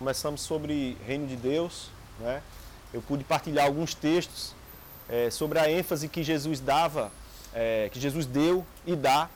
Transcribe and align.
começamos 0.00 0.40
sobre 0.40 0.96
Reino 1.06 1.26
de 1.26 1.36
Deus, 1.36 1.90
né? 2.18 2.40
Eu 2.90 3.02
pude 3.02 3.22
partilhar 3.22 3.66
alguns 3.66 3.92
textos 3.92 4.54
é, 5.06 5.28
sobre 5.28 5.58
a 5.58 5.70
ênfase 5.70 6.08
que 6.08 6.22
Jesus 6.22 6.58
dava, 6.58 7.12
é, 7.52 7.90
que 7.92 8.00
Jesus 8.00 8.24
deu 8.24 8.64
e 8.86 8.96
dá, 8.96 9.28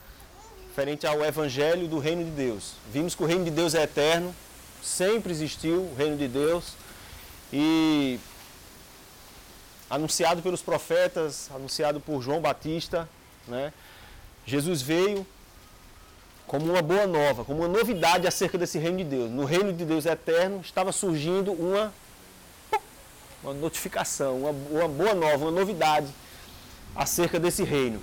referente 0.69 1.05
ao 1.05 1.23
Evangelho 1.23 1.87
do 1.87 1.99
Reino 1.99 2.25
de 2.25 2.31
Deus. 2.31 2.73
Vimos 2.91 3.13
que 3.13 3.21
o 3.21 3.27
Reino 3.27 3.45
de 3.45 3.51
Deus 3.51 3.75
é 3.75 3.83
eterno, 3.83 4.35
sempre 4.81 5.31
existiu 5.31 5.81
o 5.81 5.95
Reino 5.95 6.17
de 6.17 6.27
Deus 6.27 6.73
e 7.53 8.19
anunciado 9.87 10.41
pelos 10.41 10.63
profetas, 10.63 11.47
anunciado 11.53 11.99
por 11.99 12.23
João 12.23 12.41
Batista, 12.41 13.07
né? 13.47 13.71
Jesus 14.47 14.81
veio 14.81 15.27
como 16.47 16.71
uma 16.71 16.81
boa 16.81 17.07
nova, 17.07 17.43
como 17.43 17.59
uma 17.59 17.67
novidade 17.67 18.27
acerca 18.27 18.57
desse 18.57 18.77
reino 18.77 18.97
de 18.97 19.03
Deus. 19.03 19.31
No 19.31 19.45
reino 19.45 19.73
de 19.73 19.83
Deus 19.85 20.05
eterno 20.05 20.61
estava 20.61 20.91
surgindo 20.91 21.51
uma, 21.51 21.93
uma 23.43 23.53
notificação, 23.53 24.39
uma, 24.39 24.51
uma 24.51 24.87
boa 24.87 25.13
nova, 25.13 25.37
uma 25.37 25.51
novidade 25.51 26.07
acerca 26.95 27.39
desse 27.39 27.63
reino. 27.63 27.99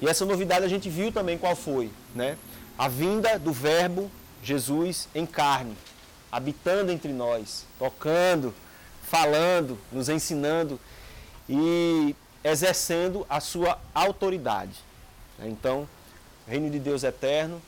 E 0.00 0.08
essa 0.08 0.24
novidade 0.24 0.64
a 0.64 0.68
gente 0.68 0.88
viu 0.88 1.10
também 1.10 1.38
qual 1.38 1.56
foi, 1.56 1.90
né? 2.14 2.36
A 2.78 2.88
vinda 2.88 3.38
do 3.38 3.52
Verbo 3.52 4.10
Jesus 4.42 5.08
em 5.14 5.26
carne, 5.26 5.76
habitando 6.30 6.92
entre 6.92 7.12
nós, 7.12 7.64
tocando, 7.78 8.54
falando, 9.02 9.78
nos 9.90 10.08
ensinando 10.08 10.78
e 11.48 12.14
exercendo 12.44 13.26
a 13.28 13.40
sua 13.40 13.78
autoridade. 13.94 14.78
Então, 15.40 15.88
reino 16.46 16.70
de 16.70 16.78
Deus 16.78 17.02
eterno, 17.02 17.60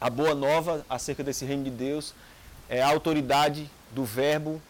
a 0.00 0.10
boa 0.10 0.34
nova 0.34 0.84
acerca 0.90 1.22
desse 1.22 1.44
reino 1.44 1.64
de 1.64 1.70
Deus 1.70 2.12
é 2.68 2.82
a 2.82 2.88
autoridade 2.88 3.70
do 3.92 4.04
Verbo 4.04 4.60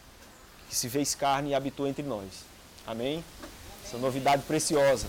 que 0.69 0.75
se 0.75 0.89
fez 0.89 1.15
carne 1.15 1.49
e 1.49 1.55
habitou 1.55 1.87
entre 1.87 2.03
nós. 2.03 2.45
Amém? 2.85 3.23
Essa 3.83 3.97
novidade 3.97 4.43
preciosa. 4.43 5.07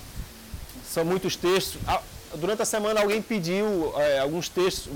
São 0.89 1.05
muitos 1.05 1.37
textos. 1.37 1.81
Ah, 1.87 2.01
durante 2.35 2.63
a 2.63 2.65
semana 2.65 3.01
alguém 3.01 3.21
pediu 3.21 3.93
é, 4.01 4.19
alguns 4.21 4.49
textos, 4.49 4.91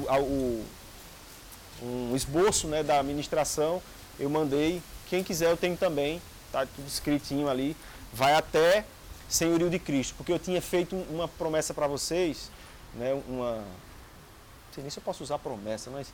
um 1.83 2.15
esboço 2.15 2.67
né, 2.67 2.83
da 2.83 3.01
administração. 3.01 3.83
Eu 4.19 4.31
mandei. 4.31 4.83
Quem 5.09 5.23
quiser 5.23 5.51
eu 5.51 5.57
tenho 5.57 5.77
também. 5.77 6.23
Está 6.47 6.67
tudo 6.67 6.87
escritinho 6.89 7.49
ali. 7.49 7.77
Vai 8.13 8.35
até 8.35 8.85
senhorio 9.29 9.69
de 9.69 9.79
Cristo, 9.79 10.15
porque 10.17 10.33
eu 10.33 10.39
tinha 10.39 10.61
feito 10.61 10.97
uma 11.11 11.29
promessa 11.29 11.75
para 11.75 11.87
vocês, 11.87 12.51
né, 12.95 13.13
uma, 13.29 13.57
não 13.57 14.73
sei 14.73 14.83
nem 14.83 14.91
se 14.91 14.99
eu 14.99 15.03
posso 15.03 15.23
usar 15.23 15.39
promessa, 15.39 15.91
mas 15.91 16.13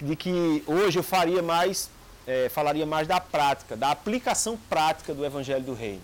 de 0.00 0.14
que 0.14 0.62
hoje 0.66 0.98
eu 0.98 1.02
faria 1.02 1.42
mais, 1.42 1.90
é, 2.26 2.48
falaria 2.50 2.84
mais 2.84 3.08
da 3.08 3.18
prática, 3.18 3.76
da 3.76 3.90
aplicação 3.90 4.58
prática 4.68 5.14
do 5.14 5.24
Evangelho 5.24 5.64
do 5.64 5.74
Reino. 5.74 6.02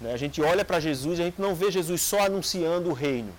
Né, 0.00 0.12
a 0.12 0.16
gente 0.16 0.42
olha 0.42 0.64
para 0.64 0.78
Jesus 0.78 1.18
e 1.18 1.22
a 1.22 1.24
gente 1.26 1.40
não 1.40 1.54
vê 1.54 1.70
Jesus 1.70 2.02
só 2.02 2.26
anunciando 2.26 2.90
o 2.90 2.92
reino, 2.92 3.32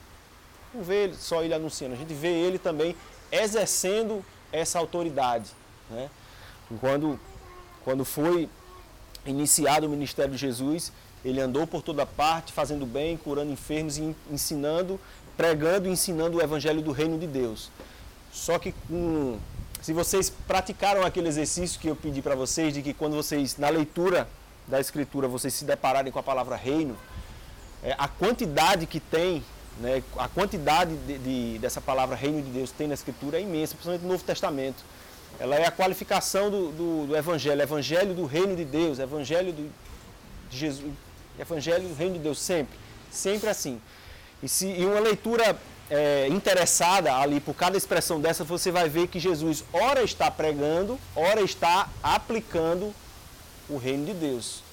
não 0.74 0.84
vê 0.84 1.12
só 1.14 1.44
ele 1.44 1.54
anunciando, 1.54 1.94
a 1.94 1.98
gente 1.98 2.14
vê 2.14 2.30
ele 2.30 2.58
também 2.58 2.96
exercendo 3.32 4.26
essa 4.52 4.80
autoridade. 4.80 5.50
Né? 5.90 6.10
Quando, 6.80 7.20
quando 7.84 8.04
foi 8.04 8.50
iniciado 9.26 9.86
o 9.86 9.90
ministério 9.90 10.32
de 10.32 10.38
Jesus, 10.38 10.92
ele 11.24 11.40
andou 11.40 11.68
por 11.68 11.82
toda 11.82 12.06
parte, 12.06 12.52
fazendo 12.52 12.86
bem, 12.86 13.16
curando 13.18 13.52
enfermos 13.52 13.98
e 13.98 14.16
ensinando, 14.30 15.00
pregando 15.38 15.88
e 15.88 15.92
ensinando 15.92 16.38
o 16.38 16.42
evangelho 16.42 16.82
do 16.82 16.92
reino 16.92 17.18
de 17.18 17.28
Deus. 17.28 17.70
Só 18.32 18.58
que 18.58 18.74
se 19.82 19.94
vocês 19.94 20.30
praticaram 20.30 21.04
aquele 21.04 21.28
exercício 21.28 21.80
que 21.80 21.88
eu 21.88 21.96
pedi 21.96 22.22
para 22.22 22.36
vocês, 22.36 22.74
de 22.74 22.82
que 22.82 22.94
quando 22.94 23.16
vocês, 23.16 23.58
na 23.58 23.70
leitura 23.70 24.28
da 24.68 24.80
escritura, 24.80 25.28
vocês 25.28 25.54
se 25.54 25.66
depararem 25.66 26.12
com 26.12 26.20
a 26.20 26.24
palavra 26.24 26.56
reino, 26.56 26.96
é, 27.84 27.96
a 27.98 28.08
quantidade 28.08 28.86
que 28.86 29.00
tem, 29.00 29.44
né, 29.80 30.04
a 30.18 30.28
quantidade 30.28 30.96
de, 30.96 31.18
de, 31.18 31.60
dessa 31.60 31.82
palavra 31.82 32.16
reino 32.16 32.42
de 32.42 32.52
Deus 32.52 32.72
tem 32.72 32.88
na 32.88 32.94
escritura 32.94 33.38
é 33.38 33.42
imensa, 33.42 33.74
principalmente 33.74 34.04
no 34.04 34.10
Novo 34.10 34.24
Testamento. 34.24 34.84
Ela 35.40 35.56
é 35.56 35.66
a 35.66 35.72
qualificação 35.72 36.52
do, 36.52 36.72
do, 36.72 37.08
do 37.08 37.18
evangelho, 37.18 37.62
evangelho 37.62 38.14
do 38.14 38.26
reino 38.26 38.56
de 38.56 38.66
Deus, 38.66 39.00
evangelho 39.00 39.52
do, 39.52 39.72
de 40.50 40.58
Jesus, 40.58 40.94
Evangelho 41.40 41.88
do 41.88 41.96
Reino 41.96 42.14
de 42.14 42.20
Deus, 42.20 42.40
sempre. 42.40 42.78
Sempre 43.12 43.50
assim. 43.50 43.82
E, 44.42 44.50
se, 44.50 44.68
e 44.68 44.86
uma 44.86 45.00
leitura 45.00 45.58
é, 45.90 46.28
interessada 46.30 47.14
ali 47.16 47.40
por 47.40 47.54
cada 47.54 47.78
expressão 47.78 48.20
dessa, 48.20 48.44
você 48.44 48.72
vai 48.72 48.88
ver 48.88 49.08
que 49.08 49.20
Jesus, 49.20 49.64
ora 49.74 50.02
está 50.02 50.32
pregando, 50.32 51.00
ora 51.16 51.42
está 51.42 51.90
aplicando 52.02 52.94
o 53.70 53.78
reino 53.78 54.06
de 54.06 54.14
Deus. 54.14 54.64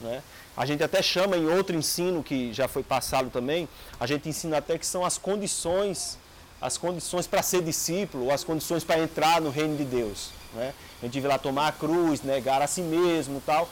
Né? 0.00 0.22
A 0.56 0.64
gente 0.64 0.82
até 0.82 1.02
chama 1.02 1.36
em 1.36 1.46
outro 1.46 1.76
ensino 1.76 2.22
que 2.22 2.52
já 2.52 2.68
foi 2.68 2.82
passado 2.82 3.30
também, 3.30 3.68
a 3.98 4.06
gente 4.06 4.28
ensina 4.28 4.58
até 4.58 4.78
que 4.78 4.86
são 4.86 5.04
as 5.04 5.18
condições, 5.18 6.18
as 6.60 6.78
condições 6.78 7.26
para 7.26 7.42
ser 7.42 7.62
discípulo, 7.62 8.32
as 8.32 8.44
condições 8.44 8.84
para 8.84 9.00
entrar 9.00 9.40
no 9.40 9.50
reino 9.50 9.76
de 9.76 9.84
Deus. 9.84 10.30
Né? 10.54 10.72
A 11.02 11.04
gente 11.06 11.20
vê 11.20 11.28
lá 11.28 11.38
tomar 11.38 11.68
a 11.68 11.72
cruz, 11.72 12.22
negar 12.22 12.62
a 12.62 12.66
si 12.66 12.82
mesmo 12.82 13.42
tal. 13.44 13.68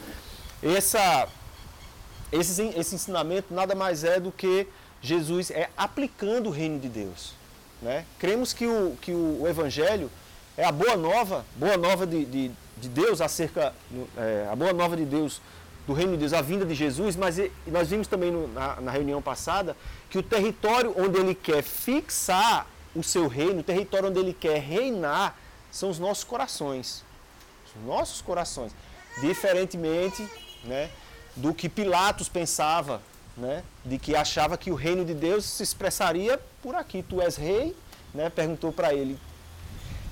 Essa, 0.62 1.28
esse, 2.36 2.62
esse 2.76 2.94
ensinamento 2.94 3.52
nada 3.52 3.74
mais 3.74 4.04
é 4.04 4.20
do 4.20 4.32
que 4.32 4.66
Jesus 5.02 5.50
é 5.50 5.68
aplicando 5.76 6.48
o 6.48 6.50
reino 6.50 6.78
de 6.78 6.88
Deus. 6.88 7.34
Né? 7.80 8.04
Cremos 8.18 8.52
que 8.52 8.66
o, 8.66 8.96
que 9.00 9.12
o 9.12 9.46
Evangelho 9.46 10.10
é 10.56 10.64
a 10.64 10.72
boa 10.72 10.96
nova, 10.96 11.44
boa 11.56 11.76
nova 11.76 12.06
de, 12.06 12.24
de, 12.24 12.50
de 12.78 12.88
Deus 12.88 13.20
acerca, 13.20 13.74
é, 14.16 14.48
a 14.50 14.56
boa 14.56 14.72
nova 14.72 14.96
de 14.96 15.04
Deus, 15.04 15.40
do 15.86 15.92
reino 15.92 16.12
de 16.12 16.18
Deus, 16.18 16.32
a 16.32 16.42
vinda 16.42 16.64
de 16.64 16.74
Jesus, 16.74 17.14
mas 17.14 17.36
nós 17.66 17.88
vimos 17.88 18.08
também 18.08 18.32
no, 18.32 18.48
na, 18.48 18.80
na 18.80 18.90
reunião 18.90 19.22
passada 19.22 19.76
que 20.10 20.18
o 20.18 20.22
território 20.22 20.92
onde 20.96 21.18
ele 21.18 21.34
quer 21.34 21.62
fixar 21.62 22.66
o 22.94 23.02
seu 23.02 23.28
reino, 23.28 23.60
o 23.60 23.62
território 23.62 24.08
onde 24.08 24.18
ele 24.18 24.32
quer 24.32 24.58
reinar, 24.58 25.36
são 25.70 25.90
os 25.90 25.98
nossos 25.98 26.24
corações. 26.24 27.04
Os 27.66 27.86
nossos 27.86 28.20
corações. 28.20 28.72
Diferentemente, 29.20 30.26
né? 30.64 30.90
Do 31.36 31.52
que 31.52 31.68
Pilatos 31.68 32.28
pensava, 32.28 33.00
né? 33.36 33.62
de 33.84 33.98
que 33.98 34.16
achava 34.16 34.56
que 34.56 34.70
o 34.70 34.74
reino 34.74 35.04
de 35.04 35.14
Deus 35.14 35.44
se 35.44 35.62
expressaria 35.62 36.40
por 36.62 36.74
aqui. 36.74 37.04
Tu 37.06 37.20
és 37.20 37.36
rei, 37.36 37.76
né? 38.14 38.30
perguntou 38.30 38.72
para 38.72 38.94
ele. 38.94 39.18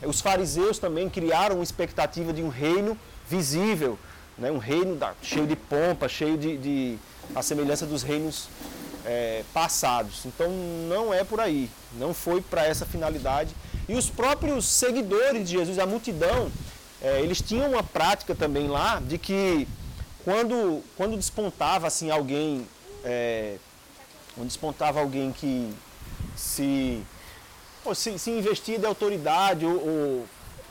Os 0.03 0.21
fariseus 0.21 0.79
também 0.79 1.09
criaram 1.09 1.57
uma 1.57 1.65
expectativa 1.65 2.33
de 2.33 2.43
um 2.43 2.49
reino 2.49 2.97
visível, 3.29 3.99
né? 4.37 4.51
um 4.51 4.59
reino 4.59 4.97
da, 4.97 5.15
cheio 5.23 5.47
de 5.47 5.57
pompa, 5.57 6.09
cheio 6.09 6.37
de, 6.37 6.59
de 6.59 6.99
a 7.35 7.43
semelhança 7.43 7.87
dos 7.87 8.03
reinos 8.03 8.49
é, 9.07 9.43
passados. 9.53 10.25
Então 10.27 10.51
não 10.89 11.13
é 11.13 11.25
por 11.25 11.41
aí, 11.41 11.71
não 11.95 12.13
foi 12.13 12.43
para 12.43 12.67
essa 12.67 12.85
finalidade. 12.85 13.55
E 13.89 13.95
os 13.95 14.11
próprios 14.11 14.67
seguidores 14.67 15.49
de 15.49 15.57
Jesus, 15.57 15.79
a 15.79 15.87
multidão, 15.87 16.51
é, 17.01 17.21
eles 17.21 17.41
tinham 17.41 17.71
uma 17.71 17.83
prática 17.83 18.35
também 18.35 18.69
lá 18.69 19.01
de 19.01 19.19
que 19.19 19.69
quando, 20.25 20.83
quando 20.97 21.17
despontava 21.17 21.87
assim 21.87 22.11
alguém, 22.11 22.67
é, 23.05 23.59
quando 24.35 24.49
despontava 24.49 25.01
alguém 25.01 25.31
que 25.33 25.73
se, 26.35 27.03
ou 27.85 27.95
se, 27.95 28.19
se 28.19 28.31
investia 28.31 28.79
de 28.79 28.87
autoridade 28.87 29.67
ou, 29.67 29.75
ou 29.75 30.27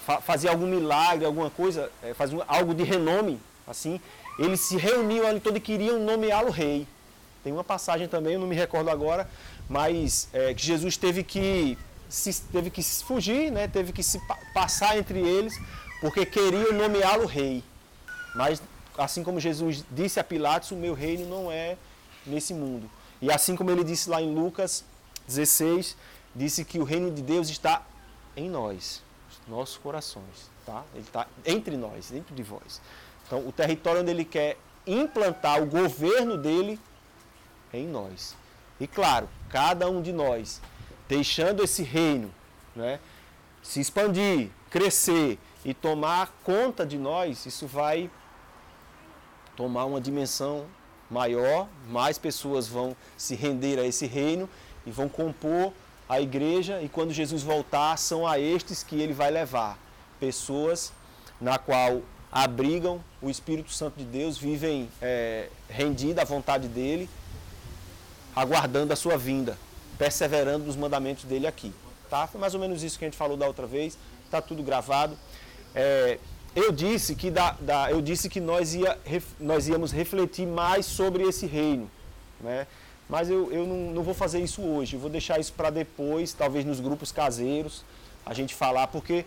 fa, 0.06 0.20
fazia 0.20 0.50
algum 0.50 0.66
milagre, 0.66 1.26
alguma 1.26 1.52
coisa, 1.52 1.92
é, 2.02 2.14
fazia 2.14 2.44
algo 2.48 2.74
de 2.74 2.84
renome, 2.84 3.40
assim, 3.68 4.02
eles 4.40 4.60
se 4.62 4.76
reuniam 4.76 5.28
ali 5.28 5.40
todos 5.40 5.58
e 5.58 5.62
queriam 5.62 6.00
nomeá-lo 6.00 6.50
rei. 6.50 6.88
Tem 7.44 7.54
uma 7.54 7.64
passagem 7.64 8.08
também, 8.08 8.34
eu 8.34 8.40
não 8.40 8.48
me 8.48 8.56
recordo 8.56 8.90
agora, 8.90 9.30
mas 9.70 10.30
é, 10.34 10.54
que 10.54 10.66
Jesus 10.66 10.98
teve 10.98 11.24
que 11.24 11.78
se, 12.10 12.42
teve 12.52 12.70
que 12.70 12.82
fugir, 12.82 13.52
né, 13.52 13.68
teve 13.68 13.92
que 13.92 14.02
se 14.02 14.20
passar 14.54 14.98
entre 14.98 15.20
eles, 15.20 15.54
porque 16.02 16.26
queriam 16.26 16.74
nomeá-lo 16.74 17.26
rei. 17.26 17.64
Mas 18.36 18.62
assim 18.98 19.24
como 19.24 19.40
Jesus 19.40 19.84
disse 19.92 20.20
a 20.20 20.24
Pilatos, 20.24 20.72
o 20.72 20.76
meu 20.76 20.94
reino 20.94 21.28
não 21.28 21.52
é 21.52 21.78
nesse 22.26 22.54
mundo. 22.54 22.90
E 23.22 23.32
assim 23.32 23.56
como 23.56 23.72
ele 23.72 23.84
disse 23.84 24.10
lá 24.10 24.22
em 24.22 24.34
Lucas 24.34 24.84
16, 25.28 25.96
disse 26.36 26.66
que 26.66 26.80
o 26.80 26.84
reino 26.84 27.12
de 27.12 27.22
Deus 27.22 27.50
está 27.50 27.82
em 28.36 28.50
nós, 28.50 29.02
nossos 29.48 29.78
corações, 29.78 30.50
tá? 30.66 30.84
Ele 30.94 31.04
está 31.04 31.28
entre 31.46 31.78
nós, 31.78 32.10
dentro 32.10 32.36
de 32.36 32.44
vós. 32.44 32.82
Então, 33.26 33.48
o 33.48 33.52
território 33.52 34.02
onde 34.02 34.12
ele 34.12 34.26
quer 34.26 34.58
implantar 34.86 35.62
o 35.62 35.66
governo 35.66 36.38
dele 36.38 36.80
é 37.72 37.80
em 37.80 37.88
nós. 37.88 38.36
E 38.80 38.88
claro, 38.88 39.30
cada 39.50 39.90
um 39.90 40.02
de 40.02 40.12
nós 40.12 40.62
deixando 41.08 41.64
esse 41.64 41.84
reino, 41.84 42.34
né, 42.76 43.00
se 43.62 43.80
expandir, 43.80 44.50
crescer 44.70 45.38
e 45.64 45.74
tomar 45.74 46.34
conta 46.44 46.86
de 46.86 46.98
nós, 46.98 47.46
isso 47.46 47.68
vai 47.68 48.10
tomar 49.56 49.86
uma 49.86 50.02
dimensão 50.02 50.66
maior, 51.10 51.68
mais 51.90 52.18
pessoas 52.18 52.68
vão 52.68 52.96
se 53.18 53.36
render 53.36 53.80
a 53.80 53.86
esse 53.86 54.06
reino 54.06 54.50
e 54.86 54.92
vão 54.92 55.08
compor 55.08 55.72
a 56.08 56.20
igreja, 56.20 56.82
e 56.82 56.90
quando 56.90 57.14
Jesus 57.14 57.42
voltar, 57.44 57.98
são 57.98 58.28
a 58.28 58.40
estes 58.40 58.84
que 58.84 59.00
ele 59.00 59.14
vai 59.14 59.32
levar. 59.32 59.78
pessoas 60.20 60.94
na 61.42 61.58
qual 61.58 62.02
abrigam 62.32 63.04
o 63.22 63.30
Espírito 63.30 63.72
Santo 63.72 63.98
de 63.98 64.06
Deus, 64.06 64.38
vivem 64.38 64.90
é, 65.02 65.50
rendidos 65.70 66.20
à 66.20 66.24
vontade 66.26 66.68
dele, 66.68 67.10
aguardando 68.36 68.94
a 68.94 68.96
sua 68.96 69.18
vinda, 69.18 69.58
perseverando 69.98 70.66
nos 70.66 70.76
mandamentos 70.76 71.26
dele 71.26 71.46
aqui. 71.46 71.74
Tá? 72.10 72.26
Foi 72.28 72.40
mais 72.40 72.54
ou 72.54 72.60
menos 72.60 72.84
isso 72.84 72.98
que 72.98 73.06
a 73.06 73.08
gente 73.08 73.18
falou 73.18 73.36
da 73.36 73.46
outra 73.46 73.68
vez, 73.68 73.98
está 74.26 74.42
tudo 74.42 74.64
gravado. 74.64 75.18
É, 75.76 76.18
eu 76.56 76.72
disse 76.72 77.16
que, 77.16 77.32
da, 77.32 77.56
da, 77.60 77.92
eu 77.92 78.02
disse 78.02 78.30
que 78.30 78.40
nós, 78.40 78.76
ia, 78.76 78.98
nós 79.40 79.68
íamos 79.68 79.92
refletir 79.92 80.46
mais 80.46 80.86
sobre 80.86 81.24
esse 81.24 81.46
reino. 81.46 81.90
Né? 82.40 82.68
Mas 83.10 83.30
eu, 83.30 83.52
eu 83.52 83.66
não, 83.66 83.92
não 83.92 84.04
vou 84.04 84.14
fazer 84.14 84.40
isso 84.40 84.62
hoje, 84.62 84.96
eu 84.96 85.00
vou 85.00 85.10
deixar 85.10 85.40
isso 85.40 85.54
para 85.54 85.70
depois, 85.70 86.34
talvez 86.34 86.64
nos 86.66 86.80
grupos 86.80 87.12
caseiros, 87.12 87.84
a 88.26 88.34
gente 88.34 88.56
falar, 88.56 88.88
porque 88.88 89.26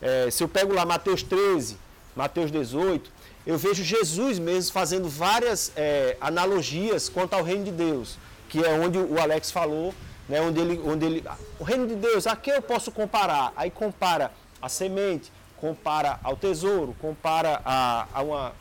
é, 0.00 0.30
se 0.30 0.42
eu 0.42 0.48
pego 0.48 0.74
lá 0.74 0.84
Mateus 0.84 1.22
13, 1.22 1.76
Mateus 2.14 2.50
18, 2.50 3.10
eu 3.46 3.56
vejo 3.56 3.82
Jesus 3.82 4.38
mesmo 4.38 4.72
fazendo 4.72 5.08
várias 5.08 5.72
é, 5.76 6.16
analogias 6.20 7.08
quanto 7.08 7.34
ao 7.34 7.42
reino 7.42 7.64
de 7.64 7.70
Deus, 7.70 8.18
que 8.48 8.64
é 8.64 8.70
onde 8.72 8.98
o 8.98 9.20
Alex 9.20 9.50
falou, 9.50 9.94
né, 10.28 10.40
onde, 10.40 10.60
ele, 10.60 10.80
onde 10.84 11.06
ele. 11.06 11.24
O 11.58 11.64
reino 11.64 11.86
de 11.86 11.94
Deus, 11.94 12.26
a 12.26 12.34
que 12.34 12.50
eu 12.50 12.60
posso 12.60 12.90
comparar? 12.90 13.52
Aí 13.56 13.70
compara 13.70 14.32
a 14.60 14.68
semente, 14.68 15.30
compara 15.60 16.18
ao 16.22 16.36
tesouro, 16.36 16.94
compara 17.00 17.60
a, 17.64 18.06
a 18.12 18.22
uma, 18.22 18.52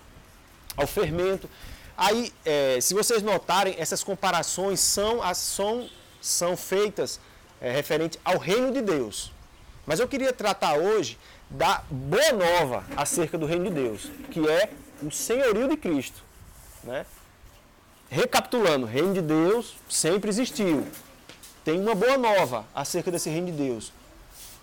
ao 0.76 0.88
fermento. 0.88 1.50
Aí, 1.98 2.34
é, 2.44 2.80
se 2.82 2.94
vocês 2.94 3.22
notarem, 3.22 3.76
essas 3.78 4.04
comparações 4.04 4.80
são, 4.80 5.22
são, 5.34 5.90
são 6.22 6.58
feitas 6.58 7.20
é, 7.62 7.72
referente 7.72 8.20
ao 8.24 8.38
reino 8.38 8.72
de 8.72 8.82
Deus. 8.82 9.32
Mas 9.86 10.00
eu 10.00 10.08
queria 10.08 10.34
tratar 10.34 10.78
hoje 10.78 11.18
da 11.50 11.84
boa 11.90 12.32
nova 12.34 12.84
acerca 12.98 13.38
do 13.38 13.46
reino 13.46 13.66
de 13.66 13.72
Deus, 13.72 14.10
que 14.32 14.48
é 14.50 14.70
o 15.02 15.12
senhorio 15.12 15.68
de 15.68 15.78
Cristo. 15.78 16.24
Né? 16.84 17.06
Recapitulando, 18.10 18.86
reino 18.86 19.14
de 19.14 19.22
Deus 19.22 19.76
sempre 19.90 20.30
existiu. 20.30 20.86
Tem 21.64 21.80
uma 21.80 21.96
boa 21.96 22.18
nova 22.18 22.66
acerca 22.74 23.12
desse 23.12 23.30
reino 23.30 23.48
de 23.48 23.54
Deus. 23.54 23.92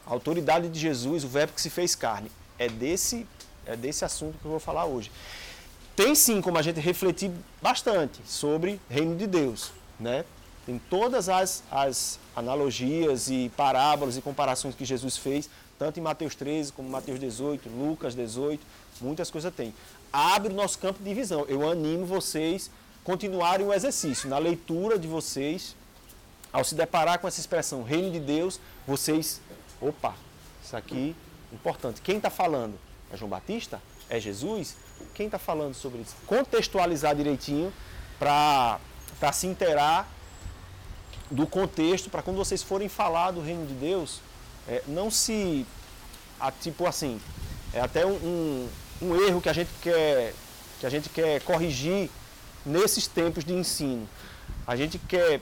A 0.06 0.12
autoridade 0.12 0.68
de 0.68 0.78
Jesus, 0.78 1.24
o 1.24 1.28
verbo 1.28 1.52
que 1.52 1.60
se 1.60 1.70
fez 1.70 1.94
carne. 1.94 2.30
É 2.58 2.68
desse, 2.68 3.26
é 3.66 3.76
desse 3.76 4.04
assunto 4.04 4.38
que 4.38 4.44
eu 4.44 4.50
vou 4.50 4.60
falar 4.60 4.84
hoje. 4.84 5.10
Tem 5.94 6.14
sim 6.14 6.40
como 6.40 6.58
a 6.58 6.62
gente 6.62 6.80
refletir 6.80 7.30
bastante 7.60 8.20
sobre 8.24 8.80
reino 8.88 9.16
de 9.16 9.26
Deus. 9.26 9.72
Né? 10.00 10.24
Tem 10.64 10.80
todas 10.90 11.28
as, 11.28 11.62
as 11.70 12.18
analogias 12.34 13.28
e 13.28 13.50
parábolas 13.56 14.16
e 14.16 14.22
comparações 14.22 14.74
que 14.74 14.84
Jesus 14.84 15.16
fez 15.16 15.48
tanto 15.82 15.98
em 15.98 16.02
Mateus 16.02 16.36
13 16.36 16.72
como 16.72 16.88
Mateus 16.88 17.18
18, 17.18 17.68
Lucas 17.68 18.14
18, 18.14 18.64
muitas 19.00 19.32
coisas 19.32 19.52
tem. 19.52 19.74
Abre 20.12 20.52
o 20.52 20.54
nosso 20.54 20.78
campo 20.78 21.02
de 21.02 21.12
visão. 21.12 21.44
Eu 21.48 21.68
animo 21.68 22.06
vocês 22.06 22.70
continuarem 23.02 23.66
o 23.66 23.72
exercício. 23.72 24.28
Na 24.28 24.38
leitura 24.38 24.96
de 24.96 25.08
vocês, 25.08 25.74
ao 26.52 26.62
se 26.62 26.76
deparar 26.76 27.18
com 27.18 27.26
essa 27.26 27.40
expressão 27.40 27.82
reino 27.82 28.12
de 28.12 28.20
Deus, 28.20 28.60
vocês, 28.86 29.40
opa, 29.82 30.14
isso 30.62 30.76
aqui 30.76 31.16
é 31.50 31.54
importante. 31.54 32.00
Quem 32.00 32.16
está 32.16 32.30
falando? 32.30 32.78
É 33.12 33.16
João 33.16 33.28
Batista? 33.28 33.82
É 34.08 34.18
Jesus? 34.20 34.76
Quem 35.14 35.26
está 35.26 35.38
falando 35.38 35.74
sobre 35.74 36.00
isso? 36.00 36.14
Contextualizar 36.26 37.14
direitinho 37.14 37.72
para 38.18 38.78
se 39.32 39.46
inteirar 39.46 40.08
do 41.30 41.46
contexto, 41.46 42.10
para 42.10 42.22
quando 42.22 42.36
vocês 42.36 42.62
forem 42.62 42.88
falar 42.88 43.32
do 43.32 43.40
reino 43.40 43.66
de 43.66 43.74
Deus, 43.74 44.20
é, 44.68 44.82
não 44.86 45.10
se. 45.10 45.66
A, 46.38 46.50
tipo 46.50 46.86
assim, 46.86 47.20
é 47.72 47.80
até 47.80 48.04
um, 48.04 48.12
um, 48.12 48.68
um, 49.00 49.16
erro 49.16 49.40
que 49.40 49.48
a 49.48 49.52
gente 49.52 49.70
quer 49.80 50.34
que 50.78 50.86
a 50.86 50.90
gente 50.90 51.08
quer 51.08 51.40
corrigir 51.42 52.10
nesses 52.66 53.06
tempos 53.06 53.44
de 53.44 53.52
ensino. 53.52 54.08
A 54.66 54.76
gente 54.76 54.98
quer 54.98 55.40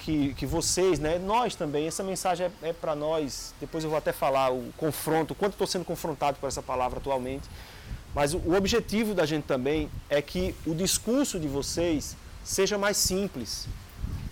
que, 0.00 0.34
que 0.34 0.46
vocês, 0.46 0.98
né, 0.98 1.18
nós 1.18 1.54
também, 1.54 1.86
essa 1.86 2.02
mensagem 2.02 2.46
é, 2.62 2.70
é 2.70 2.72
para 2.72 2.94
nós. 2.94 3.54
Depois 3.60 3.84
eu 3.84 3.90
vou 3.90 3.98
até 3.98 4.12
falar 4.12 4.50
o 4.50 4.72
confronto, 4.76 5.34
quanto 5.34 5.52
estou 5.52 5.66
sendo 5.66 5.84
confrontado 5.84 6.38
por 6.40 6.46
essa 6.46 6.62
palavra 6.62 6.98
atualmente. 6.98 7.48
Mas 8.14 8.34
o, 8.34 8.38
o 8.38 8.54
objetivo 8.54 9.14
da 9.14 9.26
gente 9.26 9.44
também 9.44 9.90
é 10.08 10.20
que 10.20 10.54
o 10.66 10.74
discurso 10.74 11.38
de 11.38 11.46
vocês 11.46 12.16
seja 12.42 12.78
mais 12.78 12.96
simples, 12.96 13.68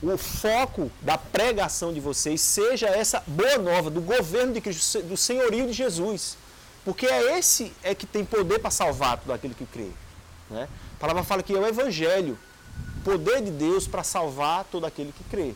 o 0.03 0.17
foco 0.17 0.91
da 1.03 1.19
pregação 1.19 1.93
de 1.93 2.01
vocês 2.01 2.41
seja 2.41 2.87
essa 2.87 3.23
boa 3.27 3.59
nova 3.59 3.91
do 3.91 4.01
governo 4.01 4.53
de 4.53 4.61
Cristo, 4.61 5.03
do 5.03 5.17
senhorio 5.17 5.67
de 5.67 5.73
Jesus. 5.73 6.37
Porque 6.85 7.07
é 7.07 7.39
esse 7.39 7.73
é 7.83 7.95
que 7.95 8.07
tem 8.07 8.25
poder 8.25 8.61
para 8.61 8.71
salvar 8.71 9.19
todo 9.19 9.33
aquele 9.33 9.55
que 9.55 9.67
crê. 9.67 9.91
Né? 10.49 10.69
A 10.97 11.01
palavra 11.01 11.23
fala 11.23 11.43
que 11.43 11.53
é 11.53 11.59
o 11.59 11.67
evangelho, 11.67 12.39
poder 12.99 13.43
de 13.43 13.51
Deus 13.51 13.87
para 13.87 14.03
salvar 14.03 14.65
todo 14.65 14.85
aquele 14.87 15.13
que 15.13 15.25
crê. 15.25 15.55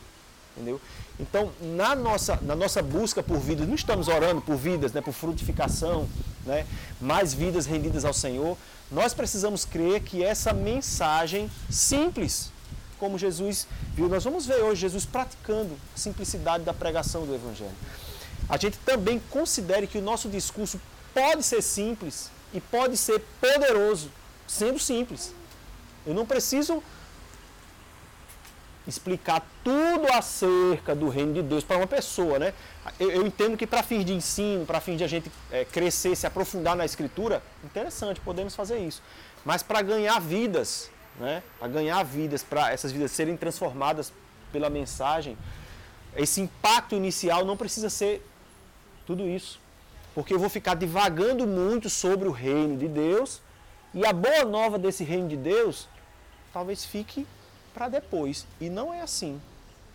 Entendeu? 0.55 0.81
Então, 1.19 1.51
na 1.61 1.95
nossa, 1.95 2.39
na 2.43 2.55
nossa 2.55 2.83
busca 2.83 3.23
por 3.23 3.39
vidas, 3.39 3.67
não 3.67 3.75
estamos 3.75 4.09
orando 4.09 4.41
por 4.41 4.57
vidas, 4.57 4.93
né, 4.93 5.01
por 5.01 5.13
frutificação, 5.13 6.09
né, 6.45 6.67
mais 7.01 7.33
vidas 7.33 7.67
rendidas 7.67 8.05
ao 8.05 8.13
Senhor, 8.13 8.57
nós 8.91 9.15
precisamos 9.15 9.65
crer 9.65 10.03
que 10.03 10.23
essa 10.23 10.53
mensagem 10.53 11.51
simples, 11.71 12.51
como 12.99 13.19
Jesus 13.19 13.67
viu. 13.95 14.09
Nós 14.09 14.25
vamos 14.25 14.45
ver 14.47 14.63
hoje 14.63 14.83
Jesus 14.83 15.07
praticando 15.07 15.77
a 15.95 15.99
simplicidade 15.99 16.65
da 16.65 16.75
pregação 16.75 17.25
do 17.25 17.35
Evangelho. 17.35 17.73
A 18.49 18.57
gente 18.57 18.77
também 18.79 19.21
considere 19.31 19.87
que 19.87 19.99
o 19.99 20.03
nosso 20.03 20.29
discurso 20.29 20.81
pode 21.15 21.43
ser 21.43 21.63
simples 21.63 22.31
e 22.53 22.61
pode 22.61 22.97
ser 22.97 23.21
poderoso, 23.41 24.11
sendo 24.47 24.79
simples. 24.79 25.33
Eu 26.07 26.13
não 26.13 26.27
preciso 26.27 26.83
explicar 28.87 29.47
tudo 29.63 30.13
acerca 30.13 30.95
do 30.95 31.09
reino 31.09 31.35
de 31.35 31.43
Deus 31.43 31.63
para 31.63 31.77
uma 31.77 31.87
pessoa, 31.87 32.39
né? 32.39 32.53
Eu, 32.99 33.11
eu 33.11 33.27
entendo 33.27 33.57
que 33.57 33.67
para 33.67 33.83
fins 33.83 34.05
de 34.05 34.13
ensino, 34.13 34.67
para 34.67 34.81
fins 34.81 34.99
de 34.99 35.05
a 35.05 35.07
gente 35.07 35.31
é, 35.51 35.65
crescer, 35.65 36.17
se 36.17 36.27
aprofundar 36.27 36.75
na 36.75 36.85
escritura, 36.85 37.43
interessante, 37.63 38.21
podemos 38.21 38.57
fazer 38.57 38.79
isso. 38.79 39.03
Mas 39.45 39.63
para 39.63 39.83
ganhar 39.83 40.21
vidas, 40.21 40.91
né, 41.19 41.43
a 41.61 41.69
ganhar 41.69 42.03
vidas, 42.03 42.43
para 42.43 42.73
essas 42.73 42.91
vidas 42.91 43.13
serem 43.13 43.37
transformadas 43.37 44.13
pela 44.51 44.69
mensagem, 44.69 45.37
esse 46.17 46.41
impacto 46.41 46.95
inicial 46.95 47.45
não 47.45 47.57
precisa 47.57 47.89
ser 47.89 48.27
tudo 49.07 49.29
isso. 49.29 49.61
Porque 50.15 50.35
eu 50.35 50.39
vou 50.39 50.49
ficar 50.49 50.75
divagando 50.75 51.47
muito 51.47 51.89
sobre 51.89 52.29
o 52.29 52.33
reino 52.33 52.77
de 52.77 52.89
Deus 52.89 53.41
e 53.95 54.05
a 54.05 54.13
boa 54.13 54.45
nova 54.45 54.79
desse 54.79 55.05
reino 55.05 55.29
de 55.29 55.37
Deus 55.37 55.89
talvez 56.53 56.85
fique 56.85 57.27
para 57.73 57.89
depois. 57.89 58.47
E 58.61 58.69
não 58.69 58.93
é 58.93 59.01
assim. 59.01 59.41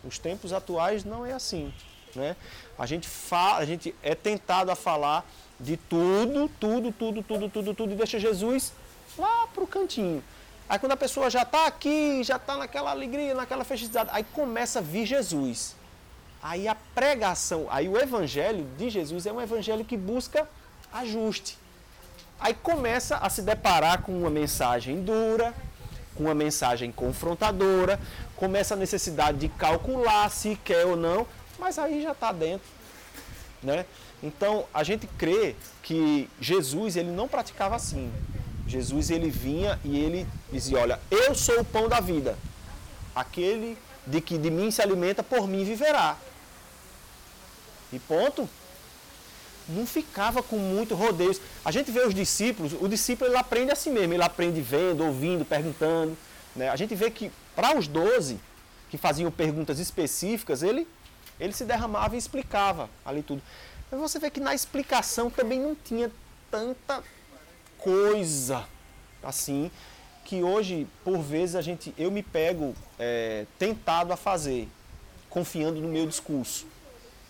Os 0.03 0.17
tempos 0.17 0.53
atuais 0.53 1.03
não 1.03 1.25
é 1.25 1.33
assim. 1.33 1.73
Né? 2.15 2.35
A, 2.77 2.85
gente 2.85 3.07
fala, 3.07 3.57
a 3.57 3.65
gente 3.65 3.93
é 4.01 4.15
tentado 4.15 4.71
a 4.71 4.75
falar 4.75 5.25
de 5.59 5.77
tudo, 5.77 6.49
tudo, 6.59 6.91
tudo, 6.91 7.23
tudo, 7.23 7.49
tudo, 7.49 7.73
tudo, 7.73 7.93
e 7.93 7.95
deixa 7.95 8.19
Jesus 8.19 8.73
lá 9.17 9.47
para 9.47 9.63
o 9.63 9.67
cantinho. 9.67 10.23
Aí 10.69 10.77
quando 10.77 10.91
a 10.91 10.97
pessoa 10.97 11.29
já 11.29 11.43
está 11.43 11.65
aqui, 11.65 12.23
já 12.23 12.35
está 12.35 12.57
naquela 12.57 12.91
alegria, 12.91 13.33
naquela 13.33 13.63
felicidade, 13.63 14.09
aí 14.13 14.23
começa 14.23 14.79
a 14.79 14.81
vir 14.81 15.05
Jesus. 15.05 15.75
Aí 16.41 16.67
a 16.67 16.75
pregação, 16.75 17.67
aí 17.69 17.87
o 17.87 17.97
evangelho 17.97 18.67
de 18.77 18.89
Jesus 18.89 19.25
é 19.25 19.31
um 19.31 19.41
evangelho 19.41 19.83
que 19.83 19.97
busca 19.97 20.47
ajuste. 20.93 21.57
Aí 22.39 22.53
começa 22.53 23.17
a 23.17 23.29
se 23.29 23.41
deparar 23.41 24.03
com 24.03 24.11
uma 24.11 24.29
mensagem 24.29 25.01
dura, 25.03 25.53
com 26.17 26.23
uma 26.23 26.33
mensagem 26.33 26.91
confrontadora, 26.91 27.99
começa 28.35 28.73
a 28.73 28.77
necessidade 28.77 29.37
de 29.37 29.49
calcular 29.49 30.29
se 30.31 30.55
quer 30.65 30.85
ou 30.85 30.95
não, 30.95 31.27
mas 31.59 31.77
aí 31.77 32.01
já 32.01 32.11
está 32.11 32.31
dentro. 32.31 32.67
Né? 33.61 33.85
Então 34.21 34.65
a 34.73 34.83
gente 34.83 35.07
crê 35.17 35.55
que 35.83 36.29
Jesus 36.41 36.95
ele 36.95 37.11
não 37.11 37.27
praticava 37.27 37.75
assim. 37.75 38.11
Jesus 38.67 39.09
ele 39.09 39.29
vinha 39.29 39.79
e 39.83 39.97
ele 39.97 40.27
dizia: 40.51 40.79
Olha, 40.79 40.99
eu 41.09 41.33
sou 41.33 41.61
o 41.61 41.65
pão 41.65 41.87
da 41.87 41.99
vida. 41.99 42.37
Aquele 43.15 43.77
de 44.05 44.21
que 44.21 44.37
de 44.37 44.49
mim 44.49 44.71
se 44.71 44.81
alimenta, 44.81 45.23
por 45.23 45.47
mim 45.47 45.63
viverá. 45.63 46.17
E 47.91 47.99
ponto. 47.99 48.49
Não 49.67 49.85
ficava 49.85 50.41
com 50.41 50.57
muito 50.57 50.95
rodeios. 50.95 51.41
A 51.63 51.71
gente 51.71 51.91
vê 51.91 52.01
os 52.01 52.13
discípulos, 52.13 52.73
o 52.79 52.87
discípulo 52.87 53.29
ele 53.29 53.37
aprende 53.37 53.71
assim 53.71 53.91
mesmo, 53.91 54.13
ele 54.13 54.23
aprende 54.23 54.61
vendo, 54.61 55.05
ouvindo, 55.05 55.43
perguntando. 55.43 56.17
Né? 56.55 56.69
A 56.69 56.75
gente 56.75 56.95
vê 56.95 57.11
que 57.11 57.31
para 57.55 57.77
os 57.77 57.87
doze 57.87 58.39
que 58.89 58.97
faziam 58.97 59.29
perguntas 59.31 59.79
específicas, 59.79 60.63
ele, 60.63 60.87
ele 61.39 61.53
se 61.53 61.65
derramava 61.65 62.15
e 62.15 62.17
explicava 62.17 62.89
ali 63.05 63.21
tudo. 63.21 63.41
Mas 63.91 63.99
você 63.99 64.19
vê 64.19 64.29
que 64.29 64.39
na 64.39 64.55
explicação 64.55 65.29
também 65.29 65.59
não 65.59 65.75
tinha 65.75 66.11
tanta 66.49 67.03
coisa 67.77 68.65
assim 69.21 69.69
que 70.27 70.43
hoje, 70.43 70.85
por 71.05 71.19
vezes, 71.19 71.55
a 71.55 71.61
gente, 71.61 71.93
eu 71.97 72.11
me 72.11 72.21
pego 72.21 72.75
é, 72.99 73.45
tentado 73.57 74.11
a 74.11 74.17
fazer, 74.17 74.67
confiando 75.29 75.79
no 75.79 75.87
meu 75.87 76.05
discurso. 76.05 76.67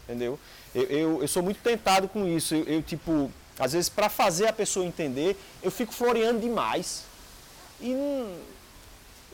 Entendeu? 0.07 0.39
Eu, 0.73 0.83
eu, 0.83 1.21
eu 1.21 1.27
sou 1.27 1.43
muito 1.43 1.61
tentado 1.61 2.07
com 2.07 2.25
isso. 2.25 2.55
Eu, 2.55 2.63
eu, 2.63 2.81
tipo, 2.81 3.29
às 3.59 3.73
vezes 3.73 3.89
para 3.89 4.07
fazer 4.07 4.47
a 4.47 4.53
pessoa 4.53 4.85
entender, 4.85 5.37
eu 5.61 5.69
fico 5.69 5.93
floreando 5.93 6.39
demais. 6.39 7.03
E 7.81 7.89
não, 7.89 8.33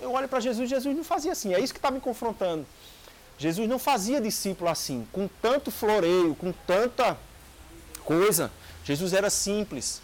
eu 0.01 0.11
olho 0.11 0.27
para 0.27 0.39
Jesus, 0.39 0.67
Jesus 0.67 0.95
não 0.95 1.03
fazia 1.03 1.31
assim. 1.31 1.53
É 1.53 1.59
isso 1.59 1.73
que 1.73 1.79
está 1.79 1.91
me 1.91 1.99
confrontando. 1.99 2.65
Jesus 3.37 3.67
não 3.69 3.77
fazia 3.77 4.19
discípulo 4.19 4.69
assim, 4.69 5.07
com 5.11 5.29
tanto 5.41 5.69
floreio, 5.69 6.35
com 6.35 6.51
tanta 6.51 7.17
coisa. 8.03 8.51
Jesus 8.83 9.13
era 9.13 9.29
simples. 9.29 10.01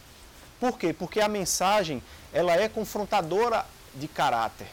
Por 0.60 0.78
quê? 0.78 0.94
Porque 0.94 1.20
a 1.20 1.28
mensagem 1.28 2.04
ela 2.32 2.54
é 2.54 2.70
confrontadora 2.70 3.66
de 3.96 4.08
caráter. 4.08 4.68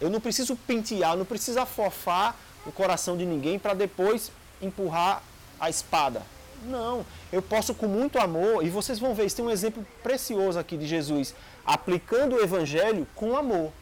Eu 0.00 0.10
não 0.10 0.20
preciso 0.20 0.56
pentear, 0.56 1.16
não 1.16 1.24
preciso 1.24 1.60
afofar 1.60 2.36
o 2.66 2.72
coração 2.72 3.16
de 3.16 3.24
ninguém 3.24 3.58
para 3.58 3.74
depois 3.74 4.32
empurrar 4.62 5.22
a 5.60 5.68
espada. 5.68 6.22
Não, 6.64 7.04
eu 7.32 7.42
posso 7.42 7.74
com 7.74 7.88
muito 7.88 8.18
amor, 8.18 8.64
e 8.64 8.70
vocês 8.70 8.98
vão 8.98 9.14
ver, 9.14 9.26
isso 9.26 9.36
tem 9.36 9.44
um 9.44 9.50
exemplo 9.50 9.84
precioso 10.02 10.58
aqui 10.58 10.76
de 10.76 10.86
Jesus, 10.86 11.34
aplicando 11.66 12.36
o 12.36 12.40
evangelho 12.40 13.06
com 13.16 13.36
amor. 13.36 13.72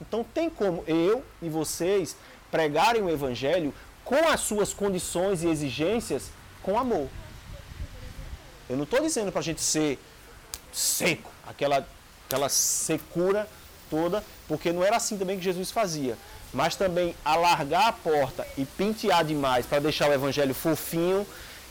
Então 0.00 0.24
tem 0.24 0.48
como 0.48 0.82
eu 0.86 1.22
e 1.42 1.48
vocês 1.48 2.16
pregarem 2.50 3.02
o 3.02 3.10
evangelho 3.10 3.74
com 4.04 4.26
as 4.28 4.40
suas 4.40 4.72
condições 4.72 5.42
e 5.42 5.48
exigências 5.48 6.30
com 6.62 6.78
amor. 6.78 7.08
Eu 8.68 8.76
não 8.76 8.84
estou 8.84 9.00
dizendo 9.00 9.30
para 9.30 9.40
a 9.40 9.44
gente 9.44 9.60
ser 9.60 9.98
seco, 10.72 11.30
aquela, 11.46 11.86
aquela 12.26 12.48
secura 12.48 13.46
toda, 13.90 14.24
porque 14.48 14.72
não 14.72 14.84
era 14.84 14.96
assim 14.96 15.18
também 15.18 15.36
que 15.36 15.44
Jesus 15.44 15.70
fazia. 15.70 16.16
Mas 16.52 16.74
também 16.74 17.14
alargar 17.24 17.88
a 17.88 17.92
porta 17.92 18.46
e 18.58 18.64
pentear 18.64 19.24
demais 19.24 19.66
para 19.66 19.78
deixar 19.78 20.10
o 20.10 20.12
evangelho 20.12 20.54
fofinho 20.54 21.26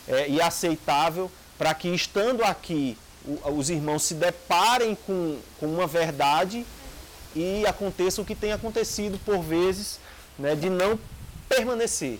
é, 0.07 0.29
e 0.29 0.41
aceitável, 0.41 1.29
para 1.57 1.73
que 1.73 1.89
estando 1.89 2.43
aqui 2.43 2.97
os 3.55 3.69
irmãos 3.69 4.03
se 4.03 4.13
deparem 4.13 4.95
com, 4.95 5.37
com 5.59 5.65
uma 5.67 5.85
verdade 5.85 6.65
e 7.35 7.65
aconteça 7.67 8.21
o 8.21 8.25
que 8.25 8.33
tem 8.33 8.51
acontecido 8.51 9.19
por 9.23 9.41
vezes, 9.41 9.99
né, 10.37 10.55
de 10.55 10.69
não 10.69 10.97
permanecer. 11.47 12.19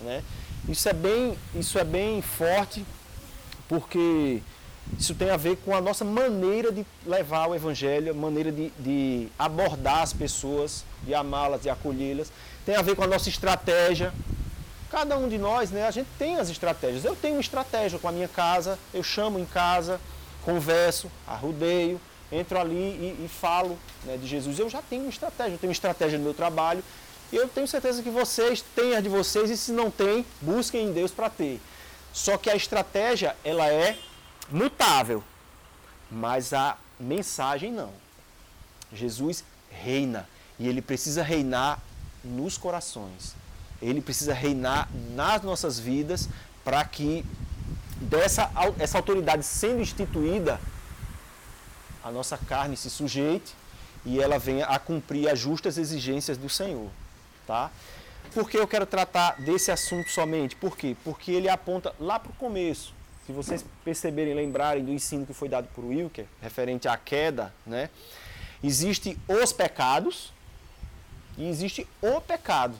Né? 0.00 0.22
Isso, 0.68 0.88
é 0.88 0.92
bem, 0.92 1.38
isso 1.54 1.78
é 1.78 1.84
bem 1.84 2.22
forte, 2.22 2.84
porque 3.68 4.42
isso 4.96 5.14
tem 5.14 5.30
a 5.30 5.36
ver 5.36 5.56
com 5.64 5.74
a 5.74 5.80
nossa 5.80 6.04
maneira 6.04 6.72
de 6.72 6.86
levar 7.04 7.48
o 7.48 7.54
Evangelho, 7.54 8.14
maneira 8.14 8.50
de, 8.50 8.70
de 8.78 9.28
abordar 9.38 10.02
as 10.02 10.12
pessoas, 10.12 10.84
de 11.02 11.14
amá-las, 11.14 11.62
de 11.62 11.70
acolhê-las. 11.70 12.32
Tem 12.64 12.76
a 12.76 12.82
ver 12.82 12.96
com 12.96 13.02
a 13.02 13.06
nossa 13.06 13.28
estratégia. 13.28 14.12
Cada 14.90 15.16
um 15.16 15.28
de 15.28 15.36
nós, 15.36 15.70
né, 15.70 15.86
a 15.86 15.90
gente 15.90 16.08
tem 16.18 16.36
as 16.36 16.48
estratégias. 16.48 17.04
Eu 17.04 17.14
tenho 17.14 17.34
uma 17.34 17.40
estratégia 17.40 17.98
com 17.98 18.08
a 18.08 18.12
minha 18.12 18.28
casa, 18.28 18.78
eu 18.94 19.02
chamo 19.02 19.38
em 19.38 19.44
casa, 19.44 20.00
converso, 20.44 21.10
arrudeio, 21.26 22.00
entro 22.32 22.58
ali 22.58 22.74
e, 22.74 23.24
e 23.24 23.28
falo 23.28 23.78
né, 24.04 24.16
de 24.16 24.26
Jesus. 24.26 24.58
Eu 24.58 24.68
já 24.68 24.80
tenho 24.82 25.02
uma 25.02 25.10
estratégia, 25.10 25.54
eu 25.54 25.58
tenho 25.58 25.68
uma 25.68 25.74
estratégia 25.74 26.18
no 26.18 26.24
meu 26.24 26.34
trabalho 26.34 26.82
e 27.30 27.36
eu 27.36 27.46
tenho 27.48 27.68
certeza 27.68 28.02
que 28.02 28.10
vocês 28.10 28.64
têm 28.74 28.96
a 28.96 29.00
de 29.00 29.08
vocês 29.08 29.50
e 29.50 29.56
se 29.56 29.72
não 29.72 29.90
tem, 29.90 30.24
busquem 30.40 30.86
em 30.86 30.92
Deus 30.92 31.10
para 31.10 31.28
ter. 31.28 31.60
Só 32.12 32.38
que 32.38 32.48
a 32.48 32.56
estratégia, 32.56 33.36
ela 33.44 33.68
é 33.68 33.98
mutável, 34.50 35.22
mas 36.10 36.52
a 36.52 36.76
mensagem 36.98 37.72
não. 37.72 37.92
Jesus 38.92 39.44
reina 39.70 40.28
e 40.58 40.66
ele 40.66 40.82
precisa 40.82 41.22
reinar 41.22 41.80
nos 42.24 42.56
corações. 42.56 43.34
Ele 43.80 44.00
precisa 44.00 44.34
reinar 44.34 44.88
nas 45.14 45.42
nossas 45.42 45.78
vidas 45.78 46.28
para 46.64 46.84
que 46.84 47.24
dessa 48.00 48.50
essa 48.78 48.98
autoridade 48.98 49.44
sendo 49.44 49.80
instituída, 49.80 50.60
a 52.02 52.10
nossa 52.10 52.36
carne 52.38 52.76
se 52.76 52.90
sujeite 52.90 53.54
e 54.04 54.20
ela 54.20 54.38
venha 54.38 54.66
a 54.66 54.78
cumprir 54.78 55.28
as 55.28 55.38
justas 55.38 55.76
exigências 55.76 56.38
do 56.38 56.48
Senhor, 56.48 56.90
tá? 57.46 57.70
Por 58.32 58.48
que 58.48 58.56
eu 58.56 58.66
quero 58.66 58.86
tratar 58.86 59.40
desse 59.40 59.70
assunto 59.70 60.10
somente? 60.10 60.54
Por 60.56 60.76
quê? 60.76 60.96
Porque 61.04 61.32
ele 61.32 61.48
aponta 61.48 61.94
lá 61.98 62.18
para 62.18 62.30
o 62.30 62.34
começo. 62.34 62.94
Se 63.28 63.32
vocês 63.32 63.62
perceberem, 63.84 64.32
lembrarem 64.32 64.82
do 64.82 64.90
ensino 64.90 65.26
que 65.26 65.34
foi 65.34 65.50
dado 65.50 65.68
por 65.74 65.84
Wilker, 65.84 66.24
referente 66.40 66.88
à 66.88 66.96
queda, 66.96 67.52
né? 67.66 67.90
Existe 68.64 69.18
os 69.28 69.52
pecados 69.52 70.32
e 71.36 71.46
existe 71.46 71.86
o 72.00 72.22
pecado. 72.22 72.74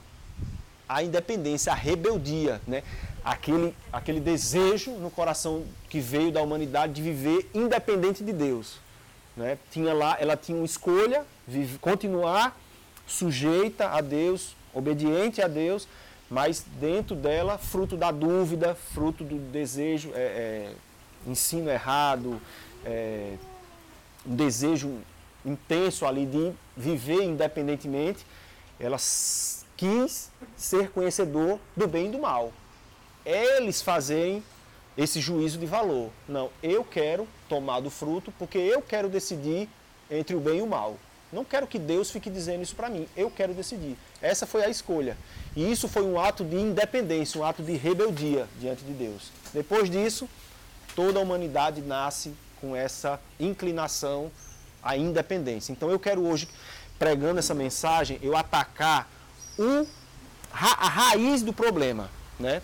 A 0.89 1.03
independência, 1.03 1.71
a 1.71 1.75
rebeldia, 1.75 2.63
né? 2.67 2.83
Aquele, 3.23 3.77
aquele 3.93 4.21
desejo 4.21 4.93
no 4.93 5.11
coração 5.11 5.67
que 5.91 6.01
veio 6.01 6.33
da 6.33 6.41
humanidade 6.41 6.95
de 6.95 7.03
viver 7.03 7.51
independente 7.53 8.25
de 8.25 8.33
Deus. 8.33 8.79
Né? 9.37 9.59
Tinha 9.71 9.93
lá, 9.93 10.17
ela 10.19 10.35
tinha 10.35 10.57
uma 10.57 10.65
escolha, 10.65 11.27
vive, 11.47 11.77
continuar 11.79 12.59
sujeita 13.07 13.91
a 13.91 14.01
Deus, 14.01 14.57
obediente 14.73 15.43
a 15.43 15.47
Deus, 15.47 15.87
mas 16.31 16.65
dentro 16.81 17.17
dela, 17.17 17.57
fruto 17.57 17.97
da 17.97 18.11
dúvida, 18.11 18.75
fruto 18.75 19.25
do 19.25 19.39
desejo, 19.51 20.13
é, 20.15 20.21
é, 20.21 20.73
ensino 21.27 21.71
errado, 21.71 22.41
é, 22.85 23.35
um 24.27 24.37
desejo 24.37 24.99
intenso 25.45 26.05
ali 26.05 26.27
de 26.27 26.53
viver 26.77 27.23
independentemente, 27.23 28.27
ela 28.79 28.99
quis 29.77 30.31
ser 30.57 30.91
conhecedor 30.91 31.59
do 31.77 31.87
bem 31.87 32.09
e 32.09 32.11
do 32.11 32.19
mal. 32.19 32.53
Eles 33.25 33.81
fazem 33.81 34.43
esse 34.97 35.21
juízo 35.21 35.59
de 35.59 35.67
valor. 35.67 36.11
Não, 36.29 36.51
eu 36.63 36.85
quero 36.85 37.27
tomar 37.49 37.81
do 37.81 37.91
fruto 37.91 38.33
porque 38.39 38.59
eu 38.59 38.83
quero 38.83 39.09
decidir 39.09 39.69
entre 40.11 40.35
o 40.35 40.41
bem 40.41 40.59
e 40.59 40.63
o 40.63 40.67
mal. 40.67 40.97
Não 41.33 41.45
quero 41.45 41.67
que 41.67 41.79
Deus 41.79 42.11
fique 42.11 42.31
dizendo 42.31 42.63
isso 42.63 42.75
para 42.75 42.89
mim. 42.89 43.07
Eu 43.17 43.31
quero 43.31 43.53
decidir. 43.53 43.97
Essa 44.21 44.47
foi 44.47 44.65
a 44.65 44.69
escolha. 44.69 45.17
E 45.59 45.73
isso 45.73 45.89
foi 45.89 46.05
um 46.05 46.21
ato 46.21 46.45
de 46.45 46.55
independência, 46.55 47.41
um 47.41 47.45
ato 47.45 47.65
de 47.65 47.73
rebeldia 47.73 48.47
diante 48.61 48.85
de 48.85 48.93
Deus. 48.93 49.33
Depois 49.53 49.91
disso, 49.91 50.29
toda 50.95 51.19
a 51.19 51.23
humanidade 51.23 51.81
nasce 51.81 52.33
com 52.61 52.77
essa 52.77 53.19
inclinação 53.41 54.31
à 54.81 54.97
independência. 54.97 55.73
Então 55.73 55.91
eu 55.91 55.99
quero 55.99 56.25
hoje, 56.25 56.49
pregando 56.97 57.41
essa 57.41 57.55
mensagem, 57.55 58.21
eu 58.23 58.37
atacar 58.37 59.11
o, 59.59 59.85
a 60.53 60.89
raiz 60.89 61.43
do 61.43 61.53
problema, 61.53 62.09
né? 62.39 62.63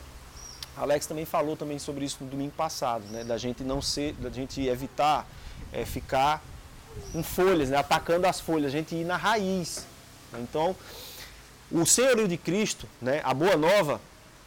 Alex 0.77 1.05
também 1.07 1.25
falou 1.25 1.57
também 1.57 1.81
sobre 1.81 2.05
isso 2.05 2.19
no 2.21 2.31
domingo 2.31 2.53
passado, 2.53 3.05
né? 3.07 3.25
Da 3.25 3.37
gente 3.37 3.65
não 3.65 3.83
ser, 3.83 4.13
da 4.13 4.31
gente 4.31 4.65
evitar 4.69 5.27
é, 5.73 5.85
ficar 5.85 6.41
com 7.11 7.25
folhas, 7.25 7.71
né? 7.71 7.77
atacando 7.77 8.29
as 8.29 8.39
folhas, 8.39 8.67
a 8.67 8.71
gente 8.71 8.95
ir 8.95 9.05
na 9.05 9.17
raiz. 9.17 9.85
Então, 10.39 10.77
o 11.81 11.85
senhorio 11.85 12.29
de 12.29 12.37
Cristo, 12.37 12.89
né? 13.03 13.21
A 13.25 13.35
boa 13.35 13.57
nova 13.57 14.01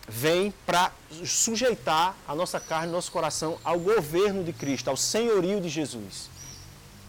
vem 0.07 0.53
para 0.65 0.93
sujeitar 1.25 2.15
a 2.25 2.33
nossa 2.33 2.59
carne, 2.59 2.91
nosso 2.91 3.11
coração 3.11 3.59
ao 3.65 3.77
governo 3.77 4.43
de 4.43 4.53
Cristo, 4.53 4.89
ao 4.89 4.95
senhorio 4.95 5.59
de 5.59 5.67
Jesus, 5.67 6.29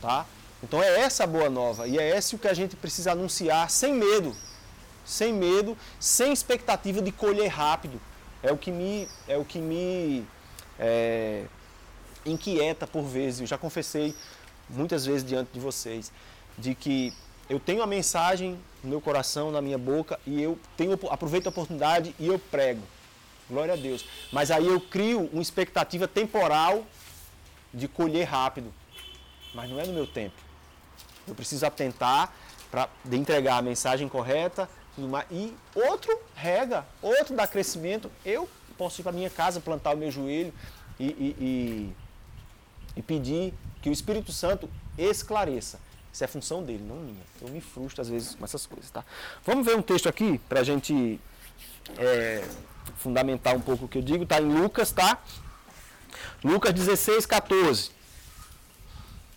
tá? 0.03 0.27
Então 0.61 0.83
é 0.83 1.01
essa 1.01 1.23
a 1.23 1.27
boa 1.27 1.49
nova 1.49 1.87
e 1.87 1.97
é 1.97 2.17
esse 2.17 2.35
o 2.35 2.39
que 2.39 2.49
a 2.49 2.55
gente 2.55 2.75
precisa 2.75 3.13
anunciar 3.13 3.71
sem 3.71 3.95
medo, 3.95 4.35
sem 5.05 5.33
medo, 5.33 5.79
sem 6.01 6.33
expectativa 6.33 7.01
de 7.01 7.13
colher 7.13 7.49
rápido, 7.49 8.01
é 8.43 8.51
o 8.51 8.59
que 8.59 8.73
me, 8.73 9.09
é 9.29 9.37
o 9.37 9.45
que 9.45 9.61
me 9.61 10.27
é, 10.81 11.45
inquieta 12.27 12.89
por 12.89 13.05
vezes. 13.05 13.41
Eu 13.43 13.47
já 13.47 13.57
confessei 13.57 14.17
muitas 14.69 15.07
vezes 15.07 15.25
diante 15.25 15.53
de 15.53 15.61
vocês 15.61 16.11
de 16.59 16.75
que 16.75 17.15
eu 17.49 17.59
tenho 17.59 17.83
a 17.83 17.87
mensagem 17.87 18.59
no 18.83 18.91
meu 18.91 19.01
coração, 19.01 19.51
na 19.51 19.61
minha 19.61 19.79
boca 19.79 20.19
e 20.27 20.43
eu 20.43 20.59
tenho 20.77 20.93
aproveito 21.11 21.47
a 21.47 21.51
oportunidade 21.51 22.15
e 22.19 22.27
eu 22.27 22.39
prego. 22.39 22.83
Glória 23.49 23.75
a 23.75 23.77
Deus. 23.77 24.05
Mas 24.31 24.51
aí 24.51 24.67
eu 24.67 24.81
crio 24.81 25.29
uma 25.33 25.41
expectativa 25.41 26.07
temporal 26.07 26.85
de 27.73 27.89
colher 27.89 28.27
rápido. 28.27 28.73
Mas 29.55 29.71
não 29.71 29.81
é 29.81 29.87
no 29.87 29.93
meu 29.93 30.07
tempo. 30.07 30.37
Eu 31.27 31.35
preciso 31.35 31.65
atentar 31.65 32.33
para 32.71 32.89
entregar 33.11 33.57
a 33.57 33.63
mensagem 33.63 34.09
correta, 34.09 34.69
tudo 34.95 35.09
mais. 35.09 35.27
E 35.31 35.55
outro 35.75 36.19
rega, 36.35 36.87
outro 37.01 37.35
dá 37.35 37.47
crescimento. 37.47 38.11
Eu 38.25 38.49
posso 38.77 39.01
ir 39.01 39.05
para 39.05 39.13
minha 39.13 39.31
casa, 39.31 39.61
plantar 39.61 39.95
o 39.95 39.97
meu 39.97 40.11
joelho 40.11 40.53
e, 41.01 41.07
e, 41.07 41.37
e, 41.41 41.93
e 42.97 43.03
pedir 43.03 43.55
que 43.81 43.89
o 43.89 43.93
Espírito 43.93 44.33
Santo 44.33 44.69
esclareça. 44.99 45.81
Isso 46.19 46.25
é 46.25 46.27
função 46.27 46.65
dele, 46.65 46.83
não 46.83 46.97
minha. 46.97 47.23
Eu 47.41 47.47
me 47.47 47.61
frustro 47.61 48.03
às 48.03 48.09
vezes 48.09 48.35
com 48.35 48.45
essas 48.45 48.67
coisas, 48.67 48.91
tá? 48.91 49.05
Vamos 49.47 49.65
ver 49.65 49.77
um 49.77 49.83
texto 49.83 50.09
aqui 50.09 50.41
para 50.49 50.59
a 50.59 50.65
gente 50.65 51.21
é, 51.97 52.45
fundamentar 52.97 53.55
um 53.55 53.61
pouco 53.61 53.85
o 53.85 53.89
que 53.89 53.99
eu 53.99 54.03
digo. 54.03 54.25
Está 54.25 54.41
em 54.41 54.53
Lucas, 54.53 54.91
tá? 54.91 55.23
Lucas 56.43 56.75
16, 56.75 57.25
14. 57.25 57.93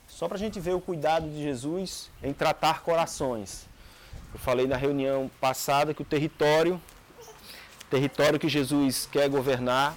Só 0.08 0.28
para 0.28 0.38
a 0.38 0.40
gente 0.40 0.60
ver 0.60 0.74
o 0.74 0.82
cuidado 0.82 1.30
de 1.30 1.44
Jesus 1.44 2.10
em 2.24 2.34
tratar 2.34 2.82
corações. 2.82 3.68
Eu 4.34 4.40
falei 4.40 4.66
na 4.66 4.76
reunião 4.76 5.30
passada 5.40 5.94
que 5.94 6.02
o 6.02 6.06
território, 6.06 6.82
território 7.92 8.40
que 8.40 8.50
Jesus 8.50 9.08
quer 9.12 9.30
governar, 9.30 9.96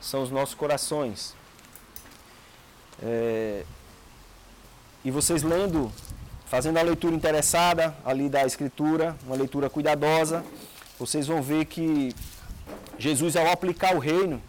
são 0.00 0.22
os 0.22 0.30
nossos 0.30 0.54
corações. 0.54 1.34
É, 3.02 3.64
e 5.04 5.10
vocês 5.10 5.42
lendo, 5.42 5.92
fazendo 6.46 6.78
a 6.78 6.82
leitura 6.82 7.14
interessada 7.14 7.94
ali 8.04 8.28
da 8.28 8.44
Escritura, 8.44 9.16
uma 9.26 9.36
leitura 9.36 9.68
cuidadosa, 9.68 10.44
vocês 10.98 11.26
vão 11.26 11.42
ver 11.42 11.64
que 11.64 12.14
Jesus, 12.98 13.34
ao 13.36 13.48
aplicar 13.48 13.96
o 13.96 13.98
reino, 13.98 14.40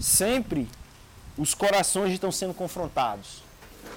sempre 0.00 0.68
os 1.36 1.54
corações 1.54 2.12
estão 2.12 2.32
sendo 2.32 2.54
confrontados. 2.54 3.42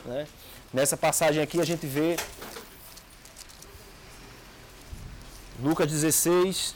Né? 0.06 0.28
Nessa 0.74 0.98
passagem 0.98 1.42
aqui 1.42 1.62
a 1.62 1.66
gente 1.66 1.88
vê 1.88 2.18
Lucas 5.62 5.90
16, 5.90 6.76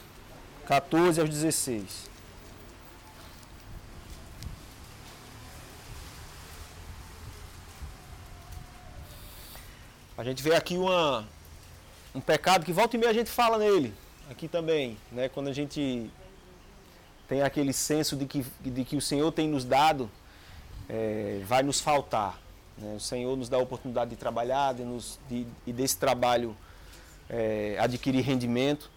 14 0.66 1.20
aos 1.20 1.28
16. 1.28 2.11
A 10.22 10.24
gente 10.24 10.40
vê 10.40 10.54
aqui 10.54 10.78
uma, 10.78 11.26
um 12.14 12.20
pecado 12.20 12.64
que 12.64 12.72
volta 12.72 12.94
e 12.94 12.98
meia 13.00 13.10
a 13.10 13.12
gente 13.12 13.28
fala 13.28 13.58
nele, 13.58 13.92
aqui 14.30 14.46
também, 14.46 14.96
né? 15.10 15.28
Quando 15.28 15.48
a 15.48 15.52
gente 15.52 16.08
tem 17.26 17.42
aquele 17.42 17.72
senso 17.72 18.14
de 18.14 18.24
que, 18.26 18.46
de 18.60 18.84
que 18.84 18.94
o 18.94 19.00
Senhor 19.00 19.32
tem 19.32 19.48
nos 19.48 19.64
dado, 19.64 20.08
é, 20.88 21.42
vai 21.44 21.64
nos 21.64 21.80
faltar. 21.80 22.40
Né? 22.78 22.94
O 22.94 23.00
Senhor 23.00 23.36
nos 23.36 23.48
dá 23.48 23.56
a 23.56 23.60
oportunidade 23.60 24.10
de 24.10 24.16
trabalhar 24.16 24.74
de 24.74 24.84
de, 25.28 25.44
e 25.66 25.72
desse 25.72 25.98
trabalho 25.98 26.56
é, 27.28 27.76
adquirir 27.80 28.20
rendimento. 28.20 28.92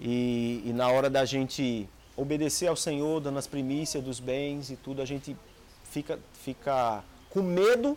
E, 0.00 0.64
e 0.66 0.72
na 0.72 0.88
hora 0.88 1.08
da 1.08 1.24
gente 1.24 1.88
obedecer 2.16 2.66
ao 2.66 2.74
Senhor, 2.74 3.20
dando 3.20 3.38
as 3.38 3.46
primícias 3.46 4.02
dos 4.02 4.18
bens 4.18 4.68
e 4.68 4.74
tudo, 4.74 5.00
a 5.00 5.04
gente 5.04 5.36
fica, 5.84 6.18
fica 6.42 7.04
com 7.28 7.40
medo 7.40 7.96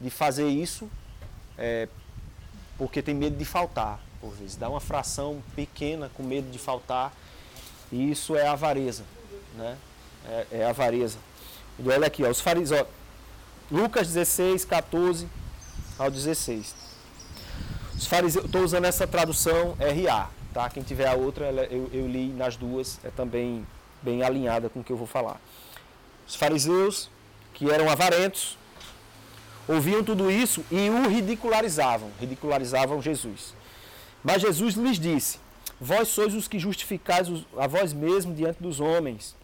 de 0.00 0.08
fazer 0.08 0.48
isso, 0.48 0.90
é, 1.58 1.88
porque 2.78 3.02
tem 3.02 3.14
medo 3.14 3.36
de 3.36 3.44
faltar, 3.44 4.00
por 4.20 4.32
vezes. 4.32 4.56
Dá 4.56 4.68
uma 4.68 4.80
fração 4.80 5.42
pequena 5.54 6.10
com 6.14 6.22
medo 6.22 6.50
de 6.50 6.58
faltar, 6.58 7.12
e 7.90 8.10
isso 8.10 8.36
é 8.36 8.46
avareza, 8.46 9.04
né? 9.54 9.76
É, 10.28 10.46
é 10.52 10.66
avareza. 10.66 11.18
Olha 11.84 12.06
aqui, 12.06 12.24
ó, 12.24 12.30
os 12.30 12.40
fariseus, 12.40 12.86
Lucas 13.70 14.08
16, 14.08 14.64
14 14.64 15.28
ao 15.98 16.10
16. 16.10 16.74
Os 17.96 18.06
fariseus, 18.06 18.44
estou 18.44 18.62
usando 18.62 18.84
essa 18.84 19.06
tradução 19.06 19.76
RA, 19.78 20.30
tá? 20.52 20.68
Quem 20.68 20.82
tiver 20.82 21.08
a 21.08 21.14
outra, 21.14 21.46
eu, 21.70 21.88
eu 21.92 22.06
li 22.06 22.28
nas 22.28 22.56
duas, 22.56 23.00
é 23.04 23.10
também 23.10 23.66
bem 24.02 24.22
alinhada 24.22 24.68
com 24.68 24.80
o 24.80 24.84
que 24.84 24.92
eu 24.92 24.96
vou 24.96 25.06
falar. 25.06 25.40
Os 26.28 26.34
fariseus, 26.34 27.08
que 27.54 27.70
eram 27.70 27.88
avarentos, 27.88 28.58
ouviam 29.68 30.04
tudo 30.04 30.30
isso 30.30 30.64
e 30.70 30.88
o 30.88 31.08
ridicularizavam, 31.08 32.10
ridicularizavam 32.20 33.02
Jesus. 33.02 33.54
Mas 34.22 34.42
Jesus 34.42 34.74
lhes 34.74 34.98
disse: 34.98 35.38
Vós 35.80 36.08
sois 36.08 36.34
os 36.34 36.48
que 36.48 36.58
justificais 36.58 37.28
a 37.56 37.66
vós 37.66 37.92
mesmos 37.92 38.36
diante 38.36 38.62
dos 38.62 38.80
homens, 38.80 39.34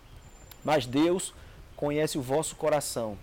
mas 0.64 0.86
Deus 0.86 1.34
conhece 1.76 2.16
o 2.16 2.22
vosso 2.22 2.56
coração, 2.56 3.18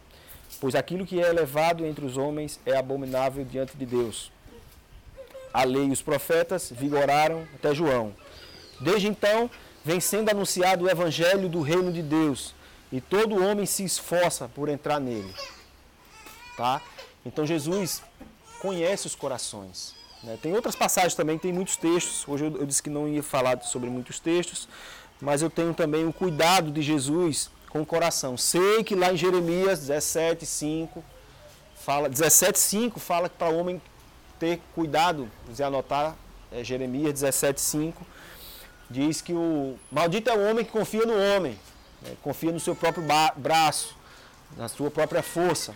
pois 0.60 0.75
aquilo 0.75 1.06
que 1.06 1.22
é 1.22 1.29
elevado 1.29 1.86
entre 1.86 2.06
os 2.06 2.18
homens 2.18 2.60
é 2.65 2.77
abominável 2.77 3.44
diante 3.44 3.75
de 3.75 3.86
Deus. 3.86 4.32
A 5.53 5.63
lei 5.63 5.86
e 5.86 5.91
os 5.91 6.01
profetas 6.01 6.72
vigoraram 6.75 7.48
até 7.56 7.74
João. 7.74 8.13
Desde 8.79 9.08
então, 9.08 9.50
vem 9.84 10.00
sendo 10.00 10.29
anunciado 10.29 10.86
o 10.86 10.89
evangelho 10.89 11.50
do 11.50 11.62
reino 11.62 11.91
de 11.91 12.01
Deus, 12.01 12.53
e 12.91 13.01
todo 13.01 13.44
homem 13.44 13.65
se 13.65 13.84
esforça 13.84 14.48
por 14.48 14.70
entrar 14.70 15.00
nele. 15.00 15.34
Tá? 16.60 16.82
Então 17.25 17.46
Jesus 17.46 18.04
conhece 18.60 19.08
os 19.08 19.16
corações. 19.16 19.95
Né? 20.22 20.38
Tem 20.41 20.54
outras 20.54 20.76
passagens 20.76 21.15
também, 21.15 21.38
tem 21.38 21.54
muitos 21.54 21.78
textos. 21.78 22.28
Hoje 22.28 22.43
eu, 22.43 22.58
eu 22.58 22.65
disse 22.65 22.84
que 22.84 22.89
não 22.89 23.08
ia 23.08 23.24
falar 23.24 23.62
sobre 23.62 23.89
muitos 23.89 24.19
textos, 24.19 24.67
mas 25.22 25.41
eu 25.41 25.50
tenho 25.50 25.74
também 25.74 26.06
o 26.06 26.12
cuidado 26.12 26.69
de 26.69 26.82
Jesus 26.82 27.50
com 27.69 27.82
o 27.82 27.86
coração. 27.86 28.36
Sei 28.36 28.84
que 28.84 28.93
lá 28.93 29.13
em 29.13 29.15
Jeremias 29.15 29.80
17, 29.80 30.45
5, 30.45 31.02
fala, 31.78 32.10
17, 32.10 32.60
5 32.60 33.00
fala 33.00 33.30
que 33.30 33.38
para 33.38 33.50
o 33.50 33.58
homem 33.58 33.82
ter 34.38 34.60
cuidado, 34.76 35.32
quiser 35.48 35.63
anotar, 35.63 36.13
é 36.52 36.62
Jeremias 36.62 37.13
17, 37.13 37.62
5, 37.62 38.06
diz 38.89 39.22
que 39.22 39.32
o 39.32 39.80
maldito 39.89 40.30
é 40.30 40.36
o 40.36 40.50
homem 40.50 40.65
que 40.65 40.72
confia 40.72 41.06
no 41.06 41.13
homem, 41.13 41.58
né? 42.02 42.17
confia 42.22 42.52
no 42.52 42.60
seu 42.60 42.76
próprio 42.76 43.06
braço, 43.38 43.95
na 44.58 44.67
sua 44.67 44.91
própria 44.91 45.24
força. 45.24 45.74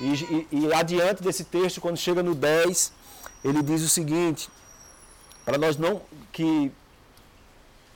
E, 0.00 0.46
e, 0.52 0.66
e 0.66 0.72
adiante 0.72 1.22
desse 1.22 1.44
texto, 1.44 1.80
quando 1.80 1.96
chega 1.96 2.22
no 2.22 2.34
10, 2.34 2.92
ele 3.44 3.62
diz 3.62 3.82
o 3.82 3.88
seguinte, 3.88 4.48
para 5.44 5.58
nós 5.58 5.76
não, 5.76 6.02
que 6.32 6.72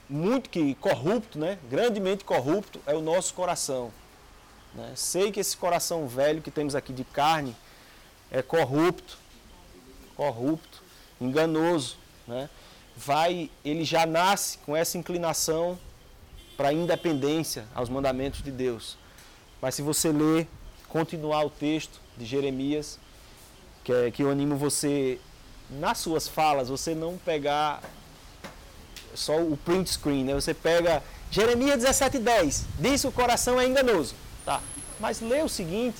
muito 0.09 0.49
que 0.49 0.73
corrupto, 0.75 1.37
né? 1.37 1.59
grandemente 1.69 2.23
corrupto 2.23 2.79
é 2.85 2.93
o 2.95 3.01
nosso 3.01 3.33
coração. 3.33 3.91
Né? 4.73 4.93
Sei 4.95 5.31
que 5.31 5.39
esse 5.39 5.55
coração 5.55 6.07
velho 6.07 6.41
que 6.41 6.49
temos 6.49 6.73
aqui 6.75 6.91
de 6.91 7.03
carne 7.03 7.55
é 8.31 8.41
corrupto, 8.41 9.17
corrupto, 10.15 10.81
enganoso. 11.19 11.97
Né? 12.27 12.49
Vai, 12.95 13.49
ele 13.63 13.83
já 13.83 14.05
nasce 14.05 14.57
com 14.59 14.75
essa 14.75 14.97
inclinação 14.97 15.77
para 16.57 16.69
a 16.69 16.73
independência 16.73 17.65
aos 17.73 17.87
mandamentos 17.87 18.41
de 18.41 18.51
Deus. 18.51 18.97
Mas 19.61 19.75
se 19.75 19.81
você 19.81 20.11
ler, 20.11 20.47
continuar 20.89 21.45
o 21.45 21.49
texto 21.49 21.99
de 22.17 22.25
Jeremias, 22.25 22.99
que, 23.83 23.93
é, 23.93 24.11
que 24.11 24.23
eu 24.23 24.29
animo 24.29 24.57
você, 24.57 25.19
nas 25.69 25.99
suas 25.99 26.27
falas, 26.27 26.69
você 26.69 26.93
não 26.93 27.17
pegar 27.17 27.81
só 29.13 29.39
o 29.39 29.57
print 29.57 29.89
screen, 29.89 30.25
né? 30.25 30.33
Você 30.33 30.53
pega 30.53 31.01
Jeremias 31.31 31.81
17:10, 31.81 32.65
diz 32.79 33.01
que 33.01 33.07
o 33.07 33.11
coração 33.11 33.59
é 33.59 33.65
enganoso, 33.65 34.15
tá? 34.45 34.61
Mas 34.99 35.21
lê 35.21 35.41
o 35.41 35.49
seguinte, 35.49 35.99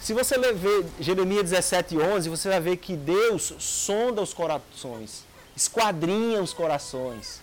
se 0.00 0.12
você 0.12 0.36
ler 0.36 0.56
Jeremias 1.00 1.50
17:11, 1.50 2.28
você 2.28 2.48
vai 2.48 2.60
ver 2.60 2.76
que 2.76 2.96
Deus 2.96 3.54
sonda 3.58 4.20
os 4.20 4.34
corações, 4.34 5.24
esquadrinha 5.56 6.42
os 6.42 6.52
corações, 6.52 7.40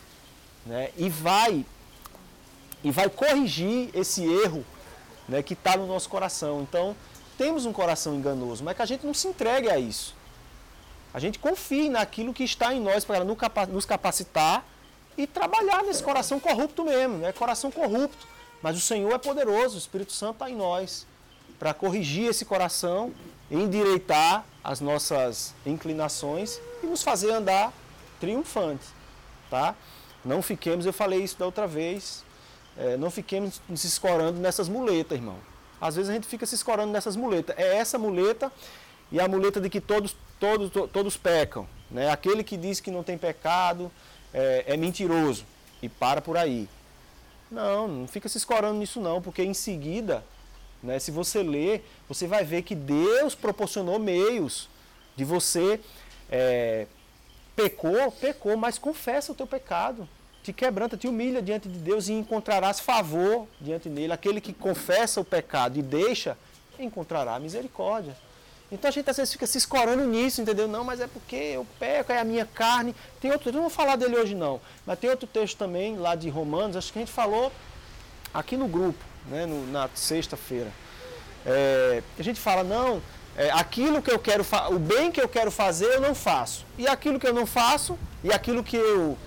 né? 0.66 0.92
E 0.98 1.10
vai 1.10 1.66
e 2.84 2.92
vai 2.92 3.10
corrigir 3.10 3.90
esse 3.94 4.24
erro, 4.24 4.66
né, 5.32 5.42
que 5.42 5.54
está 5.54 5.78
no 5.78 5.88
nosso 5.88 6.10
coração. 6.10 6.62
Então, 6.62 6.94
temos 7.38 7.66
um 7.66 7.72
coração 7.72 8.14
enganoso, 8.14 8.64
mas 8.64 8.76
que 8.76 8.82
a 8.82 8.86
gente 8.86 9.06
não 9.06 9.14
se 9.14 9.30
entregue 9.30 9.70
a 9.70 9.80
isso. 9.80 10.14
A 11.14 11.20
gente 11.20 11.40
confie 11.40 11.90
naquilo 11.90 12.34
que 12.34 12.44
está 12.44 12.74
em 12.74 12.82
nós 12.82 13.06
para 13.06 13.24
nos 13.68 13.86
capacitar 13.86 14.66
e 15.18 15.26
trabalhar 15.26 15.84
nesse 15.84 16.04
coração 16.04 16.40
corrupto 16.40 16.84
mesmo, 16.84 17.18
né? 17.18 17.32
Coração 17.32 17.72
corrupto. 17.72 18.28
Mas 18.62 18.78
o 18.78 18.82
Senhor 18.82 19.12
é 19.12 19.18
poderoso, 19.18 19.76
o 19.76 19.78
Espírito 19.80 20.12
Santo 20.12 20.34
está 20.34 20.50
em 20.50 20.56
nós 20.56 21.08
para 21.58 21.74
corrigir 21.74 22.30
esse 22.30 22.44
coração, 22.44 23.14
endireitar 23.50 24.46
as 24.64 24.82
nossas 24.82 25.54
inclinações 25.66 26.60
e 26.84 26.88
nos 26.88 27.04
fazer 27.04 27.32
andar 27.32 27.74
triunfante, 28.20 28.86
tá? 29.50 29.76
Não 30.24 30.42
fiquemos, 30.42 30.86
eu 30.86 30.94
falei 30.94 31.24
isso 31.24 31.38
da 31.38 31.46
outra 31.46 31.68
vez, 31.68 32.24
é, 32.78 32.98
não 32.98 33.12
fiquemos 33.12 33.62
nos 33.68 33.84
escorando 33.84 34.40
nessas 34.40 34.70
muletas, 34.70 35.18
irmão. 35.18 35.38
Às 35.80 35.96
vezes 35.96 36.10
a 36.10 36.14
gente 36.14 36.28
fica 36.28 36.46
se 36.46 36.56
escorando 36.56 36.92
nessas 36.92 37.16
muletas. 37.16 37.58
É 37.58 37.78
essa 37.78 37.98
muleta 37.98 38.52
e 39.12 39.20
a 39.20 39.28
muleta 39.28 39.60
de 39.60 39.70
que 39.70 39.82
todos, 39.82 40.16
todos, 40.40 40.72
todos 40.92 41.18
pecam. 41.18 41.68
Né? 41.90 42.10
Aquele 42.10 42.44
que 42.44 42.56
diz 42.56 42.80
que 42.80 42.92
não 42.92 43.04
tem 43.04 43.18
pecado 43.18 43.92
é, 44.34 44.64
é 44.68 44.78
mentiroso 44.78 45.44
e 45.82 45.90
para 45.90 46.22
por 46.22 46.38
aí. 46.38 46.70
Não, 47.50 47.88
não 47.88 48.08
fica 48.08 48.30
se 48.30 48.38
escorando 48.38 48.80
nisso 48.80 49.02
não, 49.02 49.22
porque 49.22 49.44
em 49.44 49.54
seguida, 49.54 50.24
né, 50.82 51.00
se 51.00 51.12
você 51.12 51.44
ler, 51.44 51.86
você 52.08 52.26
vai 52.26 52.46
ver 52.46 52.62
que 52.62 52.74
Deus 52.74 53.36
proporcionou 53.36 54.00
meios 54.00 54.70
de 55.18 55.26
você 55.26 55.80
é, 56.32 56.88
pecou, 57.56 58.12
pecou, 58.14 58.56
mas 58.56 58.78
confessa 58.78 59.34
o 59.34 59.36
teu 59.36 59.46
pecado. 59.46 60.08
Te 60.44 60.52
quebranta, 60.52 60.98
te 60.98 61.08
humilha 61.08 61.42
diante 61.42 61.70
de 61.70 61.78
Deus 61.78 62.08
e 62.08 62.14
encontrarás 62.14 62.80
favor 62.80 63.48
diante 63.60 63.88
dele. 63.90 64.12
Aquele 64.12 64.42
que 64.42 64.54
confessa 64.54 65.22
o 65.22 65.26
pecado 65.26 65.78
e 65.78 65.82
deixa, 65.82 66.38
encontrará 66.80 67.40
misericórdia. 67.40 68.16
Então 68.72 68.88
a 68.88 68.92
gente 68.92 69.10
às 69.10 69.18
vezes 69.18 69.34
fica 69.34 69.46
se 69.46 69.58
escorando 69.58 70.06
nisso, 70.06 70.42
entendeu? 70.42 70.68
Não, 70.68 70.84
mas 70.84 71.02
é 71.02 71.08
porque 71.08 71.36
eu 71.36 71.68
peco, 71.78 72.12
é 72.12 72.20
a 72.20 72.24
minha 72.24 72.46
carne. 72.46 72.96
Tem 73.20 73.30
outro, 73.32 73.50
eu 73.50 73.54
não 73.54 73.62
vou 73.62 73.70
falar 73.70 73.98
dele 73.98 74.16
hoje 74.16 74.34
não, 74.34 74.62
mas 74.86 74.98
tem 74.98 75.10
outro 75.10 75.28
texto 75.28 75.58
também 75.58 75.98
lá 75.98 76.16
de 76.16 76.30
Romanos, 76.30 76.78
acho 76.78 76.92
que 76.92 77.00
a 77.00 77.02
gente 77.02 77.12
falou 77.12 77.52
aqui 78.34 78.56
no 78.56 78.68
grupo, 78.68 79.04
né, 79.28 79.46
no, 79.46 79.70
na 79.70 79.90
sexta-feira. 79.94 80.72
É, 81.46 82.02
a 82.18 82.24
gente 82.24 82.40
fala, 82.40 82.64
não, 82.64 83.02
é, 83.36 83.50
aquilo 83.52 84.02
que 84.02 84.12
eu 84.12 84.20
quero, 84.20 84.46
o 84.70 84.80
bem 84.80 85.12
que 85.12 85.22
eu 85.22 85.28
quero 85.28 85.52
fazer 85.52 85.86
eu 85.86 86.02
não 86.02 86.16
faço. 86.16 86.66
E 86.78 86.88
aquilo 86.88 87.20
que 87.20 87.28
eu 87.28 87.34
não 87.34 87.46
faço, 87.46 87.98
e 88.24 88.32
aquilo 88.32 88.64
que 88.64 88.78
eu. 88.78 89.18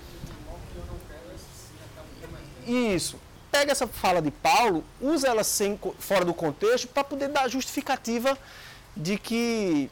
Isso. 2.65 3.17
pega 3.51 3.71
essa 3.71 3.87
fala 3.87 4.21
de 4.21 4.31
Paulo, 4.31 4.83
usa 4.99 5.27
ela 5.27 5.43
sem, 5.43 5.79
fora 5.99 6.25
do 6.25 6.33
contexto 6.33 6.87
para 6.87 7.03
poder 7.03 7.29
dar 7.29 7.47
justificativa 7.49 8.37
de 8.95 9.17
que 9.17 9.89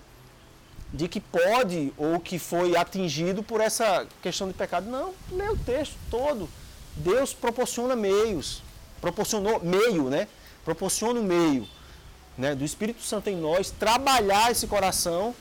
de 0.94 1.08
que 1.08 1.20
pode 1.20 1.92
ou 1.98 2.20
que 2.20 2.38
foi 2.38 2.78
atingido 2.78 3.42
por 3.42 3.60
essa 3.60 4.06
questão 4.22 4.48
de 4.48 4.54
pecado. 4.54 4.88
Não, 4.88 5.12
lê 5.32 5.50
o 5.50 5.58
texto 5.58 5.96
todo. 6.12 6.48
Deus 6.96 7.34
proporciona 7.34 7.96
meios, 7.96 8.62
proporcionou 9.02 9.60
meio, 9.60 10.10
né? 10.10 10.28
Proporciona 10.64 11.20
o 11.20 11.24
meio, 11.24 11.68
né? 12.38 12.54
Do 12.54 12.64
Espírito 12.64 13.02
Santo 13.02 13.28
em 13.28 13.36
nós 13.36 13.72
trabalhar 13.72 14.52
esse 14.52 14.68
coração 14.68 15.34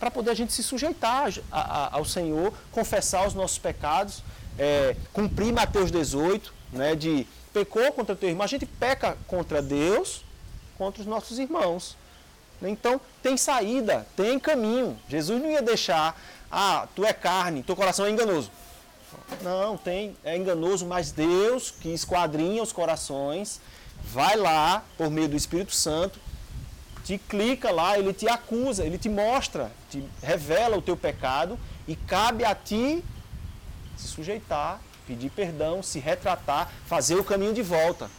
para 0.00 0.10
poder 0.10 0.30
a 0.30 0.34
gente 0.34 0.52
se 0.54 0.62
sujeitar 0.62 1.30
a, 1.52 1.60
a, 1.60 1.96
ao 1.96 2.04
Senhor, 2.06 2.52
confessar 2.72 3.26
os 3.26 3.34
nossos 3.34 3.58
pecados, 3.58 4.22
é, 4.58 4.96
cumprir 5.12 5.52
Mateus 5.52 5.90
18, 5.90 6.54
né? 6.72 6.94
De 6.94 7.26
pecou 7.52 7.90
contra 7.92 8.14
teu 8.14 8.28
irmão, 8.28 8.44
a 8.44 8.48
gente 8.48 8.66
peca 8.66 9.16
contra 9.26 9.62
Deus, 9.62 10.22
contra 10.76 11.00
os 11.00 11.06
nossos 11.06 11.38
irmãos. 11.38 11.96
Então, 12.62 13.00
tem 13.22 13.36
saída, 13.36 14.06
tem 14.16 14.38
caminho. 14.38 14.98
Jesus 15.08 15.40
não 15.40 15.50
ia 15.50 15.62
deixar, 15.62 16.18
ah, 16.50 16.86
tu 16.94 17.04
é 17.04 17.12
carne, 17.12 17.62
teu 17.62 17.76
coração 17.76 18.06
é 18.06 18.10
enganoso. 18.10 18.50
Não, 19.42 19.76
tem, 19.76 20.16
é 20.24 20.36
enganoso, 20.36 20.86
mas 20.86 21.12
Deus 21.12 21.70
que 21.70 21.92
esquadrinha 21.92 22.62
os 22.62 22.72
corações, 22.72 23.60
vai 24.04 24.36
lá 24.36 24.84
por 24.96 25.10
meio 25.10 25.28
do 25.28 25.36
Espírito 25.36 25.74
Santo, 25.74 26.18
te 27.04 27.18
clica 27.18 27.70
lá, 27.70 27.98
ele 27.98 28.12
te 28.12 28.28
acusa, 28.28 28.84
ele 28.84 28.98
te 28.98 29.08
mostra, 29.08 29.70
te 29.90 30.02
revela 30.22 30.76
o 30.76 30.82
teu 30.82 30.96
pecado 30.96 31.58
e 31.86 31.94
cabe 31.94 32.44
a 32.44 32.54
ti 32.54 33.02
se 33.96 34.08
sujeitar, 34.08 34.80
pedir 35.06 35.30
perdão, 35.30 35.82
se 35.82 35.98
retratar, 35.98 36.70
fazer 36.86 37.16
o 37.16 37.24
caminho 37.24 37.54
de 37.54 37.62
volta, 37.62 38.10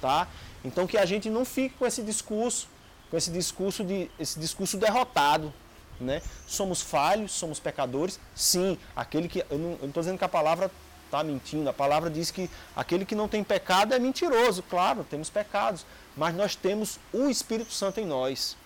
tá? 0.00 0.28
Então 0.64 0.86
que 0.86 0.98
a 0.98 1.04
gente 1.04 1.28
não 1.30 1.44
fique 1.44 1.76
com 1.76 1.86
esse 1.86 2.02
discurso 2.02 2.68
com 3.10 3.16
esse 3.16 3.30
discurso 3.30 3.84
de 3.84 4.10
esse 4.18 4.40
discurso 4.40 4.76
derrotado, 4.76 5.52
né? 6.00 6.20
Somos 6.46 6.80
falhos, 6.80 7.32
somos 7.32 7.60
pecadores. 7.60 8.18
Sim, 8.34 8.78
aquele 8.96 9.28
que 9.28 9.44
eu 9.48 9.58
não 9.58 9.74
estou 9.74 10.02
dizendo 10.02 10.18
que 10.18 10.24
a 10.24 10.28
palavra 10.28 10.70
está 11.04 11.22
mentindo. 11.22 11.68
A 11.68 11.72
palavra 11.72 12.10
diz 12.10 12.30
que 12.30 12.50
aquele 12.74 13.04
que 13.04 13.14
não 13.14 13.28
tem 13.28 13.44
pecado 13.44 13.94
é 13.94 13.98
mentiroso. 13.98 14.62
Claro, 14.64 15.06
temos 15.08 15.30
pecados, 15.30 15.86
mas 16.16 16.34
nós 16.34 16.56
temos 16.56 16.98
o 17.12 17.28
Espírito 17.28 17.72
Santo 17.72 18.00
em 18.00 18.06
nós 18.06 18.56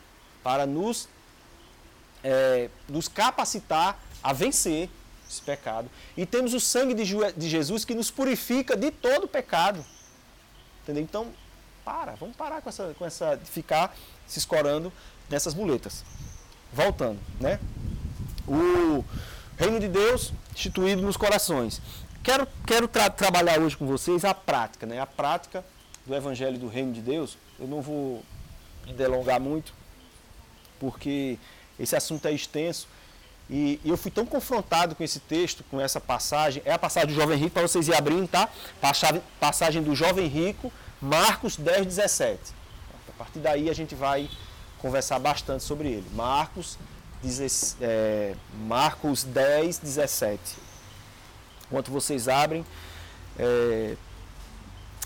para 0.43 0.65
nos 0.65 1.09
é, 2.25 2.71
nos 2.89 3.07
capacitar 3.07 3.99
a 4.23 4.33
vencer 4.33 4.89
esse 5.29 5.43
pecado. 5.43 5.91
E 6.17 6.25
temos 6.25 6.55
o 6.55 6.61
sangue 6.61 6.95
de, 6.95 7.49
Jesus 7.49 7.85
que 7.85 7.95
nos 7.95 8.11
purifica 8.11 8.77
de 8.77 8.91
todo 8.91 9.29
pecado. 9.29 9.85
Entendeu? 10.83 11.03
Então, 11.03 11.27
para, 11.85 12.15
vamos 12.15 12.37
parar 12.37 12.63
com 12.63 12.69
essa, 12.69 12.95
com 12.99 13.05
essa 13.05 13.39
ficar 13.45 13.97
se 14.27 14.39
escorando 14.39 14.93
nessas 15.29 15.55
muletas. 15.55 16.05
Voltando, 16.73 17.19
né? 17.41 17.59
O 18.47 19.05
reino 19.57 19.81
de 19.81 19.89
Deus 19.89 20.33
instituído 20.55 21.03
nos 21.03 21.17
corações. 21.17 21.81
Quero, 22.23 22.47
quero 22.67 22.89
tra 22.89 23.09
trabalhar 23.09 23.61
hoje 23.61 23.77
com 23.77 23.87
vocês 23.87 24.25
a 24.25 24.35
prática, 24.35 24.87
né? 24.87 25.01
A 25.01 25.07
prática 25.07 25.65
do 26.07 26.15
evangelho 26.15 26.59
do 26.59 26.69
reino 26.69 26.93
de 26.93 27.01
Deus. 27.01 27.39
Eu 27.59 27.67
não 27.67 27.81
vou 27.81 28.23
delongar 28.97 29.41
muito, 29.41 29.73
porque 30.79 31.39
esse 31.79 31.95
assunto 31.95 32.27
é 32.27 32.33
extenso. 32.33 32.89
E, 33.51 33.81
e, 33.85 33.89
eu 33.89 33.97
fui 33.97 34.11
tão 34.11 34.27
confrontado 34.27 34.95
com 34.95 35.03
esse 35.03 35.21
texto, 35.21 35.65
com 35.71 35.81
essa 35.81 36.01
passagem. 36.01 36.63
É 36.65 36.73
a 36.73 36.79
passagem 36.79 37.09
do 37.09 37.15
jovem 37.15 37.39
rico, 37.39 37.53
para 37.53 37.63
vocês 37.63 37.89
ir 37.89 37.95
abrindo, 37.95 38.29
tá? 38.29 38.49
Passagem, 38.81 39.23
passagem 39.41 39.83
do 39.83 39.95
jovem 39.95 40.27
rico, 40.27 40.73
Marcos 41.01 41.57
10, 41.57 41.87
17 41.87 42.59
partir 43.19 43.41
daí 43.41 43.69
a 43.69 43.75
gente 43.75 43.95
vai 43.95 44.31
conversar 44.79 45.19
bastante 45.19 45.65
sobre 45.65 45.89
ele. 45.89 46.07
Marcos, 46.15 46.79
é, 47.81 48.35
Marcos 48.67 49.25
10, 49.25 49.79
17. 49.79 50.41
Enquanto 51.67 51.91
vocês 51.91 52.29
abrem, 52.29 52.65
é, 53.37 53.97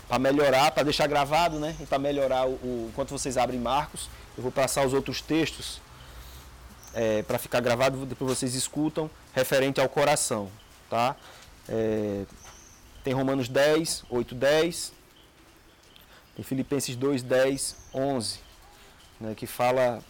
para 0.07 0.19
melhorar, 0.19 0.71
para 0.71 0.83
deixar 0.83 1.07
gravado, 1.07 1.59
né? 1.59 1.75
E 1.79 1.85
para 1.85 1.97
melhorar 1.97 2.47
o, 2.47 2.51
o, 2.51 2.89
Enquanto 2.91 3.09
vocês 3.09 3.35
abrem 3.35 3.59
Marcos, 3.59 4.09
eu 4.37 4.43
vou 4.43 4.51
passar 4.51 4.85
os 4.85 4.93
outros 4.93 5.19
textos 5.19 5.81
é, 6.93 7.23
para 7.23 7.37
ficar 7.37 7.59
gravado, 7.59 8.05
depois 8.05 8.37
vocês 8.37 8.55
escutam, 8.55 9.09
referente 9.33 9.79
ao 9.79 9.89
coração. 9.89 10.49
Tá? 10.89 11.15
É, 11.67 12.25
tem 13.03 13.13
Romanos 13.13 13.49
10, 13.49 14.05
8, 14.09 14.35
10, 14.35 14.93
em 16.37 16.43
Filipenses 16.43 16.95
2, 16.95 17.23
10, 17.23 17.75
11, 17.93 18.39
né, 19.19 19.35
que 19.35 19.45
fala, 19.45 20.01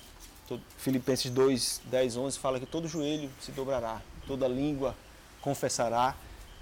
Filipenses 0.78 1.32
2, 1.32 1.82
10, 1.86 2.18
11 2.18 2.40
fala 2.40 2.60
que 2.60 2.66
todo 2.66 2.88
joelho 2.88 3.30
se 3.42 3.52
dobrará, 3.52 4.02
toda 4.28 4.48
língua 4.48 4.96
confessará 5.42 6.16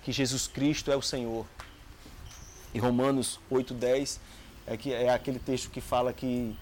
que 0.03 0.11
Jesus 0.11 0.47
Cristo 0.47 0.91
é 0.91 0.95
o 0.95 1.01
Senhor. 1.01 1.45
E 2.73 2.79
Romanos 2.79 3.39
8, 3.49 3.73
10 3.73 4.19
é, 4.65 4.77
que, 4.77 4.93
é 4.93 5.09
aquele 5.09 5.39
texto 5.39 5.69
que 5.69 5.81
fala 5.81 6.13
que 6.13 6.55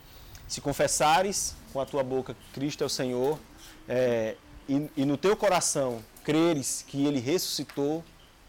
se 0.50 0.60
confessares 0.60 1.56
com 1.72 1.80
a 1.80 1.86
tua 1.86 2.04
boca 2.04 2.36
Cristo 2.52 2.84
é 2.84 2.88
o 2.88 2.90
Senhor 2.90 3.40
é, 3.88 4.36
e, 4.68 4.90
e 4.98 5.06
no 5.06 5.16
teu 5.16 5.38
coração 5.38 6.04
creres 6.24 6.84
que 6.86 7.06
Ele 7.06 7.20
ressuscitou, 7.20 8.04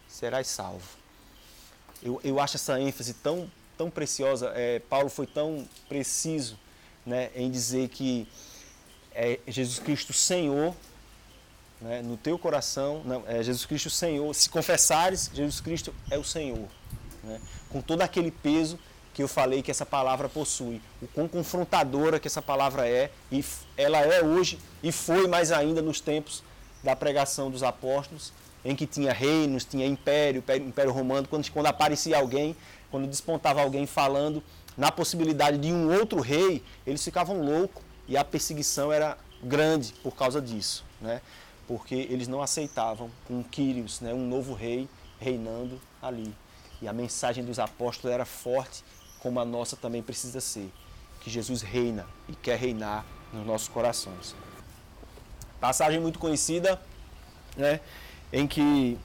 serás 0.09 0.49
salvo. 0.49 0.87
Eu, 2.03 2.21
eu 2.25 2.41
acho 2.41 2.57
essa 2.57 2.81
ênfase 2.81 3.15
tão 3.15 3.51
tão 3.77 3.91
preciosa, 3.91 4.53
é, 4.55 4.79
Paulo 4.79 5.09
foi 5.09 5.27
tão 5.27 5.67
preciso 5.89 6.59
né, 7.07 7.31
em 7.35 7.51
dizer 7.51 7.89
que 7.89 8.29
é 9.15 9.41
Jesus 9.49 9.79
Cristo 9.79 10.13
Senhor 10.13 10.75
né, 11.81 12.03
no 12.03 12.19
teu 12.19 12.39
coração, 12.39 13.03
não, 13.05 13.25
é 13.27 13.43
Jesus 13.43 13.65
Cristo 13.65 13.89
Senhor. 13.89 14.35
Se 14.35 14.51
confessares, 14.51 15.31
Jesus 15.33 15.61
Cristo 15.61 15.95
é 16.11 16.19
o 16.19 16.25
Senhor. 16.25 16.69
Né, 17.25 17.41
com 17.71 17.81
todo 17.81 18.03
aquele 18.03 18.31
peso 18.31 18.79
que 19.13 19.23
eu 19.23 19.29
falei 19.29 19.63
que 19.63 19.71
essa 19.71 19.85
palavra 19.85 20.29
possui, 20.29 20.81
o 21.03 21.09
quão 21.09 21.27
confrontadora 21.27 22.21
que 22.21 22.29
essa 22.29 22.41
palavra 22.41 22.89
é, 22.89 23.11
e 23.31 23.45
ela 23.77 23.99
é 23.99 24.23
hoje 24.23 24.59
e 24.83 24.93
foi 24.93 25.27
mais 25.27 25.51
ainda 25.51 25.83
nos 25.83 26.01
tempos 26.01 26.43
da 26.83 26.95
pregação 26.95 27.51
dos 27.51 27.63
apóstolos, 27.63 28.33
em 28.65 28.77
que 28.77 28.87
tinha 28.87 29.13
reinos, 29.13 29.65
tinha 29.65 29.87
império, 29.87 30.43
império 30.67 30.93
romano, 30.93 31.27
quando, 31.29 31.51
quando 31.51 31.67
aparecia 31.67 32.19
alguém, 32.19 32.57
quando 32.91 33.07
despontava 33.07 33.61
alguém 33.61 33.87
falando 33.87 34.43
na 34.77 34.91
possibilidade 34.91 35.59
de 35.59 35.73
um 35.73 35.93
outro 35.93 36.21
rei, 36.21 36.63
eles 36.87 37.03
ficavam 37.03 37.43
loucos 37.43 37.83
e 38.09 38.17
a 38.17 38.25
perseguição 38.25 38.93
era 38.93 39.17
grande 39.43 39.93
por 40.03 40.15
causa 40.15 40.41
disso, 40.41 40.85
né? 41.01 41.21
porque 41.67 41.95
eles 41.95 42.27
não 42.27 42.43
aceitavam 42.43 43.11
um 43.29 43.43
Quírios, 43.43 44.01
né? 44.01 44.13
um 44.13 44.27
novo 44.27 44.55
rei 44.55 44.89
reinando 45.19 45.81
ali. 46.03 46.35
E 46.83 46.89
a 46.89 46.93
mensagem 46.93 47.45
dos 47.45 47.59
apóstolos 47.59 48.13
era 48.13 48.25
forte, 48.25 48.83
como 49.21 49.41
a 49.41 49.45
nossa 49.45 49.77
também 49.77 50.03
precisa 50.03 50.41
ser, 50.41 50.71
que 51.21 51.31
Jesus 51.31 51.63
reina 51.63 52.07
e 52.29 52.35
quer 52.35 52.59
reinar 52.59 53.05
nos 53.33 53.47
nossos 53.47 53.69
corações. 53.69 54.35
Passagem 55.61 56.01
muito 56.01 56.19
conhecida, 56.19 56.81
né? 57.57 57.81
em 58.33 58.47
que 58.47 58.99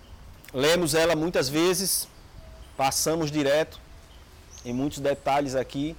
lemos 0.53 0.93
ela 0.93 1.15
muitas 1.15 1.49
vezes 1.49 2.07
Passamos 2.77 3.31
direto 3.31 3.79
em 4.65 4.73
muitos 4.73 4.99
detalhes 4.99 5.55
aqui 5.55 5.95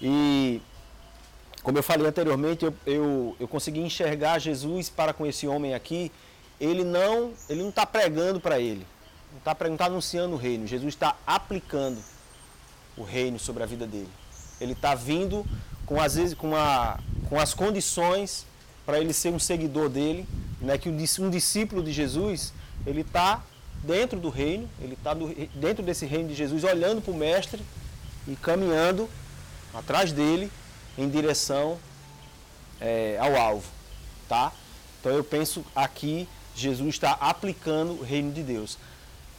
e, 0.00 0.62
como 1.62 1.76
eu 1.76 1.82
falei 1.82 2.06
anteriormente, 2.06 2.64
eu, 2.64 2.74
eu, 2.86 3.36
eu 3.38 3.46
consegui 3.46 3.80
enxergar 3.80 4.38
Jesus 4.38 4.88
para 4.88 5.12
com 5.12 5.26
esse 5.26 5.46
homem 5.46 5.74
aqui. 5.74 6.10
Ele 6.58 6.84
não 6.84 7.34
ele 7.50 7.60
não 7.60 7.68
está 7.68 7.84
pregando 7.84 8.40
para 8.40 8.58
ele, 8.58 8.86
não 9.30 9.38
está 9.38 9.54
tá 9.54 9.84
anunciando 9.84 10.34
o 10.34 10.38
reino. 10.38 10.66
Jesus 10.66 10.94
está 10.94 11.16
aplicando 11.26 12.02
o 12.96 13.02
reino 13.02 13.38
sobre 13.38 13.62
a 13.62 13.66
vida 13.66 13.86
dele. 13.86 14.08
Ele 14.60 14.72
está 14.72 14.94
vindo 14.94 15.44
com, 15.84 16.00
às 16.00 16.14
vezes, 16.14 16.34
com, 16.34 16.54
a, 16.56 16.98
com 17.28 17.38
as 17.38 17.54
condições 17.54 18.46
para 18.84 19.00
ele 19.00 19.12
ser 19.12 19.30
um 19.30 19.38
seguidor 19.38 19.88
dele, 19.88 20.26
né? 20.60 20.78
que 20.78 20.88
um 20.88 21.30
discípulo 21.30 21.82
de 21.82 21.92
Jesus, 21.92 22.52
ele 22.86 23.00
está 23.00 23.42
dentro 23.82 24.18
do 24.18 24.30
reino, 24.30 24.68
ele 24.80 24.94
está 24.94 25.14
dentro 25.54 25.84
desse 25.84 26.06
reino 26.06 26.28
de 26.28 26.34
Jesus, 26.34 26.64
olhando 26.64 27.02
para 27.02 27.12
o 27.12 27.16
Mestre 27.16 27.62
e 28.26 28.34
caminhando 28.36 29.08
atrás 29.74 30.12
dele 30.12 30.50
em 30.96 31.08
direção 31.08 31.78
é, 32.80 33.18
ao 33.20 33.36
alvo, 33.36 33.68
tá? 34.28 34.52
Então 35.00 35.12
eu 35.12 35.22
penso 35.22 35.64
aqui 35.74 36.28
Jesus 36.54 36.94
está 36.94 37.12
aplicando 37.12 38.00
o 38.00 38.02
reino 38.02 38.32
de 38.32 38.42
Deus. 38.42 38.78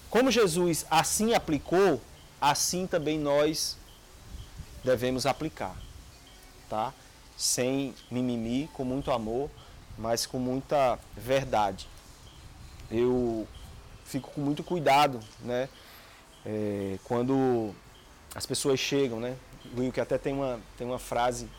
Como 0.09 0.31
Jesus 0.31 0.85
assim 0.89 1.33
aplicou, 1.33 1.99
assim 2.39 2.87
também 2.87 3.19
nós 3.19 3.77
devemos 4.83 5.25
aplicar, 5.25 5.75
tá? 6.69 6.93
Sem 7.35 7.93
mimimi, 8.09 8.69
com 8.73 8.83
muito 8.83 9.11
amor, 9.11 9.49
mas 9.97 10.25
com 10.25 10.39
muita 10.39 10.97
verdade. 11.15 11.87
Eu 12.89 13.47
fico 14.05 14.31
com 14.31 14.41
muito 14.41 14.63
cuidado, 14.63 15.19
né? 15.41 15.67
É, 16.45 16.97
quando 17.03 17.75
as 18.33 18.45
pessoas 18.45 18.79
chegam, 18.79 19.19
né? 19.19 19.35
O 19.75 19.91
que 19.91 19.99
até 19.99 20.17
tem 20.17 20.33
uma, 20.33 20.59
tem 20.77 20.87
uma 20.87 20.99
frase 20.99 21.49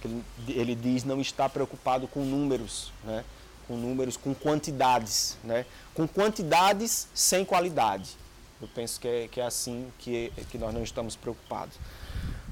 que 0.00 0.08
ele, 0.08 0.24
ele 0.48 0.74
diz 0.74 1.04
não 1.04 1.20
está 1.20 1.48
preocupado 1.48 2.08
com 2.08 2.20
números, 2.24 2.92
né? 3.04 3.24
Com 3.68 3.76
números, 3.76 4.16
com 4.16 4.34
quantidades, 4.34 5.36
né? 5.44 5.66
Com 5.92 6.08
quantidades 6.08 7.08
sem 7.14 7.44
qualidade. 7.44 8.16
Eu 8.60 8.68
penso 8.68 8.98
que 8.98 9.06
é, 9.06 9.28
que 9.28 9.40
é 9.40 9.44
assim 9.44 9.92
que, 9.98 10.32
que 10.50 10.58
nós 10.58 10.72
não 10.72 10.82
estamos 10.82 11.14
preocupados. 11.14 11.76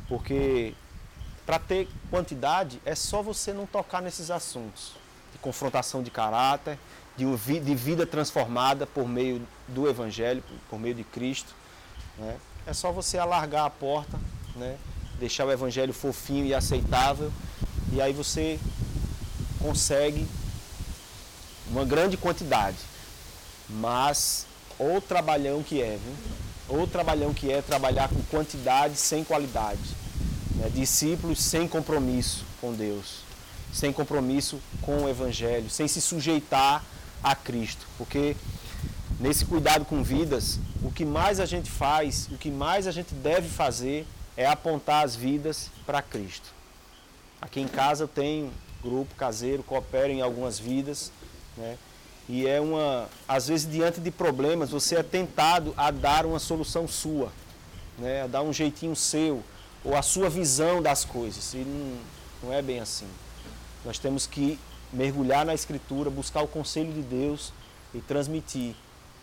Porque 0.08 0.74
para 1.46 1.58
ter 1.58 1.88
quantidade 2.10 2.80
é 2.84 2.94
só 2.94 3.22
você 3.22 3.52
não 3.52 3.66
tocar 3.66 4.02
nesses 4.02 4.30
assuntos 4.30 4.92
de 5.32 5.38
confrontação 5.38 6.02
de 6.02 6.10
caráter, 6.10 6.78
de, 7.16 7.24
de 7.60 7.74
vida 7.74 8.06
transformada 8.06 8.86
por 8.86 9.08
meio 9.08 9.46
do 9.68 9.88
Evangelho, 9.88 10.42
por 10.68 10.78
meio 10.78 10.94
de 10.94 11.04
Cristo. 11.04 11.54
Né? 12.18 12.36
É 12.66 12.72
só 12.72 12.92
você 12.92 13.18
alargar 13.18 13.64
a 13.64 13.70
porta, 13.70 14.18
né? 14.56 14.76
deixar 15.18 15.46
o 15.46 15.52
Evangelho 15.52 15.92
fofinho 15.92 16.44
e 16.44 16.54
aceitável, 16.54 17.32
e 17.92 18.00
aí 18.00 18.12
você 18.12 18.58
consegue 19.60 20.26
uma 21.70 21.84
grande 21.84 22.16
quantidade. 22.16 22.78
Mas 23.68 24.46
o 24.78 25.00
trabalhão 25.00 25.62
que 25.62 25.80
é, 25.80 25.98
viu? 25.98 26.80
O 26.82 26.86
trabalhão 26.86 27.34
que 27.34 27.52
é 27.52 27.60
trabalhar 27.60 28.08
com 28.08 28.22
quantidade 28.24 28.96
sem 28.96 29.22
qualidade. 29.22 29.80
Né? 30.56 30.70
Discípulos 30.74 31.40
sem 31.40 31.68
compromisso 31.68 32.44
com 32.60 32.72
Deus, 32.72 33.18
sem 33.72 33.92
compromisso 33.92 34.60
com 34.80 35.04
o 35.04 35.08
Evangelho, 35.08 35.68
sem 35.68 35.86
se 35.86 36.00
sujeitar 36.00 36.84
a 37.22 37.34
Cristo. 37.34 37.86
Porque 37.98 38.36
nesse 39.20 39.44
cuidado 39.44 39.84
com 39.84 40.02
vidas, 40.02 40.58
o 40.82 40.90
que 40.90 41.04
mais 41.04 41.40
a 41.40 41.46
gente 41.46 41.70
faz, 41.70 42.28
o 42.30 42.38
que 42.38 42.50
mais 42.50 42.86
a 42.86 42.92
gente 42.92 43.14
deve 43.14 43.48
fazer 43.48 44.06
é 44.36 44.46
apontar 44.46 45.04
as 45.04 45.14
vidas 45.14 45.70
para 45.86 46.02
Cristo. 46.02 46.52
Aqui 47.40 47.60
em 47.60 47.68
casa 47.68 48.08
tenho 48.08 48.50
grupo 48.82 49.14
caseiro, 49.14 49.62
coopero 49.62 50.12
em 50.12 50.20
algumas 50.20 50.58
vidas, 50.58 51.12
né? 51.56 51.76
E 52.28 52.46
é 52.46 52.60
uma, 52.60 53.08
às 53.28 53.48
vezes 53.48 53.70
diante 53.70 54.00
de 54.00 54.10
problemas, 54.10 54.70
você 54.70 54.96
é 54.96 55.02
tentado 55.02 55.74
a 55.76 55.90
dar 55.90 56.24
uma 56.24 56.38
solução 56.38 56.88
sua, 56.88 57.30
né? 57.98 58.22
A 58.22 58.26
dar 58.26 58.42
um 58.42 58.52
jeitinho 58.52 58.96
seu 58.96 59.42
ou 59.84 59.94
a 59.94 60.02
sua 60.02 60.30
visão 60.30 60.80
das 60.80 61.04
coisas. 61.04 61.52
E 61.52 61.58
não, 61.58 61.98
não 62.42 62.52
é 62.52 62.62
bem 62.62 62.80
assim. 62.80 63.06
Nós 63.84 63.98
temos 63.98 64.26
que 64.26 64.58
mergulhar 64.92 65.44
na 65.44 65.52
escritura, 65.52 66.08
buscar 66.08 66.42
o 66.42 66.48
conselho 66.48 66.92
de 66.92 67.02
Deus 67.02 67.52
e 67.92 68.00
transmitir 68.00 68.74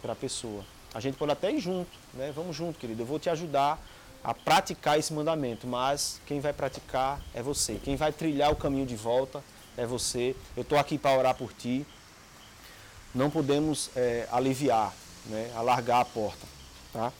para 0.02 0.14
a 0.14 0.16
pessoa. 0.16 0.64
A 0.94 1.00
gente 1.00 1.18
pode 1.18 1.32
até 1.32 1.52
ir 1.52 1.60
junto, 1.60 1.90
né? 2.14 2.32
Vamos 2.36 2.56
junto, 2.56 2.78
querido. 2.78 3.02
Eu 3.02 3.06
vou 3.06 3.18
te 3.18 3.30
ajudar 3.30 3.80
a 4.24 4.34
praticar 4.34 5.00
esse 5.00 5.12
mandamento, 5.14 5.66
mas 5.66 6.22
quem 6.28 6.40
vai 6.40 6.54
praticar 6.54 7.20
é 7.34 7.42
você. 7.42 7.80
Quem 7.84 7.96
vai 7.96 8.12
trilhar 8.12 8.52
o 8.52 8.56
caminho 8.56 8.86
de 8.86 8.96
volta 8.96 9.44
é 9.76 9.86
você. 9.86 10.36
Eu 10.56 10.62
estou 10.62 10.78
aqui 10.78 10.98
para 10.98 11.18
orar 11.18 11.34
por 11.34 11.52
ti. 11.54 11.86
Não 13.14 13.30
podemos 13.30 13.90
é, 13.96 14.28
aliviar, 14.32 14.94
né? 15.26 15.52
alargar 15.56 16.02
a 16.02 16.06
porta. 16.06 16.46
Tá? 16.94 17.12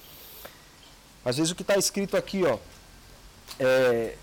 Às 1.24 1.38
vezes 1.38 1.52
o 1.52 1.56
que 1.56 1.62
está 1.62 1.76
escrito 1.78 2.18
aqui, 2.18 2.44
ó, 2.44 2.58
é, 3.60 4.16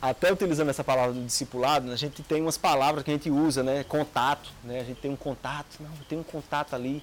até 0.00 0.32
utilizando 0.32 0.68
essa 0.68 0.84
palavra 0.84 1.14
do 1.14 1.24
discipulado, 1.24 1.90
a 1.90 1.96
gente 1.96 2.22
tem 2.22 2.42
umas 2.42 2.58
palavras 2.58 3.02
que 3.02 3.10
a 3.10 3.14
gente 3.14 3.30
usa, 3.30 3.62
né? 3.62 3.84
Contato, 3.84 4.50
né? 4.62 4.80
A 4.80 4.84
gente 4.84 5.00
tem 5.00 5.10
um 5.10 5.16
contato, 5.16 5.78
não, 5.80 5.90
tem 6.08 6.18
um 6.18 6.22
contato 6.22 6.74
ali. 6.74 7.02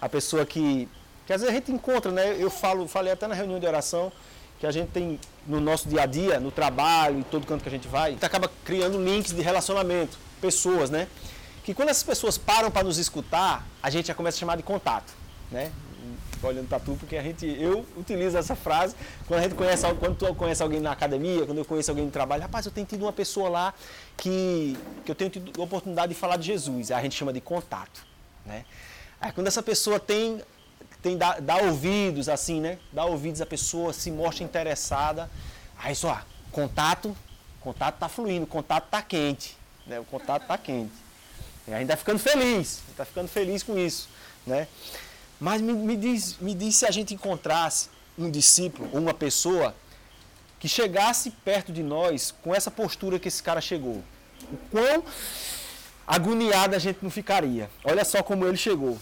A 0.00 0.08
pessoa 0.08 0.44
que 0.44 0.88
que 1.26 1.32
às 1.32 1.40
vezes 1.40 1.54
a 1.54 1.58
gente 1.58 1.72
encontra, 1.72 2.12
né? 2.12 2.36
Eu 2.38 2.50
falo, 2.50 2.86
falei 2.86 3.12
até 3.12 3.26
na 3.26 3.34
reunião 3.34 3.58
de 3.58 3.66
oração, 3.66 4.12
que 4.60 4.66
a 4.66 4.70
gente 4.70 4.90
tem 4.90 5.18
no 5.46 5.60
nosso 5.60 5.88
dia 5.88 6.02
a 6.02 6.06
dia, 6.06 6.38
no 6.38 6.50
trabalho, 6.50 7.18
em 7.18 7.22
todo 7.22 7.46
canto 7.46 7.62
que 7.62 7.68
a 7.68 7.72
gente 7.72 7.88
vai, 7.88 8.10
a 8.10 8.12
gente 8.12 8.24
acaba 8.24 8.50
criando 8.64 9.02
links 9.02 9.32
de 9.32 9.40
relacionamento, 9.40 10.18
pessoas, 10.40 10.90
né? 10.90 11.08
Que 11.64 11.74
quando 11.74 11.88
essas 11.88 12.02
pessoas 12.02 12.38
param 12.38 12.70
para 12.70 12.84
nos 12.84 12.98
escutar, 12.98 13.66
a 13.82 13.90
gente 13.90 14.06
já 14.06 14.14
começa 14.14 14.36
a 14.36 14.40
chamar 14.40 14.56
de 14.56 14.62
contato, 14.62 15.12
né? 15.50 15.72
olhando 16.46 16.68
para 16.68 16.78
tu, 16.78 16.96
porque 16.98 17.16
a 17.16 17.22
gente, 17.22 17.46
eu 17.46 17.86
utilizo 17.96 18.36
essa 18.36 18.54
frase 18.54 18.94
quando 19.26 19.40
a 19.40 19.42
gente 19.44 19.54
conhece, 19.54 19.86
quando 19.94 20.16
tu 20.16 20.34
conhece 20.34 20.62
alguém 20.62 20.80
na 20.80 20.92
academia, 20.92 21.46
quando 21.46 21.58
eu 21.58 21.64
conheço 21.64 21.90
alguém 21.90 22.04
no 22.04 22.10
trabalho, 22.10 22.42
rapaz, 22.42 22.66
eu 22.66 22.72
tenho 22.72 22.86
tido 22.86 23.02
uma 23.02 23.12
pessoa 23.12 23.48
lá 23.48 23.74
que, 24.16 24.76
que 25.04 25.10
eu 25.10 25.14
tenho 25.14 25.30
tido 25.30 25.60
a 25.60 25.64
oportunidade 25.64 26.12
de 26.12 26.18
falar 26.18 26.36
de 26.36 26.46
Jesus, 26.46 26.90
a 26.90 27.00
gente 27.00 27.16
chama 27.16 27.32
de 27.32 27.40
contato, 27.40 28.06
né? 28.44 28.64
Aí 29.20 29.32
quando 29.32 29.46
essa 29.46 29.62
pessoa 29.62 29.98
tem 29.98 30.42
tem 31.00 31.18
dá, 31.18 31.38
dá 31.38 31.56
ouvidos 31.58 32.28
assim, 32.28 32.60
né? 32.60 32.78
Dá 32.92 33.04
ouvidos 33.04 33.40
a 33.40 33.46
pessoa 33.46 33.92
se 33.92 34.10
mostra 34.10 34.42
interessada. 34.42 35.30
Aí 35.78 35.94
só, 35.94 36.18
contato, 36.50 37.14
contato 37.60 37.98
tá 37.98 38.08
fluindo, 38.08 38.46
contato 38.46 38.88
tá 38.90 39.02
quente, 39.02 39.56
né? 39.86 40.00
O 40.00 40.04
contato 40.04 40.46
tá 40.46 40.56
quente. 40.56 41.03
A 41.66 41.78
gente 41.78 41.88
tá 41.88 41.96
ficando 41.96 42.18
feliz, 42.18 42.80
tá 42.96 43.04
ficando 43.04 43.28
feliz 43.28 43.62
com 43.62 43.78
isso, 43.78 44.08
né? 44.46 44.68
Mas 45.40 45.60
me, 45.60 45.72
me, 45.72 45.96
diz, 45.96 46.36
me 46.38 46.54
diz 46.54 46.76
se 46.76 46.86
a 46.86 46.90
gente 46.90 47.14
encontrasse 47.14 47.88
um 48.18 48.30
discípulo, 48.30 48.88
uma 48.92 49.14
pessoa 49.14 49.74
que 50.60 50.68
chegasse 50.68 51.30
perto 51.30 51.72
de 51.72 51.82
nós 51.82 52.34
com 52.42 52.54
essa 52.54 52.70
postura 52.70 53.18
que 53.18 53.28
esse 53.28 53.42
cara 53.42 53.60
chegou. 53.60 54.02
O 54.50 54.56
quão 54.70 55.04
agoniado 56.06 56.76
a 56.76 56.78
gente 56.78 56.98
não 57.02 57.10
ficaria. 57.10 57.70
Olha 57.82 58.04
só 58.04 58.22
como 58.22 58.46
ele 58.46 58.56
chegou. 58.56 58.98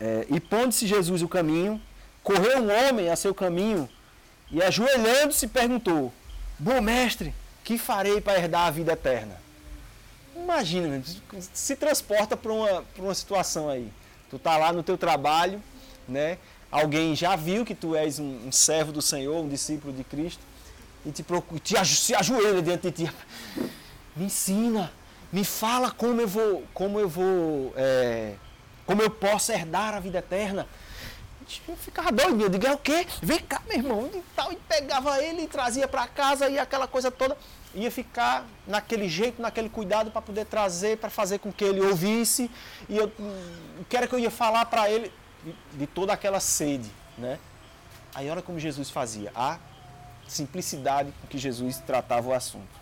É, 0.00 0.26
e 0.30 0.40
pondo-se 0.40 0.86
Jesus 0.86 1.22
o 1.22 1.28
caminho, 1.28 1.80
correu 2.22 2.58
um 2.58 2.70
homem 2.70 3.08
a 3.08 3.16
seu 3.16 3.34
caminho 3.34 3.88
e 4.50 4.62
ajoelhando-se 4.62 5.46
perguntou: 5.46 6.12
Bom 6.58 6.80
mestre, 6.80 7.34
que 7.64 7.78
farei 7.78 8.20
para 8.20 8.38
herdar 8.38 8.66
a 8.66 8.70
vida 8.70 8.92
eterna? 8.92 9.41
Imagina, 10.34 11.02
se 11.52 11.76
transporta 11.76 12.36
para 12.36 12.52
uma, 12.52 12.84
uma 12.98 13.14
situação 13.14 13.68
aí. 13.68 13.92
Tu 14.30 14.38
tá 14.38 14.56
lá 14.56 14.72
no 14.72 14.82
teu 14.82 14.96
trabalho, 14.96 15.62
né? 16.08 16.38
Alguém 16.70 17.14
já 17.14 17.36
viu 17.36 17.64
que 17.64 17.74
tu 17.74 17.94
és 17.94 18.18
um, 18.18 18.46
um 18.46 18.52
servo 18.52 18.92
do 18.92 19.02
Senhor, 19.02 19.36
um 19.42 19.48
discípulo 19.48 19.92
de 19.92 20.02
Cristo, 20.04 20.40
e 21.04 21.12
te, 21.12 21.22
procura, 21.22 21.60
te 21.60 21.84
se 21.86 22.14
ajoelha 22.14 22.62
diante 22.62 22.90
de 22.90 23.04
ti. 23.04 23.12
Me 24.16 24.24
ensina, 24.24 24.90
me 25.30 25.44
fala 25.44 25.90
como 25.90 26.20
eu 26.20 26.28
vou, 26.28 26.64
como 26.72 26.98
eu 26.98 27.08
vou 27.08 27.74
é, 27.76 28.34
como 28.86 29.02
eu 29.02 29.10
posso 29.10 29.52
herdar 29.52 29.94
a 29.94 30.00
vida 30.00 30.18
eterna? 30.18 30.66
Eu 31.68 31.76
ficava 31.76 32.10
doido, 32.10 32.42
eu 32.42 32.48
digo, 32.48 32.66
é 32.66 32.72
o 32.72 32.78
quê? 32.78 33.06
Vem 33.22 33.38
cá, 33.40 33.60
meu 33.68 33.76
irmão, 33.76 34.10
e 34.12 34.22
tal, 34.34 34.52
e 34.52 34.56
pegava 34.56 35.22
ele 35.22 35.42
e 35.42 35.46
trazia 35.46 35.86
para 35.86 36.06
casa 36.06 36.48
e 36.48 36.58
aquela 36.58 36.86
coisa 36.86 37.10
toda. 37.10 37.36
Ia 37.74 37.90
ficar 37.90 38.44
naquele 38.66 39.08
jeito, 39.08 39.40
naquele 39.40 39.68
cuidado 39.68 40.10
para 40.10 40.20
poder 40.20 40.44
trazer, 40.46 40.98
para 40.98 41.08
fazer 41.08 41.38
com 41.38 41.52
que 41.52 41.64
ele 41.64 41.80
ouvisse. 41.80 42.50
E 42.88 42.96
eu, 42.96 43.06
o 43.80 43.84
que 43.88 43.96
era 43.96 44.06
que 44.06 44.14
eu 44.14 44.18
ia 44.18 44.30
falar 44.30 44.66
para 44.66 44.90
ele? 44.90 45.12
De, 45.42 45.54
de, 45.78 45.86
toda 45.86 46.12
aquela 46.12 46.38
sede, 46.38 46.90
né? 47.18 47.38
Aí 48.14 48.30
olha 48.30 48.42
como 48.42 48.60
Jesus 48.60 48.90
fazia, 48.90 49.32
a 49.34 49.58
simplicidade 50.28 51.12
com 51.20 51.26
que 51.26 51.38
Jesus 51.38 51.78
tratava 51.78 52.28
o 52.28 52.34
assunto. 52.34 52.80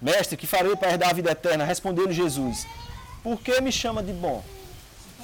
Mestre, 0.00 0.36
que 0.36 0.46
farei 0.46 0.74
para 0.76 0.92
herdar 0.92 1.10
a 1.10 1.12
vida 1.12 1.30
eterna? 1.30 1.64
Respondeu-lhe 1.64 2.14
Jesus 2.14 2.66
por 3.26 3.40
que 3.40 3.60
me 3.60 3.72
chama 3.72 4.04
de 4.04 4.12
bom? 4.12 4.44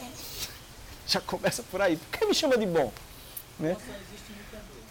Já 1.06 1.20
começa 1.20 1.62
por 1.62 1.80
aí. 1.80 1.96
Por 1.96 2.18
que 2.18 2.26
me 2.26 2.34
chama 2.34 2.58
de 2.58 2.66
bom? 2.66 2.92
Né? 3.60 3.76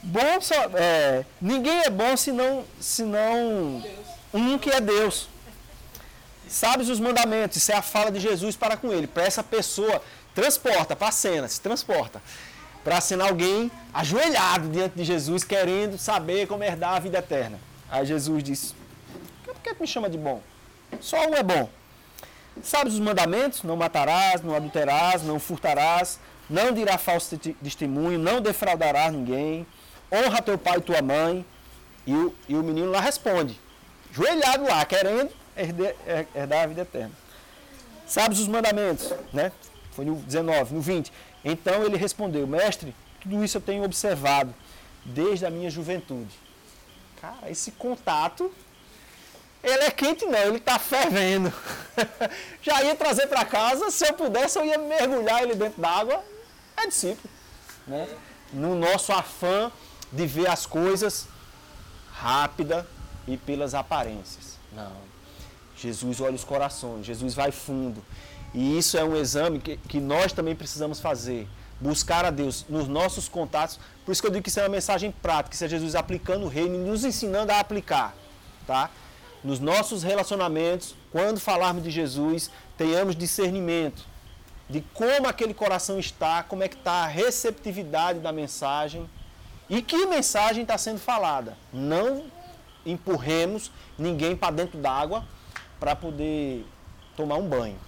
Bom 0.04 0.42
só, 0.42 0.56
é, 0.76 1.24
ninguém 1.40 1.82
é 1.82 1.90
bom 1.90 2.18
senão, 2.18 2.66
senão 2.80 3.84
um 4.34 4.58
que 4.58 4.70
é 4.70 4.82
Deus. 4.82 5.30
Sabes 6.48 6.90
os 6.90 7.00
mandamentos, 7.00 7.58
isso 7.58 7.72
é 7.72 7.76
a 7.76 7.82
fala 7.82 8.12
de 8.12 8.20
Jesus 8.20 8.56
para 8.56 8.76
com 8.76 8.92
ele. 8.92 9.08
Para 9.08 9.24
essa 9.24 9.44
pessoa, 9.44 10.02
transporta 10.34 10.96
para 10.96 11.10
a 11.10 11.12
cena, 11.12 11.48
se 11.48 11.62
transporta. 11.62 12.22
Para 12.84 12.98
assinar 12.98 13.30
alguém 13.30 13.72
ajoelhado 13.94 14.70
diante 14.70 14.96
de 14.96 15.04
Jesus, 15.04 15.44
querendo 15.44 15.98
saber 16.00 16.48
como 16.48 16.64
herdar 16.64 16.96
a 16.96 17.00
vida 17.00 17.20
eterna. 17.20 17.60
Aí 17.90 18.06
Jesus 18.06 18.44
disse: 18.44 18.74
Por 19.46 19.56
que 19.56 19.76
me 19.80 19.86
chama 19.86 20.10
de 20.10 20.18
bom? 20.18 20.42
Só 21.00 21.28
um 21.28 21.36
é 21.36 21.44
bom. 21.44 21.70
Sabes 22.64 22.94
os 22.94 23.00
mandamentos? 23.00 23.64
Não 23.64 23.78
matarás, 23.78 24.42
não 24.42 24.56
adulterarás, 24.56 25.24
não 25.24 25.40
furtarás, 25.40 26.20
não 26.50 26.74
dirás 26.74 27.02
falso 27.02 27.38
testemunho, 27.64 28.20
não 28.20 28.42
defraudarás 28.42 29.14
ninguém, 29.14 29.66
honra 30.12 30.42
teu 30.42 30.58
pai 30.58 30.78
e 30.78 30.82
tua 30.82 31.02
mãe. 31.02 31.46
E 32.06 32.14
o, 32.14 32.36
e 32.50 32.56
o 32.56 32.64
menino 32.64 32.90
lá 32.90 33.00
responde, 33.00 33.60
joelhado 34.12 34.64
lá, 34.64 34.84
querendo 34.86 35.32
herdar, 35.56 35.94
herdar 36.34 36.64
a 36.64 36.68
vida 36.68 36.82
eterna. 36.82 37.12
Sabes 38.08 38.40
os 38.40 38.48
mandamentos? 38.48 39.14
Né? 39.32 39.52
Foi 39.92 40.04
no 40.04 40.16
19, 40.16 40.74
no 40.74 40.82
20. 40.82 41.14
Então 41.46 41.84
ele 41.84 41.98
respondeu, 41.98 42.48
mestre, 42.48 42.96
tudo 43.22 43.44
isso 43.44 43.58
eu 43.58 43.62
tenho 43.62 43.84
observado 43.84 44.54
desde 45.06 45.46
a 45.46 45.52
minha 45.52 45.70
juventude. 45.70 46.36
Cara, 47.22 47.50
esse 47.52 47.72
contato 47.72 48.52
ele 49.64 49.84
é 49.84 49.92
quente 49.92 50.26
não, 50.26 50.40
ele 50.40 50.58
está 50.58 50.80
fervendo. 50.80 51.54
Já 52.64 52.82
ia 52.84 52.96
trazer 52.96 53.28
para 53.28 53.46
casa, 53.46 53.92
se 53.92 54.08
eu 54.08 54.14
pudesse 54.14 54.58
eu 54.58 54.66
ia 54.66 54.78
mergulhar 54.80 55.44
ele 55.44 55.54
dentro 55.54 55.80
d'água. 55.80 56.24
É 56.76 56.88
discípulo. 56.88 57.30
Né? 57.86 58.08
no 58.54 58.76
nosso 58.76 59.12
afã 59.12 59.72
de 60.12 60.28
ver 60.28 60.50
as 60.50 60.66
coisas 60.66 61.28
rápida 62.12 62.86
e 63.28 63.38
pelas 63.38 63.74
aparências. 63.74 64.58
Não. 64.72 64.92
Jesus 65.76 66.22
olha 66.22 66.36
os 66.36 66.44
corações, 66.44 67.06
Jesus 67.06 67.34
vai 67.34 67.52
fundo. 67.52 68.04
E 68.54 68.78
isso 68.78 68.98
é 68.98 69.04
um 69.04 69.16
exame 69.16 69.60
que, 69.60 69.78
que 69.78 70.00
nós 70.00 70.34
também 70.34 70.56
precisamos 70.56 71.00
fazer. 71.00 71.48
Buscar 71.80 72.26
a 72.26 72.30
Deus 72.30 72.66
nos 72.70 72.88
nossos 72.88 73.28
contatos. 73.28 73.80
Por 74.06 74.12
isso 74.12 74.22
que 74.22 74.28
eu 74.28 74.32
digo 74.32 74.44
que 74.44 74.50
isso 74.50 74.60
é 74.60 74.64
uma 74.64 74.70
mensagem 74.70 75.12
prática, 75.12 75.56
isso 75.56 75.66
é 75.66 75.70
Jesus 75.70 75.96
aplicando 75.96 76.46
o 76.46 76.48
reino 76.48 76.76
e 76.76 76.78
nos 76.78 77.04
ensinando 77.04 77.52
a 77.52 77.60
aplicar. 77.60 78.14
Tá? 78.68 78.92
Nos 79.44 79.60
nossos 79.60 80.04
relacionamentos, 80.04 80.96
quando 81.12 81.40
falarmos 81.40 81.84
de 81.84 81.90
Jesus, 81.90 82.52
tenhamos 82.78 83.16
discernimento 83.16 84.06
de 84.70 84.82
como 84.94 85.28
aquele 85.28 85.54
coração 85.54 86.00
está, 86.00 86.44
como 86.44 86.64
é 86.64 86.68
que 86.68 86.76
está 86.76 87.04
a 87.04 87.08
receptividade 87.08 88.20
da 88.20 88.32
mensagem 88.32 89.10
e 89.72 89.82
que 89.82 90.06
mensagem 90.06 90.64
está 90.64 90.78
sendo 90.78 91.00
falada. 91.00 91.58
Não 91.72 92.26
empurremos 92.86 93.72
ninguém 93.98 94.36
para 94.36 94.54
dentro 94.54 94.78
d'água 94.78 95.24
para 95.80 95.96
poder 95.96 96.66
tomar 97.16 97.38
um 97.38 97.48
banho. 97.48 97.80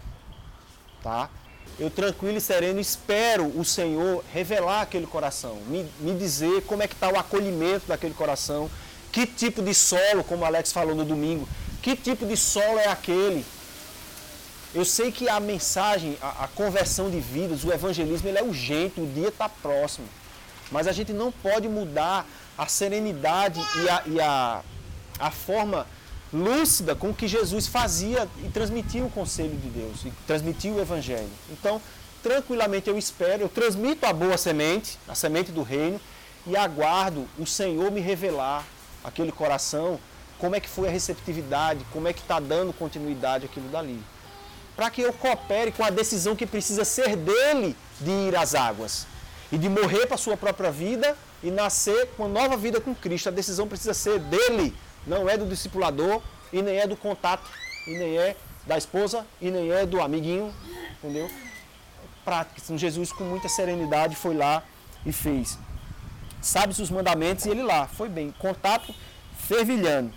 Tá? 1.03 1.29
Eu 1.77 1.89
tranquilo 1.89 2.37
e 2.37 2.41
sereno 2.41 2.79
espero 2.79 3.45
o 3.59 3.65
Senhor 3.65 4.23
revelar 4.31 4.83
aquele 4.83 5.05
coração, 5.05 5.57
me, 5.67 5.85
me 5.99 6.17
dizer 6.17 6.63
como 6.63 6.81
é 6.81 6.87
que 6.87 6.93
está 6.93 7.11
o 7.11 7.19
acolhimento 7.19 7.85
daquele 7.87 8.13
coração, 8.13 8.69
que 9.11 9.27
tipo 9.27 9.61
de 9.61 9.73
solo, 9.73 10.23
como 10.23 10.43
o 10.43 10.45
Alex 10.45 10.71
falou 10.71 10.95
no 10.95 11.03
domingo, 11.03 11.47
que 11.81 11.97
tipo 11.97 12.25
de 12.25 12.37
solo 12.37 12.79
é 12.79 12.87
aquele. 12.87 13.45
Eu 14.73 14.85
sei 14.85 15.11
que 15.11 15.27
a 15.27 15.39
mensagem, 15.39 16.17
a, 16.21 16.45
a 16.45 16.47
conversão 16.47 17.09
de 17.09 17.19
vidas, 17.19 17.65
o 17.65 17.73
evangelismo, 17.73 18.29
ele 18.29 18.37
é 18.39 18.43
urgente, 18.43 19.01
o 19.01 19.05
dia 19.05 19.27
está 19.27 19.49
próximo. 19.49 20.07
Mas 20.71 20.87
a 20.87 20.91
gente 20.91 21.13
não 21.13 21.31
pode 21.31 21.67
mudar 21.67 22.25
a 22.57 22.67
serenidade 22.67 23.59
e 23.83 23.89
a, 23.89 24.03
e 24.05 24.21
a, 24.21 24.61
a 25.19 25.31
forma 25.31 25.85
lúcida 26.31 26.95
com 26.95 27.13
que 27.13 27.27
Jesus 27.27 27.67
fazia 27.67 28.27
e 28.43 28.49
transmitia 28.49 29.05
o 29.05 29.09
conselho 29.09 29.55
de 29.55 29.69
Deus, 29.69 30.05
e 30.05 30.11
transmitia 30.25 30.71
o 30.71 30.81
evangelho. 30.81 31.29
Então, 31.51 31.81
tranquilamente 32.23 32.89
eu 32.89 32.97
espero, 32.97 33.43
eu 33.43 33.49
transmito 33.49 34.05
a 34.05 34.13
boa 34.13 34.37
semente, 34.37 34.97
a 35.07 35.13
semente 35.13 35.51
do 35.51 35.61
reino, 35.61 36.01
e 36.47 36.57
aguardo 36.57 37.27
o 37.37 37.45
Senhor 37.45 37.91
me 37.91 38.01
revelar 38.01 38.65
aquele 39.03 39.31
coração, 39.31 39.99
como 40.39 40.55
é 40.55 40.59
que 40.59 40.67
foi 40.67 40.87
a 40.89 40.91
receptividade, 40.91 41.85
como 41.91 42.07
é 42.07 42.13
que 42.13 42.21
está 42.21 42.39
dando 42.39 42.73
continuidade 42.73 43.45
aquilo 43.45 43.69
dali. 43.69 44.01
Para 44.75 44.89
que 44.89 45.01
eu 45.01 45.13
coopere 45.13 45.71
com 45.71 45.83
a 45.83 45.91
decisão 45.91 46.35
que 46.35 46.47
precisa 46.47 46.83
ser 46.83 47.15
dele 47.15 47.75
de 48.01 48.09
ir 48.09 48.35
às 48.35 48.55
águas 48.55 49.05
e 49.53 49.57
de 49.59 49.69
morrer 49.69 50.07
para 50.07 50.15
a 50.15 50.17
sua 50.17 50.35
própria 50.35 50.71
vida 50.71 51.15
e 51.43 51.51
nascer 51.51 52.07
com 52.17 52.23
uma 52.23 52.41
nova 52.41 52.57
vida 52.57 52.81
com 52.81 52.95
Cristo. 52.95 53.29
A 53.29 53.31
decisão 53.31 53.67
precisa 53.67 53.93
ser 53.93 54.17
dele, 54.19 54.75
não 55.05 55.29
é 55.29 55.37
do 55.37 55.45
discipulador 55.45 56.23
e 56.51 56.59
nem 56.59 56.79
é 56.79 56.87
do 56.87 56.97
contato 56.97 57.47
e 57.85 57.91
nem 57.91 58.17
é 58.17 58.35
da 58.65 58.79
esposa 58.79 59.23
e 59.39 59.51
nem 59.51 59.71
é 59.71 59.85
do 59.85 60.01
amiguinho, 60.01 60.51
entendeu? 60.93 61.29
Prática. 62.25 62.59
Então, 62.63 62.75
Jesus 62.79 63.11
com 63.11 63.25
muita 63.25 63.47
serenidade 63.47 64.15
foi 64.15 64.35
lá 64.35 64.63
e 65.05 65.13
fez. 65.13 65.59
Sabe 66.41 66.71
os 66.71 66.89
mandamentos 66.89 67.45
e 67.45 67.51
ele 67.51 67.61
lá, 67.61 67.85
foi 67.85 68.09
bem. 68.09 68.33
Contato 68.39 68.91
fervilhando. 69.37 70.11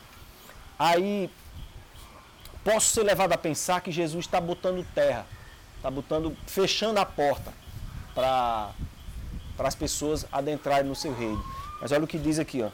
Aí 0.78 1.30
posso 2.64 2.86
ser 2.86 3.02
levado 3.02 3.34
a 3.34 3.36
pensar 3.36 3.82
que 3.82 3.92
Jesus 3.92 4.24
está 4.24 4.40
botando 4.40 4.82
terra, 4.94 5.26
está 5.76 5.90
botando, 5.90 6.34
fechando 6.46 6.98
a 6.98 7.04
porta 7.04 7.52
para 8.14 8.72
para 9.56 9.68
as 9.68 9.74
pessoas 9.74 10.26
adentrarem 10.30 10.86
no 10.86 10.94
seu 10.94 11.14
reino. 11.14 11.42
Mas 11.80 11.92
olha 11.92 12.04
o 12.04 12.06
que 12.06 12.18
diz 12.18 12.38
aqui, 12.38 12.62
ó. 12.62 12.70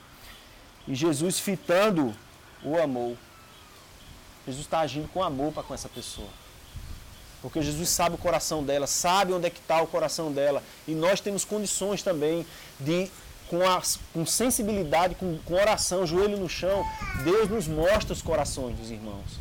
E 0.86 0.94
Jesus 0.94 1.38
fitando 1.38 2.14
o 2.62 2.76
amor. 2.76 3.16
Jesus 4.46 4.66
está 4.66 4.80
agindo 4.80 5.08
com 5.08 5.22
amor 5.22 5.52
para 5.52 5.62
com 5.62 5.74
essa 5.74 5.88
pessoa. 5.88 6.28
Porque 7.40 7.60
Jesus 7.60 7.88
sabe 7.88 8.14
o 8.14 8.18
coração 8.18 8.62
dela, 8.62 8.86
sabe 8.86 9.32
onde 9.32 9.46
é 9.46 9.50
que 9.50 9.58
está 9.58 9.82
o 9.82 9.86
coração 9.86 10.32
dela. 10.32 10.62
E 10.86 10.94
nós 10.94 11.20
temos 11.20 11.44
condições 11.44 12.02
também 12.02 12.46
de, 12.78 13.10
com, 13.48 13.68
a, 13.68 13.82
com 14.12 14.24
sensibilidade, 14.24 15.16
com, 15.16 15.38
com 15.44 15.54
oração, 15.54 16.06
joelho 16.06 16.38
no 16.38 16.48
chão, 16.48 16.84
Deus 17.24 17.48
nos 17.48 17.66
mostra 17.66 18.12
os 18.12 18.22
corações 18.22 18.76
dos 18.76 18.90
irmãos. 18.90 19.38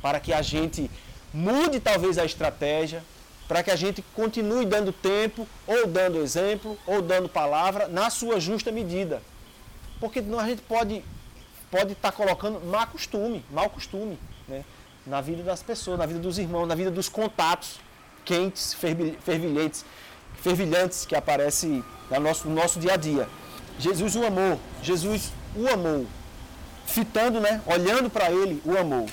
Para 0.00 0.20
que 0.20 0.32
a 0.32 0.40
gente 0.40 0.90
mude 1.32 1.80
talvez 1.80 2.16
a 2.16 2.24
estratégia, 2.24 3.04
para 3.48 3.62
que 3.62 3.70
a 3.70 3.76
gente 3.76 4.02
continue 4.14 4.66
dando 4.66 4.92
tempo, 4.92 5.46
ou 5.66 5.86
dando 5.86 6.18
exemplo, 6.18 6.78
ou 6.86 7.00
dando 7.00 7.28
palavra, 7.28 7.88
na 7.88 8.10
sua 8.10 8.40
justa 8.40 8.72
medida. 8.72 9.22
Porque 10.00 10.20
não 10.20 10.38
a 10.38 10.46
gente 10.46 10.62
pode 10.62 11.04
pode 11.70 11.92
estar 11.92 12.12
tá 12.12 12.16
colocando 12.16 12.60
má 12.64 12.86
costume, 12.86 13.44
mau 13.50 13.68
costume, 13.68 14.18
né? 14.46 14.64
na 15.06 15.20
vida 15.20 15.42
das 15.42 15.62
pessoas, 15.62 15.98
na 15.98 16.06
vida 16.06 16.18
dos 16.18 16.38
irmãos, 16.38 16.66
na 16.66 16.74
vida 16.74 16.90
dos 16.90 17.08
contatos 17.08 17.80
quentes, 18.24 18.74
fervilhantes, 18.74 19.84
fervilhantes 20.42 21.06
que 21.06 21.14
aparecem 21.14 21.84
no 22.10 22.20
nosso, 22.20 22.48
no 22.48 22.54
nosso 22.54 22.80
dia 22.80 22.94
a 22.94 22.96
dia. 22.96 23.28
Jesus 23.78 24.16
o 24.16 24.24
amou, 24.24 24.58
Jesus 24.82 25.32
o 25.54 25.68
amou, 25.68 26.06
fitando, 26.86 27.40
né? 27.40 27.62
olhando 27.66 28.10
para 28.10 28.30
ele, 28.30 28.60
o 28.64 28.76
amou. 28.76 29.06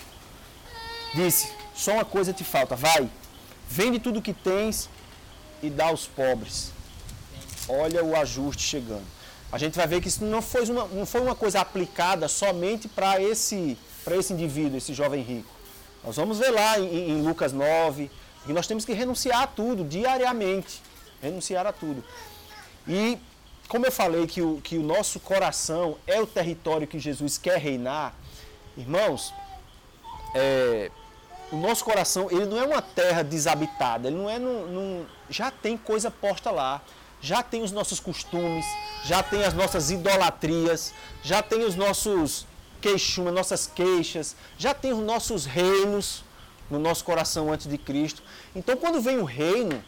Disse: 1.13 1.51
só 1.75 1.93
uma 1.93 2.05
coisa 2.05 2.33
te 2.33 2.43
falta, 2.43 2.75
vai, 2.75 3.07
Vende 3.75 3.97
tudo 3.97 4.21
que 4.21 4.33
tens 4.33 4.87
e 5.63 5.67
dá 5.67 5.85
aos 5.85 6.05
pobres. 6.05 6.71
Olha 7.67 8.03
o 8.03 8.15
ajuste 8.15 8.61
chegando. 8.61 9.07
A 9.51 9.57
gente 9.57 9.75
vai 9.75 9.87
ver 9.87 9.99
que 9.99 10.07
isso 10.07 10.23
não 10.23 10.43
foi 10.43 10.63
uma, 10.69 10.85
não 10.89 11.07
foi 11.07 11.21
uma 11.21 11.33
coisa 11.33 11.59
aplicada 11.59 12.27
somente 12.27 12.87
para 12.87 13.19
esse, 13.19 13.75
esse 14.11 14.31
indivíduo, 14.31 14.77
esse 14.77 14.93
jovem 14.93 15.23
rico. 15.23 15.49
Nós 16.03 16.17
vamos 16.17 16.37
ver 16.37 16.51
lá 16.51 16.79
em, 16.79 17.13
em 17.13 17.21
Lucas 17.23 17.51
9 17.51 18.11
que 18.45 18.53
nós 18.53 18.67
temos 18.67 18.85
que 18.85 18.93
renunciar 18.93 19.41
a 19.41 19.47
tudo 19.47 19.83
diariamente. 19.83 20.79
Renunciar 21.19 21.65
a 21.65 21.73
tudo. 21.73 22.03
E 22.87 23.17
como 23.67 23.87
eu 23.87 23.91
falei 23.91 24.27
que 24.27 24.39
o, 24.43 24.61
que 24.61 24.77
o 24.77 24.83
nosso 24.83 25.19
coração 25.19 25.97
é 26.05 26.21
o 26.21 26.27
território 26.27 26.85
que 26.85 26.99
Jesus 26.99 27.39
quer 27.39 27.57
reinar, 27.57 28.13
irmãos, 28.77 29.33
é, 30.35 30.91
o 31.53 31.57
nosso 31.57 31.85
coração, 31.85 32.31
ele 32.31 32.47
não 32.47 32.57
é 32.57 32.65
uma 32.65 32.81
terra 32.81 33.23
desabitada, 33.23 34.07
ele 34.07 34.17
não 34.17 34.27
é 34.27 34.39
num, 34.39 34.65
num, 34.65 35.05
já 35.29 35.51
tem 35.51 35.77
coisa 35.77 36.09
posta 36.09 36.49
lá, 36.49 36.81
já 37.21 37.43
tem 37.43 37.61
os 37.61 37.71
nossos 37.71 37.99
costumes, 37.99 38.65
já 39.03 39.21
tem 39.21 39.43
as 39.43 39.53
nossas 39.53 39.91
idolatrias, 39.91 40.91
já 41.21 41.43
tem 41.43 41.63
os 41.63 41.75
nossos 41.75 42.47
queixumes, 42.81 43.31
nossas 43.31 43.67
queixas, 43.67 44.35
já 44.57 44.73
tem 44.73 44.93
os 44.93 45.05
nossos 45.05 45.45
reinos 45.45 46.23
no 46.71 46.79
nosso 46.79 47.05
coração 47.05 47.53
antes 47.53 47.67
de 47.67 47.77
Cristo. 47.77 48.23
Então, 48.55 48.75
quando 48.75 48.99
vem 48.99 49.19
o 49.19 49.23
reino, 49.23 49.83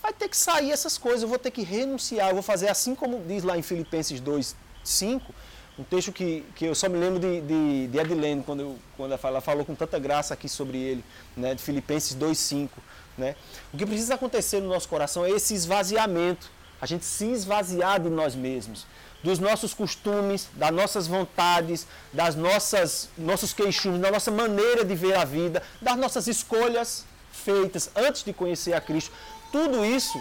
vai 0.00 0.12
ter 0.12 0.28
que 0.28 0.36
sair 0.36 0.70
essas 0.70 0.96
coisas, 0.96 1.22
eu 1.22 1.28
vou 1.28 1.40
ter 1.40 1.50
que 1.50 1.62
renunciar, 1.62 2.28
eu 2.28 2.34
vou 2.34 2.42
fazer 2.42 2.68
assim 2.68 2.94
como 2.94 3.20
diz 3.26 3.42
lá 3.42 3.58
em 3.58 3.62
Filipenses 3.62 4.20
2, 4.20 4.54
5, 4.84 5.34
um 5.78 5.84
texto 5.84 6.10
que, 6.10 6.44
que 6.56 6.64
eu 6.64 6.74
só 6.74 6.88
me 6.88 6.98
lembro 6.98 7.20
de, 7.20 7.40
de, 7.42 7.86
de 7.86 8.42
quando, 8.44 8.60
eu, 8.60 8.78
quando 8.96 9.12
ela, 9.12 9.20
ela 9.22 9.40
falou 9.40 9.64
com 9.64 9.76
tanta 9.76 9.96
graça 9.98 10.34
aqui 10.34 10.48
sobre 10.48 10.76
ele, 10.76 11.04
né, 11.36 11.54
de 11.54 11.62
Filipenses 11.62 12.16
2,5. 12.16 12.68
Né? 13.16 13.36
O 13.72 13.76
que 13.76 13.86
precisa 13.86 14.14
acontecer 14.14 14.60
no 14.60 14.68
nosso 14.68 14.88
coração 14.88 15.24
é 15.24 15.30
esse 15.30 15.54
esvaziamento, 15.54 16.50
a 16.80 16.86
gente 16.86 17.04
se 17.04 17.26
esvaziar 17.26 18.00
de 18.00 18.08
nós 18.08 18.34
mesmos, 18.34 18.86
dos 19.22 19.38
nossos 19.38 19.72
costumes, 19.72 20.48
das 20.54 20.72
nossas 20.72 21.06
vontades, 21.06 21.86
das 22.12 22.34
nossas 22.34 23.08
nossos 23.16 23.52
queixumes, 23.52 24.00
da 24.00 24.10
nossa 24.10 24.30
maneira 24.30 24.84
de 24.84 24.94
ver 24.96 25.16
a 25.16 25.24
vida, 25.24 25.62
das 25.80 25.96
nossas 25.96 26.26
escolhas 26.26 27.04
feitas 27.32 27.90
antes 27.94 28.24
de 28.24 28.32
conhecer 28.32 28.72
a 28.72 28.80
Cristo. 28.80 29.12
Tudo 29.52 29.84
isso 29.84 30.20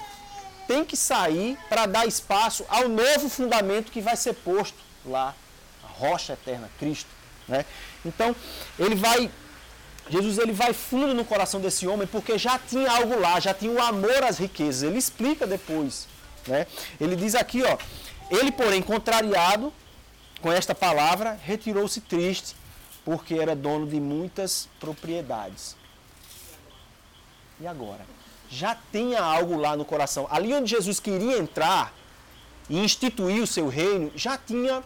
tem 0.68 0.84
que 0.86 0.98
sair 0.98 1.58
para 1.70 1.86
dar 1.86 2.08
espaço 2.08 2.64
ao 2.68 2.88
novo 2.88 3.30
fundamento 3.30 3.92
que 3.92 4.02
vai 4.02 4.16
ser 4.16 4.34
posto 4.34 4.78
lá 5.06 5.36
rocha 5.98 6.34
eterna, 6.34 6.70
Cristo. 6.80 7.10
Né? 7.48 7.66
Então, 8.06 8.36
ele 8.78 8.96
vai, 8.96 9.32
Jesus 10.10 10.38
ele 10.38 10.52
vai 10.52 10.74
fundo 10.74 11.14
no 11.14 11.26
coração 11.26 11.60
desse 11.60 11.88
homem 11.88 12.08
porque 12.08 12.38
já 12.38 12.60
tinha 12.60 12.92
algo 12.92 13.20
lá, 13.20 13.40
já 13.40 13.54
tinha 13.54 13.72
o 13.72 13.82
amor 13.82 14.24
às 14.24 14.38
riquezas. 14.38 14.84
Ele 14.84 14.98
explica 14.98 15.48
depois. 15.48 16.08
Né? 16.46 16.68
Ele 17.00 17.16
diz 17.16 17.36
aqui, 17.36 17.64
ó, 17.64 17.78
ele, 18.30 18.52
porém, 18.52 18.82
contrariado 18.82 19.74
com 20.42 20.52
esta 20.52 20.76
palavra, 20.76 21.40
retirou-se 21.44 22.02
triste, 22.02 22.56
porque 23.04 23.36
era 23.36 23.56
dono 23.56 23.88
de 23.88 24.00
muitas 24.00 24.68
propriedades. 24.80 25.76
E 27.60 27.66
agora? 27.66 28.06
Já 28.50 28.78
tinha 28.92 29.22
algo 29.22 29.58
lá 29.58 29.76
no 29.76 29.84
coração. 29.84 30.28
Ali 30.30 30.54
onde 30.54 30.70
Jesus 30.70 31.00
queria 31.00 31.38
entrar 31.38 31.94
e 32.70 32.78
instituir 32.78 33.42
o 33.42 33.48
seu 33.48 33.68
reino, 33.68 34.12
já 34.16 34.38
tinha 34.38 34.84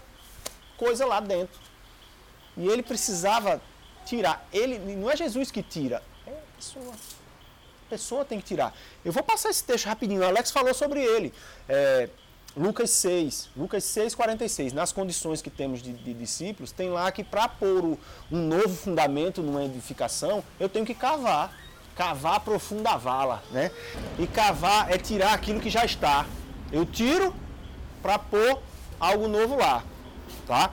coisa 0.81 1.05
lá 1.05 1.19
dentro. 1.19 1.59
E 2.57 2.67
ele 2.67 2.81
precisava 2.81 3.61
tirar. 4.03 4.47
Ele 4.51 4.79
não 4.95 5.11
é 5.11 5.15
Jesus 5.15 5.51
que 5.51 5.61
tira, 5.61 6.01
é 6.25 6.31
a 6.31 6.55
pessoa. 6.57 6.93
pessoa 7.87 8.25
tem 8.25 8.39
que 8.39 8.47
tirar. 8.47 8.73
Eu 9.05 9.11
vou 9.11 9.21
passar 9.21 9.51
esse 9.51 9.63
texto 9.63 9.85
rapidinho. 9.85 10.21
O 10.21 10.25
Alex 10.25 10.49
falou 10.49 10.73
sobre 10.73 10.99
ele. 11.03 11.31
É, 11.69 12.09
Lucas 12.57 12.89
6, 12.89 13.51
Lucas 13.55 13.83
6, 13.83 14.15
46. 14.15 14.73
Nas 14.73 14.91
condições 14.91 15.39
que 15.39 15.51
temos 15.51 15.83
de, 15.83 15.93
de 15.93 16.13
discípulos, 16.15 16.71
tem 16.71 16.89
lá 16.89 17.11
que 17.11 17.23
para 17.23 17.47
pôr 17.47 17.97
um 18.31 18.37
novo 18.47 18.75
fundamento 18.75 19.43
numa 19.43 19.63
edificação, 19.63 20.43
eu 20.59 20.67
tenho 20.67 20.85
que 20.85 20.95
cavar. 20.95 21.55
Cavar 21.95 22.39
profunda 22.39 22.97
vala, 22.97 23.43
né? 23.51 23.69
E 24.17 24.25
cavar 24.25 24.91
é 24.91 24.97
tirar 24.97 25.33
aquilo 25.33 25.59
que 25.59 25.69
já 25.69 25.85
está. 25.85 26.25
Eu 26.71 26.85
tiro 26.85 27.35
para 28.01 28.17
pôr 28.17 28.59
algo 28.99 29.27
novo 29.27 29.57
lá, 29.57 29.83
tá? 30.51 30.71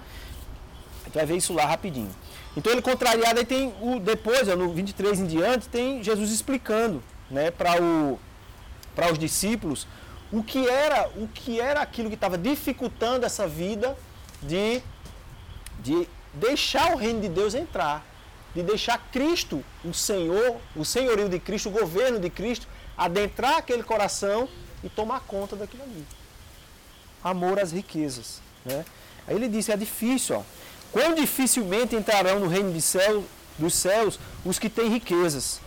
A 1.03 1.05
gente 1.05 1.15
vai 1.15 1.27
ver 1.27 1.37
isso 1.37 1.55
lá 1.55 1.65
rapidinho. 1.65 2.11
Então 2.57 2.73
ele 2.73 2.83
contrariado, 2.83 3.39
aí 3.39 3.47
tem 3.47 3.73
o 3.81 4.01
depois, 4.01 4.49
no 4.49 4.73
23 4.73 5.21
em 5.21 5.27
diante, 5.27 5.69
tem 5.69 6.03
Jesus 6.03 6.33
explicando, 6.33 7.03
né, 7.31 7.51
para 7.51 7.81
o 7.81 8.19
para 8.95 9.13
os 9.13 9.19
discípulos 9.19 9.87
o 10.33 10.43
que 10.43 10.69
era, 10.69 11.09
o 11.17 11.29
que 11.29 11.61
era 11.61 11.81
aquilo 11.81 12.09
que 12.09 12.17
estava 12.17 12.37
dificultando 12.37 13.25
essa 13.25 13.47
vida 13.47 13.97
de 14.43 14.83
de 15.79 16.09
deixar 16.35 16.93
o 16.93 16.97
reino 16.97 17.21
de 17.21 17.29
Deus 17.29 17.55
entrar, 17.55 18.05
de 18.53 18.63
deixar 18.65 18.99
Cristo, 19.13 19.65
o 19.85 19.95
Senhor, 19.95 20.57
o 20.75 20.85
senhorio 20.85 21.29
de 21.29 21.39
Cristo, 21.39 21.69
o 21.69 21.73
governo 21.73 22.19
de 22.19 22.29
Cristo 22.29 22.67
adentrar 22.97 23.59
aquele 23.59 23.85
coração 23.85 24.49
e 24.83 24.89
tomar 24.89 25.21
conta 25.21 25.55
daquilo 25.55 25.85
ali. 25.85 26.05
Amor 27.23 27.61
às 27.61 27.71
riquezas, 27.71 28.43
né? 28.65 28.85
Aí 29.29 29.37
ele 29.37 29.49
disse, 29.49 29.71
é 29.71 29.77
difícil, 29.77 30.37
ó. 30.37 30.43
Quão 30.91 31.15
dificilmente 31.15 31.95
entrarão 31.95 32.41
no 32.41 32.49
reino 32.49 32.73
de 32.73 32.81
céu, 32.81 33.23
dos 33.59 33.75
céus 33.75 34.19
os 34.45 34.59
que 34.59 34.71
têm 34.71 34.89
riquezas. 34.89 35.61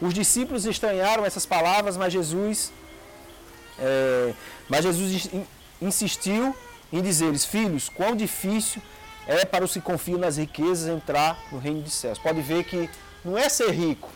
Os 0.00 0.14
discípulos 0.14 0.64
estranharam 0.64 1.26
essas 1.26 1.44
palavras, 1.44 1.96
mas 1.96 2.12
Jesus, 2.12 2.72
é, 3.78 4.32
mas 4.68 4.84
Jesus 4.84 5.28
insistiu 5.82 6.56
em 6.90 7.02
dizer-lhes, 7.02 7.44
filhos, 7.44 7.88
quão 7.88 8.16
difícil 8.16 8.80
é 9.26 9.44
para 9.44 9.64
os 9.64 9.74
que 9.74 9.80
confiam 9.80 10.18
nas 10.18 10.38
riquezas 10.38 10.88
entrar 10.88 11.38
no 11.52 11.58
reino 11.58 11.82
dos 11.82 11.92
céus. 11.92 12.18
Pode 12.18 12.40
ver 12.40 12.64
que 12.64 12.88
não 13.22 13.36
é 13.36 13.48
ser 13.48 13.70
rico, 13.70 14.08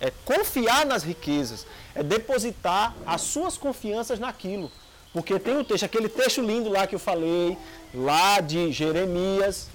é 0.00 0.10
confiar 0.24 0.86
nas 0.86 1.02
riquezas, 1.02 1.66
é 1.94 2.02
depositar 2.02 2.94
as 3.04 3.20
suas 3.20 3.58
confianças 3.58 4.18
naquilo. 4.18 4.72
Porque 5.12 5.38
tem 5.38 5.56
um 5.56 5.64
texto, 5.64 5.84
aquele 5.84 6.08
texto 6.08 6.42
lindo 6.42 6.68
lá 6.68 6.86
que 6.86 6.94
eu 6.94 6.98
falei, 6.98 7.56
lá 7.94 8.40
de 8.40 8.70
Jeremias, 8.72 9.68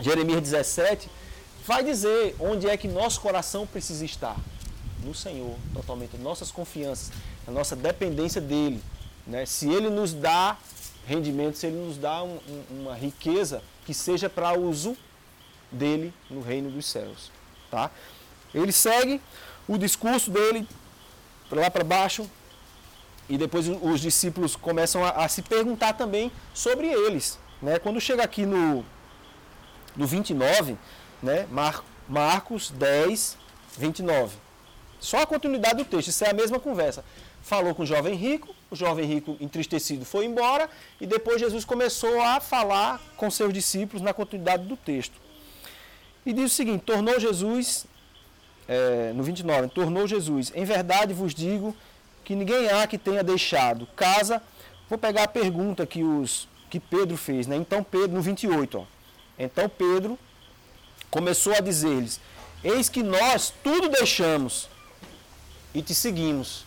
Jeremias 0.00 0.40
17, 0.42 1.10
vai 1.66 1.84
dizer 1.84 2.34
onde 2.40 2.68
é 2.68 2.76
que 2.76 2.88
nosso 2.88 3.20
coração 3.20 3.66
precisa 3.66 4.04
estar. 4.04 4.36
No 5.04 5.14
Senhor, 5.14 5.54
totalmente. 5.74 6.16
Nossas 6.16 6.50
confianças, 6.50 7.12
a 7.46 7.50
nossa 7.50 7.76
dependência 7.76 8.40
dEle. 8.40 8.82
Né? 9.26 9.44
Se 9.46 9.68
Ele 9.68 9.90
nos 9.90 10.12
dá 10.12 10.56
rendimento, 11.06 11.56
se 11.56 11.66
Ele 11.66 11.76
nos 11.76 11.98
dá 11.98 12.22
um, 12.22 12.38
um, 12.48 12.80
uma 12.80 12.94
riqueza 12.94 13.62
que 13.84 13.94
seja 13.94 14.28
para 14.28 14.58
uso 14.58 14.96
dele 15.70 16.12
no 16.30 16.40
reino 16.40 16.70
dos 16.70 16.86
céus. 16.86 17.30
Tá? 17.70 17.90
Ele 18.54 18.72
segue 18.72 19.20
o 19.68 19.76
discurso 19.76 20.30
dele 20.30 20.66
lá 21.50 21.70
para 21.70 21.84
baixo, 21.84 22.28
e 23.28 23.36
depois 23.36 23.68
os 23.68 24.00
discípulos 24.00 24.56
começam 24.56 25.04
a, 25.04 25.10
a 25.10 25.28
se 25.28 25.42
perguntar 25.42 25.92
também 25.92 26.32
sobre 26.54 26.86
eles. 26.86 27.38
Né? 27.60 27.78
Quando 27.78 28.00
chega 28.00 28.22
aqui 28.22 28.46
no, 28.46 28.84
no 29.96 30.06
29, 30.06 30.76
né? 31.22 31.46
Mar, 31.50 31.84
Marcos 32.08 32.70
10, 32.70 33.36
29. 33.76 34.36
Só 35.00 35.22
a 35.22 35.26
continuidade 35.26 35.76
do 35.76 35.84
texto, 35.84 36.08
isso 36.08 36.24
é 36.24 36.30
a 36.30 36.34
mesma 36.34 36.58
conversa. 36.58 37.04
Falou 37.42 37.74
com 37.74 37.82
o 37.82 37.86
jovem 37.86 38.14
rico, 38.14 38.54
o 38.70 38.76
jovem 38.76 39.06
rico 39.06 39.36
entristecido 39.40 40.04
foi 40.04 40.24
embora, 40.24 40.68
e 41.00 41.06
depois 41.06 41.40
Jesus 41.40 41.64
começou 41.64 42.20
a 42.20 42.40
falar 42.40 43.00
com 43.16 43.30
seus 43.30 43.52
discípulos 43.52 44.02
na 44.02 44.12
continuidade 44.12 44.64
do 44.64 44.76
texto. 44.76 45.14
E 46.26 46.32
diz 46.32 46.52
o 46.52 46.54
seguinte: 46.54 46.82
tornou 46.84 47.18
Jesus, 47.18 47.86
é, 48.66 49.12
no 49.14 49.22
29, 49.22 49.68
tornou 49.68 50.06
Jesus, 50.06 50.52
em 50.54 50.64
verdade 50.64 51.14
vos 51.14 51.34
digo 51.34 51.74
que 52.28 52.36
ninguém 52.36 52.68
há 52.68 52.86
que 52.86 52.98
tenha 52.98 53.24
deixado 53.24 53.86
casa. 53.96 54.42
Vou 54.86 54.98
pegar 54.98 55.22
a 55.22 55.28
pergunta 55.28 55.86
que, 55.86 56.04
os, 56.04 56.46
que 56.68 56.78
Pedro 56.78 57.16
fez, 57.16 57.46
né? 57.46 57.56
Então 57.56 57.82
Pedro, 57.82 58.16
no 58.16 58.20
28, 58.20 58.80
ó. 58.80 58.84
Então 59.38 59.66
Pedro 59.66 60.18
começou 61.10 61.54
a 61.54 61.60
dizer-lhes: 61.60 62.20
Eis 62.62 62.90
que 62.90 63.02
nós 63.02 63.50
tudo 63.64 63.88
deixamos 63.88 64.68
e 65.72 65.80
te 65.80 65.94
seguimos, 65.94 66.66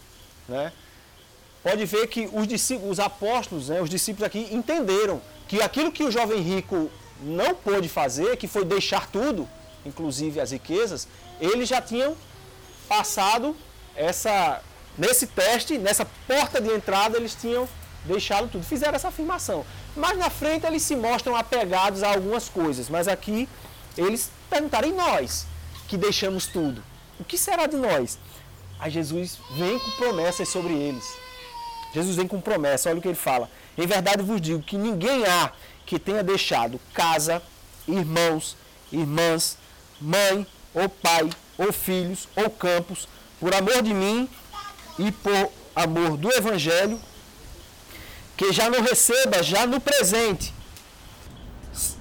né? 0.49 0.74
Pode 1.62 1.86
ver 1.86 2.07
que 2.07 2.28
os, 2.34 2.47
discípulos, 2.47 2.93
os 2.93 2.99
apóstolos, 2.99 3.70
né, 3.70 3.80
os 3.80 3.89
discípulos 3.89 4.26
aqui 4.26 4.47
entenderam 4.51 5.22
que 5.47 5.62
aquilo 5.62 5.91
que 5.91 6.03
o 6.03 6.09
jovem 6.09 6.41
rico 6.41 6.89
não 7.22 7.53
pôde 7.53 7.88
fazer, 7.88 8.36
que 8.36 8.47
foi 8.47 8.66
deixar 8.66 9.12
tudo, 9.12 9.47
inclusive 9.86 10.41
as 10.41 10.49
riquezas, 10.49 11.07
eles 11.39 11.70
já 11.70 11.80
tinham 11.80 12.18
passado 12.89 13.55
essa 13.95 14.64
Nesse 15.02 15.26
teste, 15.26 15.80
nessa 15.80 16.06
porta 16.28 16.62
de 16.62 16.70
entrada, 16.70 17.18
eles 17.18 17.34
tinham 17.34 17.68
deixado 18.06 18.47
tudo, 18.47 18.64
fizeram 18.64 18.93
essa 18.93 19.08
afirmação. 19.08 19.66
Mas 19.95 20.16
na 20.16 20.30
frente 20.30 20.64
eles 20.64 20.84
se 20.84 20.95
mostram 20.95 21.36
apegados 21.36 22.04
a 22.04 22.10
algumas 22.10 22.47
coisas, 22.47 22.88
mas 22.88 23.08
aqui 23.08 23.49
eles 23.97 24.30
perguntaram, 24.47 24.88
e 24.88 24.91
nós 24.91 25.47
que 25.88 25.97
deixamos 25.97 26.45
tudo? 26.45 26.84
O 27.20 27.24
que 27.24 27.36
será 27.36 27.66
de 27.66 27.78
nós? 27.78 28.20
Aí 28.80 28.91
Jesus 28.91 29.39
vem 29.58 29.80
com 29.80 29.89
promessas 29.93 30.47
sobre 30.49 30.74
eles. 30.74 31.12
Jesus 31.95 32.16
vem 32.16 32.28
com 32.28 32.39
promessa, 32.39 32.88
olha 32.91 32.99
o 32.99 33.02
que 33.02 33.08
ele 33.08 33.16
fala. 33.16 33.49
Em 33.76 33.88
verdade 33.88 34.22
vos 34.22 34.39
digo 34.39 34.62
que 34.62 34.78
ninguém 34.78 35.26
há 35.26 35.52
que 35.84 35.97
tenha 35.97 36.24
deixado 36.24 36.80
casa, 36.93 37.41
irmãos, 37.88 38.56
irmãs, 38.91 39.58
mãe, 39.99 40.45
ou 40.76 40.88
pai, 40.88 41.28
ou 41.58 41.74
filhos, 41.74 42.30
ou 42.36 42.52
campos, 42.52 43.10
por 43.39 43.52
amor 43.56 43.82
de 43.82 43.95
mim 43.95 44.30
e 44.98 45.12
por 45.12 45.52
amor 45.76 46.18
do 46.18 46.32
Evangelho, 46.32 47.00
que 48.36 48.52
já 48.52 48.70
não 48.70 48.82
receba, 48.82 49.44
já 49.44 49.66
no 49.66 49.80
presente, 49.80 50.54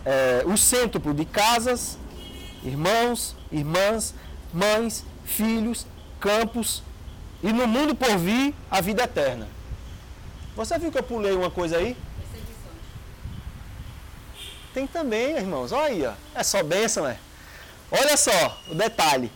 é, 0.04 0.42
o 0.46 0.56
cêntuplo 0.56 1.12
de 1.14 1.24
casas, 1.24 1.98
irmãos, 2.62 3.36
irmãs, 3.52 4.14
mães, 4.52 5.04
filhos, 5.24 5.86
campos, 6.18 6.82
e 7.42 7.52
no 7.52 7.66
mundo 7.66 7.94
por 7.94 8.18
vir 8.18 8.54
a 8.70 8.80
vida 8.80 9.04
eterna. 9.04 9.48
Você 10.56 10.78
viu 10.78 10.90
que 10.90 10.98
eu 10.98 11.02
pulei 11.02 11.32
uma 11.32 11.50
coisa 11.50 11.78
aí? 11.78 11.96
Tem 14.74 14.86
também, 14.86 15.36
irmãos. 15.36 15.72
Olha 15.72 15.86
aí, 15.86 16.06
ó. 16.06 16.12
é 16.34 16.42
só 16.42 16.62
bênção, 16.62 17.06
é? 17.06 17.16
Olha 17.90 18.16
só 18.16 18.60
o 18.68 18.74
detalhe. 18.74 19.32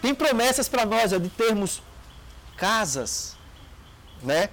Tem 0.00 0.14
promessas 0.14 0.68
para 0.68 0.84
nós 0.84 1.12
ó, 1.12 1.18
de 1.18 1.28
termos 1.28 1.82
casas, 2.60 3.36
né? 4.22 4.50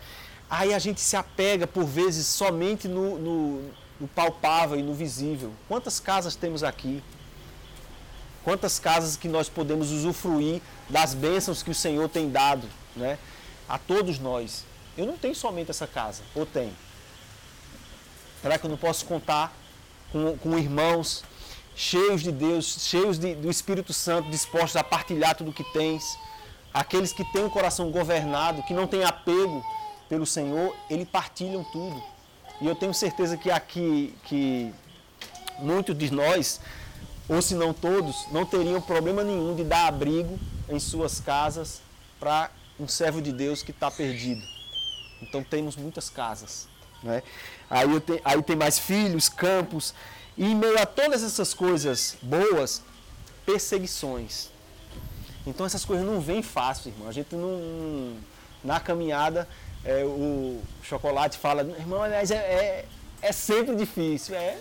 Aí 0.49 0.73
a 0.73 0.79
gente 0.79 1.01
se 1.01 1.17
apega 1.17 1.67
por 1.67 1.83
vezes 1.83 2.25
somente 2.25 2.87
no, 2.87 3.19
no, 3.19 3.71
no 3.99 4.07
palpável 4.07 4.79
e 4.79 4.81
no 4.81 4.93
visível. 4.93 5.51
Quantas 5.67 5.99
casas 5.99 6.33
temos 6.33 6.63
aqui? 6.63 7.03
Quantas 8.45 8.79
casas 8.79 9.17
que 9.17 9.27
nós 9.27 9.49
podemos 9.49 9.91
usufruir 9.91 10.61
das 10.89 11.13
bênçãos 11.13 11.61
que 11.61 11.69
o 11.69 11.75
Senhor 11.75 12.07
tem 12.07 12.31
dado, 12.31 12.65
né? 12.95 13.19
A 13.67 13.77
todos 13.77 14.17
nós. 14.19 14.63
Eu 14.97 15.05
não 15.05 15.17
tenho 15.17 15.35
somente 15.35 15.69
essa 15.69 15.85
casa, 15.85 16.23
ou 16.33 16.45
tenho? 16.45 16.73
Será 18.41 18.57
que 18.57 18.65
eu 18.65 18.69
não 18.69 18.77
posso 18.77 19.03
contar 19.03 19.53
com, 20.13 20.37
com 20.37 20.57
irmãos 20.57 21.25
cheios 21.75 22.21
de 22.21 22.31
Deus, 22.31 22.77
cheios 22.79 23.19
de, 23.19 23.35
do 23.35 23.51
Espírito 23.51 23.91
Santo, 23.91 24.29
dispostos 24.29 24.77
a 24.77 24.83
partilhar 24.83 25.35
tudo 25.35 25.51
o 25.51 25.53
que 25.53 25.65
tens? 25.73 26.17
Aqueles 26.77 27.11
que 27.11 27.23
têm 27.23 27.43
o 27.43 27.49
coração 27.49 27.89
governado, 27.89 28.61
que 28.61 28.71
não 28.71 28.85
têm 28.85 29.03
apego 29.03 29.65
pelo 30.07 30.27
Senhor, 30.27 30.75
eles 30.87 31.09
partilham 31.09 31.63
tudo. 31.63 32.03
E 32.61 32.67
eu 32.67 32.75
tenho 32.75 32.93
certeza 32.93 33.35
que 33.35 33.49
aqui, 33.49 34.15
que 34.25 34.71
muitos 35.57 35.97
de 35.97 36.13
nós, 36.13 36.61
ou 37.27 37.41
se 37.41 37.55
não 37.55 37.73
todos, 37.73 38.27
não 38.31 38.45
teriam 38.45 38.79
problema 38.79 39.23
nenhum 39.23 39.55
de 39.55 39.63
dar 39.63 39.87
abrigo 39.87 40.37
em 40.69 40.79
suas 40.79 41.19
casas 41.19 41.81
para 42.19 42.51
um 42.79 42.87
servo 42.87 43.23
de 43.23 43.31
Deus 43.31 43.63
que 43.63 43.71
está 43.71 43.89
perdido. 43.89 44.43
Então 45.19 45.43
temos 45.43 45.75
muitas 45.75 46.11
casas. 46.11 46.67
Né? 47.01 47.23
Aí, 47.71 47.99
te, 48.01 48.21
aí 48.23 48.39
tem 48.43 48.55
mais 48.55 48.77
filhos, 48.77 49.27
campos, 49.27 49.95
e 50.37 50.45
em 50.45 50.53
meio 50.53 50.79
a 50.79 50.85
todas 50.85 51.23
essas 51.23 51.55
coisas 51.55 52.15
boas, 52.21 52.83
perseguições. 53.47 54.55
Então 55.47 55.65
essas 55.65 55.85
coisas 55.85 56.05
não 56.05 56.19
vêm 56.19 56.43
fácil, 56.43 56.89
irmão. 56.89 57.07
A 57.07 57.11
gente 57.11 57.33
não. 57.35 58.17
Na 58.63 58.79
caminhada, 58.79 59.47
é, 59.85 60.03
o 60.03 60.61
chocolate 60.83 61.37
fala, 61.37 61.61
irmão, 61.61 62.01
aliás, 62.01 62.31
é, 62.31 62.35
é, 62.35 62.85
é 63.21 63.31
sempre 63.31 63.75
difícil. 63.75 64.35
É, 64.35 64.57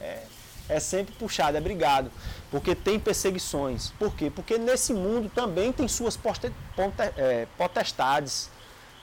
é. 0.00 0.22
é 0.68 0.80
sempre 0.80 1.14
puxado, 1.14 1.56
é 1.56 1.60
brigado, 1.60 2.12
porque 2.50 2.74
tem 2.74 2.98
perseguições. 3.00 3.92
Por 3.98 4.14
quê? 4.14 4.30
Porque 4.30 4.58
nesse 4.58 4.92
mundo 4.92 5.30
também 5.34 5.72
tem 5.72 5.88
suas 5.88 6.18
é, 7.16 7.46
potestades, 7.56 8.50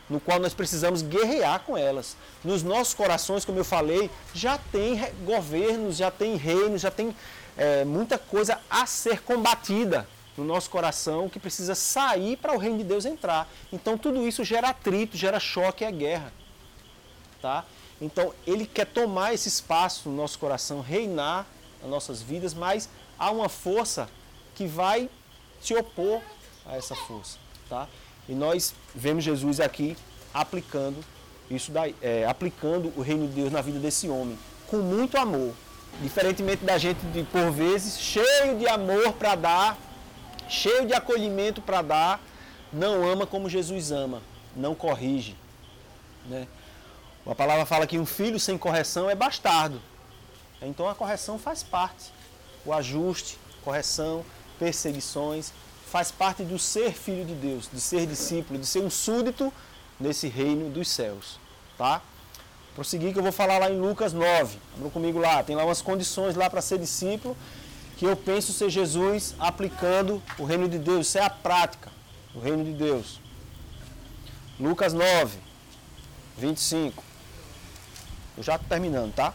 no 0.07 0.19
qual 0.19 0.39
nós 0.39 0.53
precisamos 0.53 1.01
guerrear 1.01 1.61
com 1.61 1.75
elas. 1.75 2.15
Nos 2.43 2.61
nossos 2.61 2.93
corações, 2.93 3.43
como 3.43 3.57
eu 3.57 3.65
falei, 3.65 4.11
já 4.33 4.59
tem 4.71 5.01
governos, 5.25 5.97
já 5.97 6.11
tem 6.11 6.35
reinos, 6.35 6.81
já 6.81 6.91
tem 6.91 7.15
é, 7.57 7.83
muita 7.83 8.19
coisa 8.19 8.59
a 8.69 8.85
ser 8.85 9.21
combatida 9.21 10.07
no 10.37 10.45
nosso 10.45 10.69
coração 10.69 11.27
que 11.27 11.39
precisa 11.39 11.73
sair 11.73 12.37
para 12.37 12.53
o 12.53 12.57
reino 12.57 12.77
de 12.77 12.83
Deus 12.83 13.05
entrar. 13.05 13.49
Então 13.73 13.97
tudo 13.97 14.27
isso 14.27 14.43
gera 14.43 14.69
atrito, 14.69 15.17
gera 15.17 15.39
choque 15.39 15.83
é 15.83 15.91
guerra. 15.91 16.31
Tá? 17.41 17.65
Então 17.99 18.33
ele 18.45 18.65
quer 18.65 18.85
tomar 18.85 19.33
esse 19.33 19.47
espaço 19.47 20.09
no 20.09 20.15
nosso 20.15 20.37
coração, 20.37 20.81
reinar 20.81 21.45
nas 21.81 21.89
nossas 21.89 22.21
vidas, 22.21 22.53
mas 22.53 22.87
há 23.17 23.31
uma 23.31 23.49
força 23.49 24.07
que 24.55 24.67
vai 24.67 25.09
se 25.59 25.73
opor 25.75 26.21
a 26.65 26.77
essa 26.77 26.95
força. 26.95 27.37
Tá? 27.67 27.87
E 28.29 28.33
nós 28.33 28.73
vemos 28.93 29.23
Jesus 29.23 29.59
aqui 29.59 29.97
aplicando 30.33 31.03
isso 31.49 31.71
daí, 31.71 31.95
é, 32.01 32.25
aplicando 32.25 32.91
o 32.95 33.01
reino 33.01 33.27
de 33.27 33.33
Deus 33.33 33.51
na 33.51 33.61
vida 33.61 33.79
desse 33.79 34.09
homem, 34.09 34.37
com 34.67 34.77
muito 34.77 35.17
amor. 35.17 35.53
Diferentemente 36.01 36.63
da 36.63 36.77
gente, 36.77 36.99
de, 37.07 37.23
por 37.23 37.51
vezes, 37.51 37.99
cheio 37.99 38.57
de 38.57 38.67
amor 38.67 39.13
para 39.13 39.35
dar, 39.35 39.77
cheio 40.49 40.85
de 40.85 40.93
acolhimento 40.93 41.61
para 41.61 41.81
dar, 41.81 42.21
não 42.71 43.07
ama 43.09 43.25
como 43.25 43.49
Jesus 43.49 43.91
ama, 43.91 44.21
não 44.55 44.75
corrige. 44.75 45.35
Né? 46.25 46.47
A 47.25 47.35
palavra 47.35 47.65
fala 47.65 47.87
que 47.87 47.99
um 47.99 48.05
filho 48.05 48.39
sem 48.39 48.57
correção 48.57 49.09
é 49.09 49.15
bastardo. 49.15 49.81
Então 50.61 50.87
a 50.87 50.95
correção 50.95 51.37
faz 51.37 51.61
parte. 51.63 52.11
O 52.65 52.73
ajuste, 52.73 53.37
correção, 53.63 54.25
perseguições, 54.57 55.51
faz 55.85 56.11
parte 56.11 56.43
do 56.43 56.57
ser 56.57 56.93
filho 56.93 57.25
de 57.25 57.33
Deus, 57.33 57.69
de 57.71 57.79
ser 57.79 58.05
discípulo, 58.05 58.59
de 58.59 58.65
ser 58.65 58.79
um 58.79 58.89
súdito 58.89 59.53
nesse 59.99 60.27
reino 60.27 60.69
dos 60.69 60.89
céus. 60.89 61.39
Tá? 61.77 62.01
Prosseguir 62.75 63.13
que 63.13 63.19
eu 63.19 63.23
vou 63.23 63.31
falar 63.31 63.57
lá 63.57 63.71
em 63.71 63.79
Lucas 63.79 64.13
9. 64.13 64.57
Abram 64.75 64.89
comigo 64.89 65.19
lá. 65.19 65.43
Tem 65.43 65.55
lá 65.55 65.65
umas 65.65 65.81
condições 65.81 66.35
lá 66.35 66.49
para 66.49 66.61
ser 66.61 66.77
discípulo 66.77 67.35
que 67.97 68.05
eu 68.05 68.15
penso 68.15 68.53
ser 68.53 68.69
Jesus 68.69 69.33
aplicando 69.39 70.21
o 70.37 70.45
reino 70.45 70.69
de 70.69 70.77
Deus. 70.77 71.07
Isso 71.07 71.17
é 71.17 71.23
a 71.23 71.29
prática 71.29 71.89
do 72.31 72.39
reino 72.39 72.63
de 72.63 72.71
Deus. 72.71 73.19
Lucas 74.59 74.93
9, 74.93 75.39
25. 76.37 77.03
Eu 78.37 78.43
já 78.43 78.55
estou 78.55 78.69
terminando, 78.69 79.13
tá? 79.15 79.33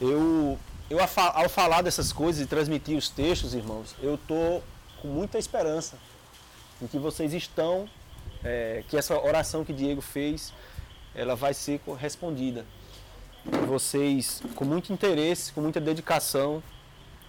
Eu, 0.00 0.58
eu 0.88 0.98
ao 1.00 1.48
falar 1.48 1.82
dessas 1.82 2.12
coisas 2.12 2.40
e 2.40 2.46
transmitir 2.46 2.96
os 2.96 3.08
textos, 3.08 3.54
irmãos, 3.54 3.94
eu 4.00 4.14
estou 4.14 4.62
com 5.02 5.08
muita 5.08 5.36
esperança 5.36 5.98
em 6.80 6.86
que 6.86 6.98
vocês 6.98 7.32
estão, 7.32 7.88
é, 8.44 8.84
que 8.88 8.96
essa 8.96 9.18
oração 9.18 9.64
que 9.64 9.72
Diego 9.72 10.00
fez, 10.00 10.52
ela 11.12 11.34
vai 11.34 11.54
ser 11.54 11.80
respondida 11.98 12.64
vocês, 13.66 14.42
com 14.54 14.64
muito 14.64 14.92
interesse, 14.92 15.52
com 15.52 15.60
muita 15.60 15.80
dedicação, 15.80 16.62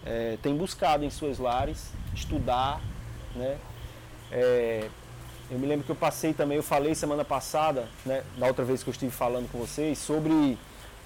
é, 0.05 0.37
têm 0.41 0.55
buscado 0.55 1.03
em 1.03 1.09
suas 1.09 1.39
lares 1.39 1.89
estudar, 2.13 2.81
né? 3.35 3.57
É, 4.31 4.89
eu 5.49 5.59
me 5.59 5.67
lembro 5.67 5.85
que 5.85 5.91
eu 5.91 5.95
passei 5.95 6.33
também, 6.33 6.57
eu 6.57 6.63
falei 6.63 6.95
semana 6.95 7.23
passada, 7.23 7.87
né, 8.05 8.23
da 8.37 8.47
outra 8.47 8.65
vez 8.65 8.81
que 8.81 8.89
eu 8.89 8.91
estive 8.91 9.11
falando 9.11 9.49
com 9.51 9.59
vocês, 9.59 9.97
sobre 9.99 10.57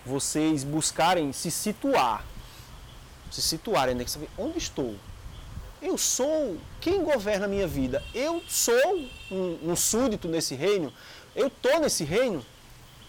vocês 0.06 0.64
buscarem 0.64 1.34
se 1.34 1.52
situar, 1.52 2.24
se 3.30 3.42
situarem, 3.42 3.96
né, 3.96 4.08
saber 4.08 4.30
onde 4.38 4.58
estou. 4.58 4.96
Eu 5.82 5.98
sou 5.98 6.58
quem 6.80 7.04
governa 7.04 7.46
a 7.46 7.48
minha 7.48 7.68
vida. 7.68 8.04
Eu 8.14 8.42
sou 8.48 9.08
um, 9.32 9.72
um 9.72 9.76
súdito 9.76 10.28
nesse 10.28 10.54
reino. 10.54 10.92
Eu 11.34 11.48
estou 11.48 11.80
nesse 11.80 12.04
reino. 12.04 12.46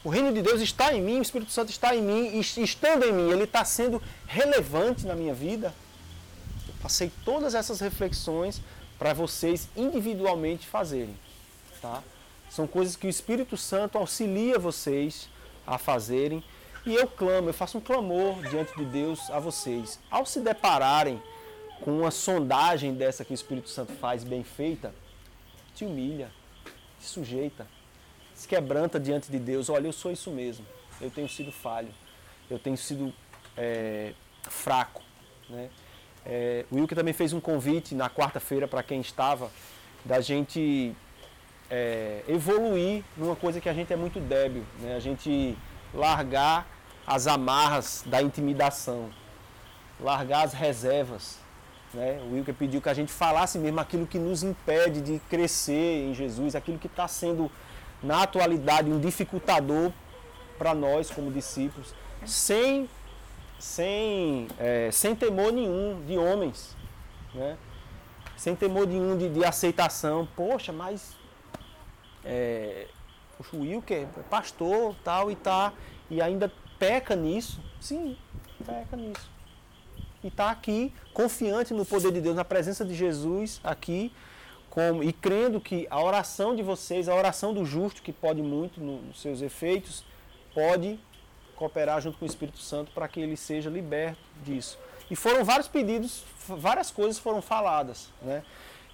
O 0.02 0.08
reino 0.08 0.32
de 0.32 0.40
Deus 0.40 0.62
está 0.62 0.94
em 0.94 1.02
mim, 1.02 1.18
o 1.18 1.22
Espírito 1.22 1.52
Santo 1.52 1.68
está 1.68 1.94
em 1.94 2.00
mim, 2.00 2.38
e 2.38 2.40
estando 2.40 3.04
em 3.04 3.12
mim, 3.12 3.30
ele 3.30 3.44
está 3.44 3.64
sendo 3.66 4.02
relevante 4.26 5.06
na 5.06 5.14
minha 5.14 5.34
vida. 5.34 5.74
Eu 6.66 6.74
passei 6.82 7.12
todas 7.22 7.54
essas 7.54 7.80
reflexões 7.80 8.62
para 8.98 9.12
vocês 9.12 9.68
individualmente 9.76 10.66
fazerem. 10.66 11.14
Tá? 11.82 12.02
São 12.48 12.66
coisas 12.66 12.96
que 12.96 13.06
o 13.06 13.10
Espírito 13.10 13.58
Santo 13.58 13.98
auxilia 13.98 14.58
vocês 14.58 15.28
a 15.66 15.76
fazerem. 15.76 16.42
E 16.86 16.94
eu 16.94 17.06
clamo, 17.06 17.50
eu 17.50 17.54
faço 17.54 17.76
um 17.76 17.80
clamor 17.80 18.40
diante 18.48 18.74
de 18.74 18.86
Deus 18.86 19.28
a 19.30 19.38
vocês. 19.38 19.98
Ao 20.10 20.24
se 20.24 20.40
depararem 20.40 21.22
com 21.82 22.00
uma 22.00 22.10
sondagem 22.10 22.94
dessa 22.94 23.22
que 23.22 23.32
o 23.32 23.34
Espírito 23.34 23.68
Santo 23.68 23.92
faz 23.92 24.24
bem 24.24 24.42
feita, 24.42 24.94
te 25.74 25.84
humilha, 25.84 26.30
te 26.98 27.06
sujeita 27.06 27.66
se 28.40 28.48
quebranta 28.48 28.98
diante 28.98 29.30
de 29.30 29.38
Deus. 29.38 29.68
Olha, 29.68 29.86
eu 29.86 29.92
sou 29.92 30.10
isso 30.10 30.30
mesmo. 30.30 30.64
Eu 30.98 31.10
tenho 31.10 31.28
sido 31.28 31.52
falho. 31.52 31.90
Eu 32.50 32.58
tenho 32.58 32.74
sido 32.74 33.12
é, 33.54 34.14
fraco. 34.44 35.02
Né? 35.46 35.68
É, 36.24 36.64
o 36.70 36.76
Wilke 36.76 36.94
também 36.94 37.12
fez 37.12 37.34
um 37.34 37.40
convite 37.40 37.94
na 37.94 38.08
quarta-feira 38.08 38.66
para 38.66 38.82
quem 38.82 38.98
estava 38.98 39.50
da 40.02 40.22
gente 40.22 40.96
é, 41.70 42.24
evoluir 42.26 43.04
numa 43.14 43.36
coisa 43.36 43.60
que 43.60 43.68
a 43.68 43.74
gente 43.74 43.92
é 43.92 43.96
muito 43.96 44.18
débil. 44.18 44.64
Né? 44.78 44.96
A 44.96 45.00
gente 45.00 45.54
largar 45.92 46.66
as 47.06 47.26
amarras 47.26 48.04
da 48.06 48.22
intimidação, 48.22 49.10
largar 50.00 50.46
as 50.46 50.54
reservas. 50.54 51.38
Né? 51.92 52.18
O 52.22 52.32
Wilker 52.32 52.54
pediu 52.54 52.80
que 52.80 52.88
a 52.88 52.94
gente 52.94 53.12
falasse 53.12 53.58
mesmo 53.58 53.80
aquilo 53.80 54.06
que 54.06 54.18
nos 54.18 54.42
impede 54.42 55.02
de 55.02 55.18
crescer 55.28 56.08
em 56.08 56.14
Jesus, 56.14 56.54
aquilo 56.54 56.78
que 56.78 56.86
está 56.86 57.06
sendo 57.06 57.52
na 58.02 58.22
atualidade, 58.22 58.90
um 58.90 59.00
dificultador 59.00 59.92
para 60.58 60.74
nós 60.74 61.10
como 61.10 61.30
discípulos, 61.30 61.94
sem, 62.24 62.88
sem, 63.58 64.46
é, 64.58 64.90
sem 64.90 65.14
temor 65.14 65.52
nenhum 65.52 66.02
de 66.06 66.18
homens, 66.18 66.76
né? 67.34 67.56
sem 68.36 68.56
temor 68.56 68.86
nenhum 68.86 69.16
de, 69.16 69.28
de 69.28 69.44
aceitação. 69.44 70.26
Poxa, 70.34 70.72
mas 70.72 71.16
é, 72.24 72.86
o 73.52 73.58
Wilker 73.58 74.06
é 74.16 74.22
pastor 74.28 74.94
tal 75.04 75.30
e 75.30 75.36
tá, 75.36 75.72
e 76.10 76.20
ainda 76.20 76.52
peca 76.78 77.14
nisso. 77.14 77.62
Sim, 77.80 78.16
peca 78.64 78.96
nisso. 78.96 79.30
E 80.22 80.28
está 80.28 80.50
aqui, 80.50 80.92
confiante 81.14 81.72
no 81.72 81.86
poder 81.86 82.12
de 82.12 82.20
Deus, 82.20 82.36
na 82.36 82.44
presença 82.44 82.84
de 82.84 82.94
Jesus 82.94 83.60
aqui, 83.64 84.12
como, 84.70 85.02
e 85.02 85.12
crendo 85.12 85.60
que 85.60 85.86
a 85.90 86.00
oração 86.00 86.54
de 86.54 86.62
vocês, 86.62 87.08
a 87.08 87.14
oração 87.14 87.52
do 87.52 87.64
justo, 87.64 88.00
que 88.02 88.12
pode 88.12 88.40
muito 88.40 88.80
nos 88.80 89.20
seus 89.20 89.42
efeitos, 89.42 90.04
pode 90.54 90.98
cooperar 91.56 92.00
junto 92.00 92.16
com 92.16 92.24
o 92.24 92.28
Espírito 92.28 92.58
Santo 92.58 92.92
para 92.92 93.06
que 93.08 93.20
ele 93.20 93.36
seja 93.36 93.68
liberto 93.68 94.20
disso. 94.44 94.78
E 95.10 95.16
foram 95.16 95.44
vários 95.44 95.66
pedidos, 95.66 96.24
várias 96.46 96.90
coisas 96.90 97.18
foram 97.18 97.42
faladas, 97.42 98.10
né? 98.22 98.44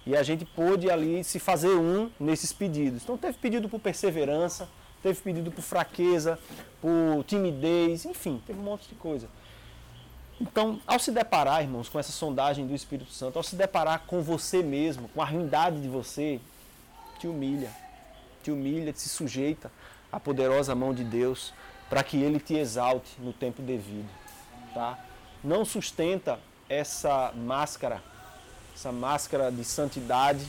E 0.05 0.15
a 0.15 0.23
gente 0.23 0.45
pôde 0.45 0.89
ali 0.89 1.23
se 1.23 1.37
fazer 1.37 1.75
um 1.75 2.09
nesses 2.19 2.51
pedidos. 2.51 3.03
Então 3.03 3.17
teve 3.17 3.37
pedido 3.37 3.69
por 3.69 3.79
perseverança, 3.79 4.67
teve 5.03 5.19
pedido 5.21 5.51
por 5.51 5.61
fraqueza, 5.61 6.39
por 6.81 7.23
timidez, 7.25 8.05
enfim, 8.05 8.41
teve 8.47 8.57
um 8.59 8.63
monte 8.63 8.87
de 8.87 8.95
coisa. 8.95 9.29
Então, 10.39 10.79
ao 10.85 10.99
se 10.99 11.11
deparar, 11.11 11.63
irmãos, 11.63 11.89
com 11.89 11.99
essa 11.99 12.11
sondagem 12.11 12.67
do 12.67 12.75
Espírito 12.75 13.11
Santo, 13.11 13.37
ao 13.37 13.43
se 13.43 13.55
deparar 13.55 14.03
com 14.05 14.21
você 14.21 14.61
mesmo, 14.61 15.09
com 15.09 15.21
a 15.21 15.25
ruindade 15.25 15.81
de 15.81 15.87
você, 15.87 16.39
te 17.19 17.27
humilha. 17.27 17.71
Te 18.43 18.51
humilha, 18.51 18.93
te 18.93 19.09
sujeita 19.09 19.71
à 20.11 20.19
poderosa 20.19 20.75
mão 20.75 20.93
de 20.93 21.03
Deus 21.03 21.53
para 21.89 22.03
que 22.03 22.17
ele 22.17 22.39
te 22.39 22.53
exalte 22.55 23.09
no 23.19 23.33
tempo 23.33 23.61
devido, 23.61 24.09
tá? 24.73 24.99
Não 25.43 25.65
sustenta 25.65 26.39
essa 26.69 27.31
máscara, 27.35 28.01
essa 28.75 28.91
máscara 28.91 29.51
de 29.51 29.63
santidade 29.63 30.45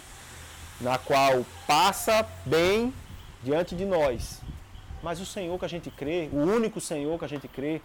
na 0.80 0.98
qual 0.98 1.44
passa 1.66 2.26
bem 2.44 2.92
diante 3.42 3.74
de 3.74 3.84
nós. 3.84 4.40
Mas 5.02 5.20
o 5.20 5.26
Senhor 5.26 5.58
que 5.58 5.64
a 5.64 5.68
gente 5.68 5.90
crê, 5.90 6.28
o 6.32 6.38
único 6.38 6.80
Senhor 6.80 7.18
que 7.18 7.24
a 7.24 7.28
gente 7.28 7.46
crê, 7.46 7.80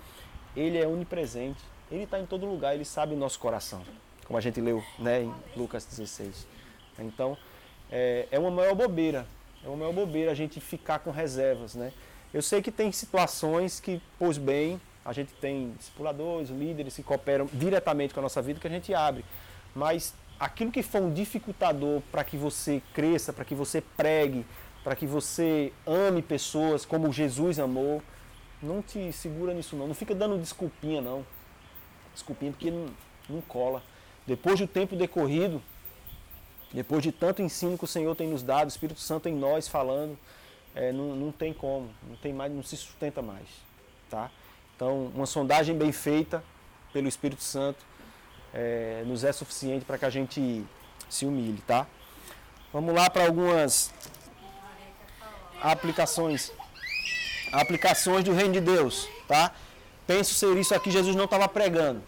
ele 0.55 0.77
é 0.77 0.87
onipresente. 0.87 1.61
Ele 1.93 2.05
está 2.05 2.19
em 2.19 2.25
todo 2.25 2.47
lugar, 2.47 2.73
ele 2.73 2.83
sabe 2.83 3.13
o 3.13 3.17
nosso 3.17 3.37
coração, 3.39 3.83
como 4.25 4.35
a 4.35 4.41
gente 4.41 4.59
leu 4.59 4.83
né, 4.97 5.21
em 5.21 5.33
Lucas 5.55 5.85
16. 5.85 6.47
Então, 6.97 7.37
é, 7.91 8.27
é 8.31 8.39
uma 8.39 8.49
maior 8.49 8.73
bobeira, 8.73 9.27
é 9.63 9.67
uma 9.67 9.77
maior 9.77 9.93
bobeira 9.93 10.31
a 10.31 10.33
gente 10.33 10.59
ficar 10.59 10.97
com 10.97 11.11
reservas. 11.11 11.75
Né? 11.75 11.93
Eu 12.33 12.41
sei 12.41 12.63
que 12.63 12.71
tem 12.71 12.91
situações 12.91 13.79
que, 13.79 14.01
pois 14.17 14.39
bem, 14.39 14.81
a 15.05 15.13
gente 15.13 15.33
tem 15.33 15.71
discipuladores, 15.77 16.49
líderes 16.49 16.95
que 16.95 17.03
cooperam 17.03 17.47
diretamente 17.53 18.11
com 18.11 18.21
a 18.21 18.23
nossa 18.23 18.41
vida 18.41 18.59
que 18.59 18.65
a 18.65 18.71
gente 18.71 18.91
abre. 18.91 19.23
Mas 19.75 20.15
aquilo 20.39 20.71
que 20.71 20.81
for 20.81 20.99
um 20.99 21.13
dificultador 21.13 22.01
para 22.11 22.23
que 22.23 22.35
você 22.37 22.81
cresça, 22.95 23.31
para 23.31 23.45
que 23.45 23.53
você 23.53 23.81
pregue, 23.81 24.43
para 24.83 24.95
que 24.95 25.05
você 25.05 25.71
ame 25.85 26.23
pessoas 26.23 26.85
como 26.85 27.13
Jesus 27.13 27.59
amou, 27.59 28.01
Não 28.63 28.81
te 28.81 29.11
segura 29.13 29.53
nisso 29.53 29.75
não. 29.75 29.87
Não 29.87 29.93
fica 29.93 30.15
dando 30.15 30.39
desculpinha 30.39 30.99
não. 30.99 31.23
Desculpinha 32.13 32.51
porque 32.51 32.71
não, 32.71 32.87
não 33.29 33.41
cola. 33.41 33.83
Depois 34.25 34.59
do 34.59 34.67
tempo 34.67 34.95
decorrido, 34.95 35.61
depois 36.71 37.03
de 37.03 37.11
tanto 37.11 37.41
ensino 37.41 37.77
que 37.77 37.83
o 37.83 37.87
Senhor 37.87 38.15
tem 38.15 38.27
nos 38.27 38.41
dado, 38.41 38.65
o 38.65 38.69
Espírito 38.69 38.99
Santo 38.99 39.29
em 39.29 39.35
nós 39.35 39.67
falando, 39.67 40.17
é, 40.73 40.91
não, 40.91 41.15
não 41.15 41.31
tem 41.31 41.53
como, 41.53 41.89
não 42.07 42.15
tem 42.15 42.33
mais, 42.33 42.51
não 42.51 42.63
se 42.63 42.75
sustenta 42.75 43.21
mais, 43.21 43.47
tá? 44.09 44.31
Então, 44.75 45.11
uma 45.13 45.25
sondagem 45.25 45.77
bem 45.77 45.91
feita 45.91 46.43
pelo 46.91 47.07
Espírito 47.07 47.43
Santo 47.43 47.85
é, 48.53 49.03
nos 49.05 49.23
é 49.23 49.31
suficiente 49.31 49.85
para 49.85 49.97
que 49.97 50.05
a 50.05 50.09
gente 50.09 50.65
se 51.09 51.25
humilhe, 51.25 51.61
tá? 51.67 51.85
Vamos 52.71 52.93
lá 52.95 53.07
para 53.09 53.25
algumas 53.25 53.93
aplicações, 55.61 56.51
aplicações 57.51 58.23
do 58.23 58.33
reino 58.33 58.53
de 58.53 58.61
Deus, 58.61 59.07
tá? 59.27 59.53
Penso 60.05 60.33
ser 60.33 60.57
isso 60.57 60.75
aqui, 60.75 60.91
Jesus 60.91 61.15
não 61.15 61.25
estava 61.25 61.47
pregando, 61.47 62.01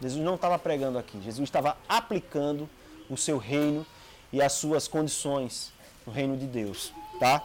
Jesus 0.00 0.22
não 0.22 0.36
estava 0.36 0.58
pregando 0.58 0.98
aqui, 0.98 1.20
Jesus 1.22 1.48
estava 1.48 1.76
aplicando 1.88 2.68
o 3.08 3.16
seu 3.16 3.38
reino 3.38 3.84
e 4.32 4.40
as 4.40 4.52
suas 4.52 4.86
condições 4.86 5.72
no 6.06 6.12
reino 6.12 6.36
de 6.36 6.46
Deus, 6.46 6.92
tá? 7.18 7.42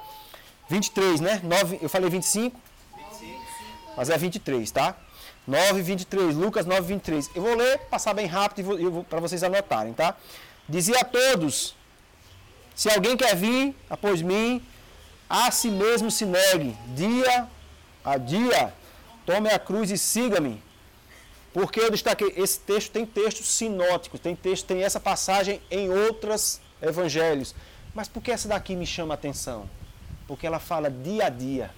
23, 0.70 1.20
né? 1.22 1.42
9, 1.44 1.80
eu 1.82 1.90
falei 1.90 2.10
25? 2.10 2.60
25. 2.98 3.46
Mas 3.98 4.10
é 4.10 4.18
23, 4.18 4.70
tá? 4.72 4.96
9, 5.48 5.82
23, 5.82 6.36
Lucas 6.36 6.66
9, 6.66 6.82
23. 6.82 7.32
Eu 7.36 7.42
vou 7.42 7.56
ler, 7.56 7.80
passar 7.90 8.14
bem 8.14 8.26
rápido 8.26 8.80
e 8.80 9.04
para 9.04 9.20
vocês 9.20 9.44
anotarem, 9.44 9.94
tá? 9.94 10.16
Dizia 10.68 11.00
a 11.00 11.04
todos: 11.04 11.76
Se 12.76 12.90
alguém 12.90 13.16
quer 13.16 13.36
vir 13.36 13.76
após 13.90 14.22
mim, 14.22 14.66
a 15.30 15.52
si 15.52 15.70
mesmo 15.70 16.10
se 16.10 16.26
negue, 16.26 16.76
dia 16.96 17.48
a 18.04 18.18
dia, 18.18 18.74
tome 19.26 19.50
a 19.50 19.60
cruz 19.60 19.92
e 19.92 19.98
siga-me. 19.98 20.62
Porque 21.54 21.80
eu 21.80 21.90
destaquei, 21.90 22.34
esse 22.36 22.60
texto 22.60 22.92
tem 22.92 23.06
textos 23.06 23.48
sinóticos, 23.48 24.20
tem 24.20 24.36
texto, 24.36 24.66
tem 24.66 24.84
essa 24.84 25.00
passagem 25.00 25.62
em 25.72 25.90
outros 25.90 26.60
evangelhos. 26.82 27.56
Mas 27.94 28.10
por 28.10 28.22
que 28.22 28.30
essa 28.30 28.50
daqui 28.50 28.76
me 28.76 28.86
chama 28.86 29.14
a 29.14 29.16
atenção? 29.16 29.70
Porque 30.28 30.46
ela 30.46 30.60
fala 30.60 30.92
dia 30.92 31.28
a 31.28 31.30
dia. 31.30 31.72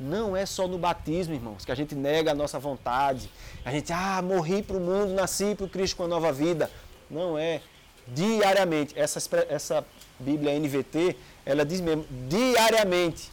Não 0.00 0.36
é 0.36 0.44
só 0.44 0.66
no 0.66 0.78
batismo, 0.78 1.34
irmãos, 1.34 1.64
que 1.64 1.72
a 1.72 1.74
gente 1.74 1.94
nega 1.94 2.32
a 2.32 2.34
nossa 2.34 2.58
vontade. 2.58 3.30
A 3.64 3.70
gente, 3.70 3.92
ah, 3.92 4.20
morri 4.22 4.62
para 4.62 4.76
o 4.76 4.80
mundo, 4.80 5.12
nasci 5.12 5.54
para 5.54 5.66
o 5.66 5.68
Cristo 5.68 5.96
com 5.96 6.04
a 6.04 6.08
nova 6.08 6.32
vida. 6.32 6.70
Não 7.10 7.38
é. 7.38 7.60
Diariamente. 8.08 8.98
Essa, 8.98 9.20
essa 9.48 9.84
Bíblia 10.18 10.58
NVT, 10.58 11.16
ela 11.44 11.64
diz 11.64 11.80
mesmo, 11.80 12.04
diariamente. 12.28 13.30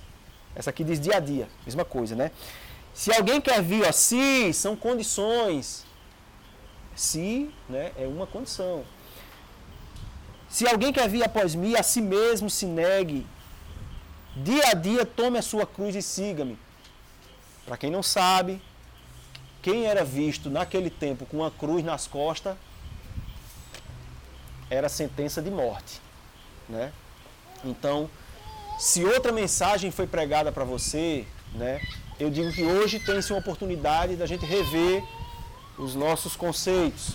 Essa 0.55 0.69
aqui 0.69 0.83
diz 0.83 0.99
dia 0.99 1.17
a 1.17 1.19
dia. 1.19 1.47
Mesma 1.65 1.85
coisa, 1.85 2.15
né? 2.15 2.31
Se 2.95 3.11
alguém 3.13 3.39
quer 3.39 3.61
vir, 3.61 3.85
ó, 3.87 3.91
se, 3.91 4.51
são 4.53 4.75
condições. 4.75 5.85
Se, 6.95 7.51
né, 7.69 7.91
é 7.95 8.07
uma 8.07 8.25
condição. 8.25 8.83
Se 10.49 10.67
alguém 10.67 10.91
quer 10.91 11.07
vir 11.07 11.23
após 11.23 11.53
mim, 11.53 11.75
a 11.75 11.83
si 11.83 12.01
mesmo 12.01 12.49
se 12.49 12.65
negue, 12.65 13.27
Dia 14.35 14.71
a 14.71 14.73
dia 14.73 15.05
tome 15.05 15.37
a 15.37 15.41
sua 15.41 15.65
cruz 15.65 15.95
e 15.95 16.01
siga-me. 16.01 16.59
Para 17.65 17.77
quem 17.77 17.89
não 17.89 18.03
sabe, 18.03 18.61
quem 19.61 19.85
era 19.85 20.03
visto 20.03 20.49
naquele 20.49 20.89
tempo 20.89 21.25
com 21.25 21.37
uma 21.37 21.49
cruz 21.49 21.85
nas 21.85 22.05
costas 22.05 22.57
era 24.69 24.89
sentença 24.89 25.41
de 25.41 25.49
morte, 25.49 26.01
né? 26.67 26.91
Então, 27.63 28.09
se 28.77 29.05
outra 29.05 29.31
mensagem 29.31 29.89
foi 29.89 30.05
pregada 30.05 30.51
para 30.51 30.65
você, 30.65 31.25
né? 31.53 31.79
Eu 32.17 32.29
digo 32.29 32.49
que 32.53 32.63
hoje 32.63 32.97
tem-se 32.97 33.33
uma 33.33 33.39
oportunidade 33.39 34.15
da 34.15 34.25
gente 34.25 34.45
rever 34.45 35.03
os 35.77 35.95
nossos 35.95 36.33
conceitos. 36.33 37.09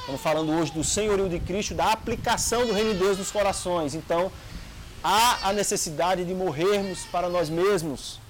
Estamos 0.00 0.20
falando 0.20 0.52
hoje 0.52 0.70
do 0.72 0.84
senhorio 0.84 1.26
de 1.26 1.40
Cristo, 1.40 1.74
da 1.74 1.90
aplicação 1.90 2.66
do 2.66 2.72
reino 2.74 2.92
de 2.92 2.98
Deus 2.98 3.16
nos 3.16 3.30
corações. 3.30 3.94
Então, 3.94 4.30
há 5.02 5.48
a 5.48 5.52
necessidade 5.54 6.22
de 6.22 6.34
morrermos 6.34 7.06
para 7.06 7.30
nós 7.30 7.48
mesmos, 7.48 8.20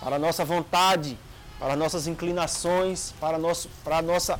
para 0.00 0.16
a 0.16 0.18
nossa 0.18 0.44
vontade, 0.44 1.18
para 1.58 1.74
nossas 1.74 2.06
inclinações, 2.06 3.14
para, 3.18 3.38
nosso, 3.38 3.70
para, 3.82 4.02
nossa, 4.02 4.38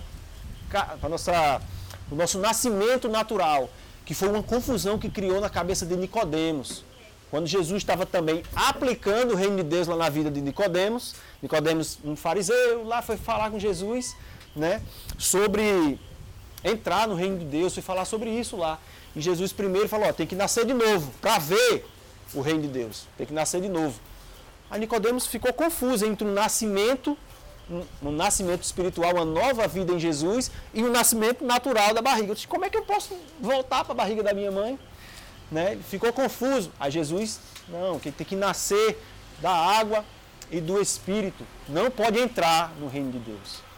para 0.68 1.08
nossa, 1.08 1.62
o 2.10 2.14
nosso 2.14 2.38
nascimento 2.38 3.08
natural, 3.08 3.70
que 4.04 4.12
foi 4.12 4.28
uma 4.28 4.42
confusão 4.42 4.98
que 4.98 5.08
criou 5.08 5.40
na 5.40 5.48
cabeça 5.48 5.86
de 5.86 5.96
Nicodemos. 5.96 6.84
Quando 7.30 7.46
Jesus 7.46 7.78
estava 7.78 8.04
também 8.04 8.42
aplicando 8.54 9.32
o 9.32 9.36
reino 9.36 9.56
de 9.56 9.62
Deus 9.62 9.86
lá 9.86 9.96
na 9.96 10.08
vida 10.08 10.30
de 10.30 10.40
Nicodemos, 10.40 11.14
Nicodemos, 11.40 11.98
um 12.04 12.16
fariseu, 12.16 12.84
lá 12.84 13.00
foi 13.02 13.16
falar 13.16 13.50
com 13.50 13.58
Jesus, 13.58 14.16
né, 14.54 14.82
sobre 15.16 15.98
entrar 16.64 17.06
no 17.06 17.14
reino 17.14 17.38
de 17.38 17.44
Deus, 17.44 17.72
foi 17.72 17.82
falar 17.82 18.04
sobre 18.04 18.30
isso 18.30 18.56
lá. 18.56 18.78
E 19.14 19.20
Jesus 19.20 19.52
primeiro 19.52 19.88
falou, 19.88 20.08
ó, 20.08 20.12
tem 20.12 20.26
que 20.26 20.34
nascer 20.34 20.66
de 20.66 20.74
novo, 20.74 21.12
para 21.20 21.38
ver 21.38 21.86
o 22.34 22.40
reino 22.40 22.62
de 22.62 22.68
Deus. 22.68 23.06
Tem 23.16 23.26
que 23.26 23.32
nascer 23.32 23.60
de 23.60 23.68
novo. 23.68 23.98
Aí 24.68 24.80
Nicodemos 24.80 25.26
ficou 25.26 25.52
confuso 25.52 26.04
entre 26.04 26.26
um 26.26 26.32
nascimento, 26.32 27.16
um, 27.70 27.82
um 28.02 28.12
nascimento 28.12 28.64
espiritual, 28.64 29.14
uma 29.14 29.24
nova 29.24 29.66
vida 29.68 29.92
em 29.92 29.98
Jesus, 29.98 30.50
e 30.74 30.82
um 30.82 30.90
nascimento 30.90 31.44
natural 31.44 31.94
da 31.94 32.02
barriga. 32.02 32.32
Eu 32.32 32.34
disse, 32.34 32.48
como 32.48 32.64
é 32.64 32.70
que 32.70 32.76
eu 32.76 32.82
posso 32.82 33.16
voltar 33.40 33.84
para 33.84 33.92
a 33.92 33.96
barriga 33.96 34.22
da 34.22 34.34
minha 34.34 34.50
mãe? 34.50 34.78
Né? 35.50 35.78
Ficou 35.88 36.12
confuso. 36.12 36.70
Aí 36.78 36.90
Jesus, 36.90 37.40
não, 37.68 37.98
que 37.98 38.10
tem 38.12 38.26
que 38.26 38.36
nascer 38.36 39.00
da 39.40 39.50
água 39.50 40.04
e 40.50 40.60
do 40.60 40.80
Espírito. 40.80 41.44
Não 41.68 41.90
pode 41.90 42.18
entrar 42.18 42.72
no 42.78 42.88
reino 42.88 43.12
de 43.12 43.18
Deus. 43.18 43.70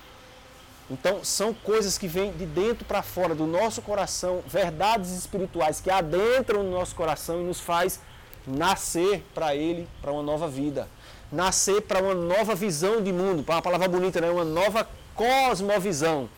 Então, 0.90 1.24
são 1.24 1.54
coisas 1.54 1.96
que 1.96 2.06
vêm 2.06 2.32
de 2.32 2.44
dentro 2.44 2.84
para 2.84 3.02
fora 3.02 3.34
do 3.34 3.46
nosso 3.46 3.80
coração, 3.80 4.42
verdades 4.46 5.10
espirituais 5.12 5.80
que 5.80 5.90
adentram 5.90 6.62
no 6.62 6.70
nosso 6.70 6.94
coração 6.94 7.40
e 7.40 7.44
nos 7.44 7.60
faz 7.60 8.00
nascer 8.46 9.24
para 9.32 9.54
Ele, 9.54 9.88
para 10.00 10.12
uma 10.12 10.22
nova 10.22 10.48
vida. 10.48 10.88
Nascer 11.30 11.80
para 11.82 12.02
uma 12.02 12.14
nova 12.14 12.54
visão 12.54 13.02
de 13.02 13.12
mundo, 13.12 13.42
para 13.42 13.54
uma 13.54 13.62
palavra 13.62 13.88
bonita, 13.88 14.20
né? 14.20 14.28
uma 14.28 14.44
nova 14.44 14.86
cosmovisão. 15.14 16.28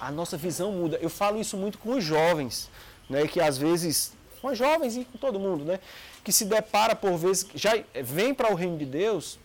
A 0.00 0.10
nossa 0.10 0.36
visão 0.36 0.72
muda. 0.72 0.96
Eu 1.02 1.10
falo 1.10 1.38
isso 1.38 1.56
muito 1.56 1.76
com 1.78 1.96
os 1.96 2.04
jovens, 2.04 2.70
né? 3.10 3.26
que 3.26 3.40
às 3.40 3.58
vezes, 3.58 4.12
com 4.40 4.48
os 4.48 4.58
jovens 4.58 4.96
e 4.96 5.04
com 5.04 5.18
todo 5.18 5.38
mundo, 5.38 5.64
né? 5.64 5.80
que 6.24 6.32
se 6.32 6.44
depara 6.44 6.94
por 6.94 7.16
vezes, 7.16 7.46
já 7.54 7.72
vem 8.02 8.34
para 8.34 8.52
o 8.52 8.54
reino 8.54 8.76
de 8.76 8.84
Deus 8.84 9.38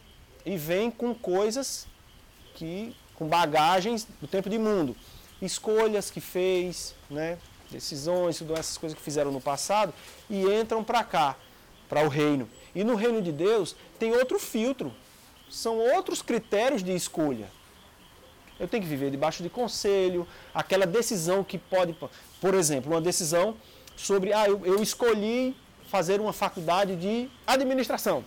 e 0.45 0.57
vem 0.57 0.91
com 0.91 1.13
coisas 1.13 1.87
que 2.55 2.95
com 3.15 3.27
bagagens 3.27 4.07
do 4.19 4.27
tempo 4.27 4.49
de 4.49 4.57
mundo. 4.57 4.95
Escolhas 5.41 6.09
que 6.09 6.19
fez, 6.19 6.95
né? 7.09 7.37
decisões, 7.69 8.37
tudo 8.37 8.53
essas 8.53 8.77
coisas 8.77 8.97
que 8.97 9.03
fizeram 9.03 9.31
no 9.31 9.41
passado 9.41 9.93
e 10.29 10.43
entram 10.45 10.83
para 10.83 11.03
cá, 11.03 11.35
para 11.89 12.03
o 12.03 12.07
reino. 12.07 12.49
E 12.75 12.83
no 12.83 12.95
reino 12.95 13.21
de 13.21 13.31
Deus 13.31 13.75
tem 13.99 14.13
outro 14.13 14.39
filtro, 14.39 14.93
são 15.49 15.77
outros 15.77 16.21
critérios 16.21 16.83
de 16.83 16.93
escolha. 16.93 17.47
Eu 18.59 18.67
tenho 18.67 18.83
que 18.83 18.89
viver 18.89 19.09
debaixo 19.11 19.41
de 19.41 19.49
conselho, 19.49 20.27
aquela 20.53 20.85
decisão 20.85 21.43
que 21.43 21.57
pode, 21.57 21.95
por 22.39 22.53
exemplo, 22.53 22.91
uma 22.91 23.01
decisão 23.01 23.55
sobre, 23.95 24.33
ah, 24.33 24.47
eu, 24.47 24.65
eu 24.65 24.81
escolhi 24.81 25.55
fazer 25.89 26.19
uma 26.19 26.33
faculdade 26.33 26.95
de 26.95 27.29
administração. 27.45 28.23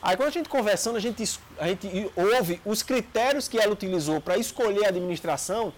Aí 0.00 0.16
quando 0.16 0.28
a 0.28 0.32
gente 0.32 0.48
conversando, 0.48 0.96
a 0.96 1.00
gente, 1.00 1.38
a 1.58 1.68
gente 1.68 2.10
ouve 2.14 2.60
os 2.64 2.82
critérios 2.82 3.48
que 3.48 3.58
ela 3.58 3.72
utilizou 3.72 4.20
para 4.20 4.38
escolher 4.38 4.84
a 4.84 4.88
administração, 4.88 5.72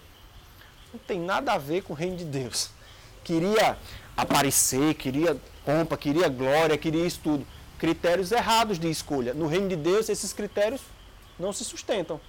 não 0.93 0.99
tem 1.07 1.19
nada 1.19 1.53
a 1.53 1.57
ver 1.57 1.83
com 1.83 1.93
o 1.93 1.95
reino 1.95 2.17
de 2.17 2.25
Deus. 2.25 2.69
Queria 3.23 3.77
aparecer, 4.15 4.93
queria 4.95 5.37
pompa, 5.65 5.97
queria 5.97 6.27
glória, 6.27 6.77
queria 6.77 7.05
isso 7.05 7.19
tudo. 7.23 7.45
Critérios 7.77 8.31
errados 8.31 8.79
de 8.79 8.89
escolha. 8.89 9.33
No 9.33 9.47
reino 9.47 9.69
de 9.69 9.75
Deus, 9.75 10.09
esses 10.09 10.33
critérios 10.33 10.81
não 11.39 11.53
se 11.53 11.63
sustentam. 11.63 12.19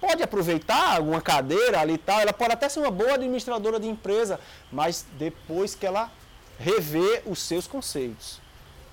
Pode 0.00 0.22
aproveitar 0.22 0.96
alguma 0.96 1.20
cadeira 1.20 1.80
ali 1.80 1.94
e 1.94 1.98
tal, 1.98 2.20
ela 2.20 2.32
pode 2.32 2.52
até 2.52 2.68
ser 2.68 2.80
uma 2.80 2.90
boa 2.90 3.14
administradora 3.14 3.78
de 3.78 3.86
empresa, 3.86 4.40
mas 4.72 5.04
depois 5.18 5.74
que 5.74 5.86
ela 5.86 6.10
rever 6.58 7.22
os 7.26 7.40
seus 7.40 7.66
conceitos. 7.66 8.40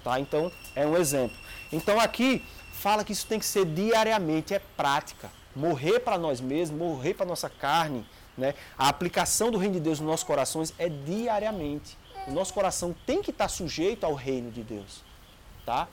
Tá? 0.04 0.20
Então, 0.20 0.52
é 0.76 0.86
um 0.86 0.98
exemplo. 0.98 1.38
Então 1.72 2.00
aqui 2.00 2.44
fala 2.74 3.04
que 3.04 3.12
isso 3.12 3.26
tem 3.26 3.40
que 3.40 3.46
ser 3.46 3.66
diariamente, 3.66 4.54
é 4.54 4.60
prática. 4.76 5.32
Morrer 5.56 6.00
para 6.00 6.18
nós 6.18 6.40
mesmos, 6.40 6.78
morrer 6.78 7.14
para 7.14 7.26
nossa 7.26 7.50
carne. 7.50 8.06
Né? 8.38 8.54
A 8.78 8.88
aplicação 8.88 9.50
do 9.50 9.58
reino 9.58 9.76
de 9.76 9.80
Deus 9.80 10.00
nos 10.00 10.10
nossos 10.10 10.26
corações 10.26 10.74
é 10.78 10.88
diariamente. 10.88 11.98
O 12.28 12.32
nosso 12.32 12.54
coração 12.54 12.96
tem 13.06 13.22
que 13.22 13.32
estar 13.32 13.48
sujeito 13.48 14.06
ao 14.06 14.14
reino 14.14 14.52
de 14.52 14.62
Deus. 14.62 15.04
Tá? 15.66 15.88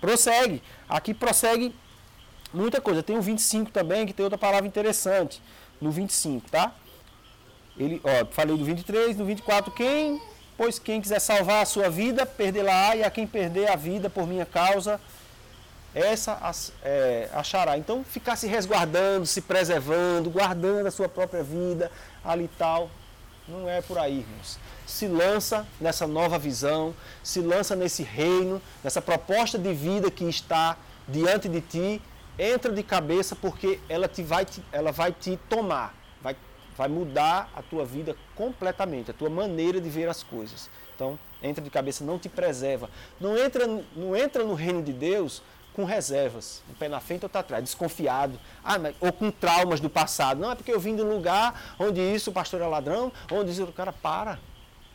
Prossegue. 0.00 0.62
Aqui 0.88 1.14
prossegue 1.14 1.74
muita 2.54 2.80
coisa. 2.80 3.02
Tem 3.02 3.18
o 3.18 3.22
25 3.22 3.70
também, 3.70 4.06
que 4.06 4.12
tem 4.12 4.24
outra 4.24 4.38
palavra 4.38 4.66
interessante. 4.66 5.42
No 5.80 5.90
25, 5.90 6.50
tá? 6.50 6.72
Ele, 7.76 8.00
ó, 8.04 8.26
falei 8.26 8.56
do 8.56 8.64
23, 8.64 9.16
no 9.16 9.24
24, 9.24 9.72
quem 9.72 10.20
Pois 10.56 10.78
quem 10.78 11.00
quiser 11.00 11.18
salvar 11.18 11.62
a 11.62 11.66
sua 11.66 11.90
vida, 11.90 12.24
perdê-la-á, 12.24 12.96
e 12.96 13.02
a 13.02 13.10
quem 13.10 13.26
perder 13.26 13.68
a 13.70 13.74
vida 13.74 14.08
por 14.08 14.26
minha 14.26 14.46
causa, 14.46 15.00
essa 15.92 16.38
é, 16.82 17.28
achará. 17.32 17.76
Então, 17.76 18.04
ficar 18.04 18.36
se 18.36 18.46
resguardando, 18.46 19.26
se 19.26 19.40
preservando, 19.40 20.30
guardando 20.30 20.86
a 20.86 20.90
sua 20.92 21.08
própria 21.08 21.42
vida 21.42 21.90
ali 22.24 22.48
tal, 22.56 22.88
não 23.48 23.68
é 23.68 23.82
por 23.82 23.98
aí, 23.98 24.20
irmãos. 24.20 24.58
Se 24.86 25.08
lança 25.08 25.66
nessa 25.80 26.06
nova 26.06 26.38
visão, 26.38 26.94
se 27.22 27.40
lança 27.40 27.74
nesse 27.74 28.04
reino, 28.04 28.62
nessa 28.82 29.02
proposta 29.02 29.58
de 29.58 29.74
vida 29.74 30.08
que 30.08 30.24
está 30.24 30.76
diante 31.08 31.48
de 31.48 31.60
ti, 31.60 32.02
entra 32.38 32.72
de 32.72 32.82
cabeça 32.82 33.36
porque 33.36 33.80
ela, 33.88 34.08
te 34.08 34.22
vai, 34.22 34.44
te, 34.44 34.62
ela 34.72 34.92
vai 34.92 35.12
te 35.12 35.38
tomar, 35.48 35.94
vai, 36.20 36.36
vai 36.76 36.88
mudar 36.88 37.50
a 37.54 37.62
tua 37.62 37.84
vida 37.84 38.16
completamente, 38.34 39.10
a 39.10 39.14
tua 39.14 39.30
maneira 39.30 39.80
de 39.80 39.88
ver 39.88 40.08
as 40.08 40.22
coisas. 40.22 40.68
Então, 40.94 41.18
entra 41.42 41.62
de 41.62 41.70
cabeça, 41.70 42.04
não 42.04 42.18
te 42.18 42.28
preserva. 42.28 42.88
Não 43.20 43.36
entra, 43.36 43.66
não 43.94 44.16
entra 44.16 44.44
no 44.44 44.54
reino 44.54 44.82
de 44.82 44.92
Deus 44.92 45.42
com 45.74 45.84
reservas, 45.84 46.62
um 46.70 46.74
pé 46.74 46.88
na 46.88 47.00
frente 47.00 47.24
ou 47.24 47.28
tá 47.28 47.40
atrás, 47.40 47.64
desconfiado, 47.64 48.38
ah, 48.62 48.78
mas, 48.78 48.94
ou 49.00 49.12
com 49.12 49.28
traumas 49.28 49.80
do 49.80 49.90
passado. 49.90 50.40
Não 50.40 50.52
é 50.52 50.54
porque 50.54 50.72
eu 50.72 50.78
vim 50.78 50.94
de 50.94 51.02
um 51.02 51.12
lugar 51.12 51.74
onde 51.80 52.00
isso 52.00 52.30
o 52.30 52.32
pastor 52.32 52.60
é 52.60 52.66
ladrão, 52.66 53.12
onde 53.30 53.50
isso 53.50 53.64
o 53.64 53.72
cara 53.72 53.92
para, 53.92 54.38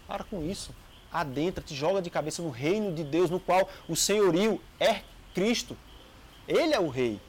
para 0.08 0.24
com 0.24 0.42
isso. 0.42 0.74
Adentra, 1.12 1.62
te 1.62 1.76
joga 1.76 2.02
de 2.02 2.10
cabeça 2.10 2.42
no 2.42 2.50
reino 2.50 2.94
de 2.94 3.04
Deus, 3.04 3.30
no 3.30 3.42
qual 3.42 3.68
o 3.90 3.96
senhorio 3.96 4.62
é 4.80 5.02
Cristo. 5.34 5.76
Ele 6.48 6.74
é 6.74 6.80
o 6.80 6.88
rei. 6.88 7.20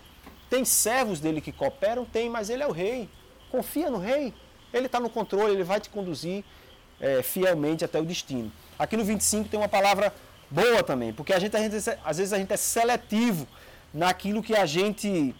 Tem 0.51 0.65
servos 0.65 1.21
dele 1.21 1.41
que 1.41 1.53
cooperam? 1.53 2.05
Tem, 2.05 2.29
mas 2.29 2.51
ele 2.51 2.63
é 2.63 2.67
o 2.67 2.73
rei. 2.73 3.09
Confia 3.51 3.89
no 3.89 3.99
rei. 3.99 4.35
Ele 4.73 4.87
está 4.87 4.99
no 4.99 5.09
controle, 5.09 5.55
ele 5.55 5.65
vai 5.65 5.81
te 5.81 5.89
conduzir 5.89 6.45
é, 7.01 7.23
fielmente 7.23 7.85
até 7.85 8.01
o 8.01 8.05
destino. 8.05 8.53
Aqui 8.79 8.97
no 8.97 9.05
25 9.05 9.49
tem 9.49 9.59
uma 9.59 9.69
palavra 9.69 10.13
boa 10.51 10.83
também, 10.83 11.13
porque 11.13 11.33
a 11.33 11.39
gente, 11.39 11.57
a 11.57 11.61
gente 11.61 11.77
às 12.05 12.19
vezes 12.19 12.33
a 12.33 12.39
gente 12.39 12.53
é 12.53 12.57
seletivo 12.57 13.47
naquilo 13.95 14.43
que 14.43 14.55
a 14.55 14.67
gente 14.67 15.35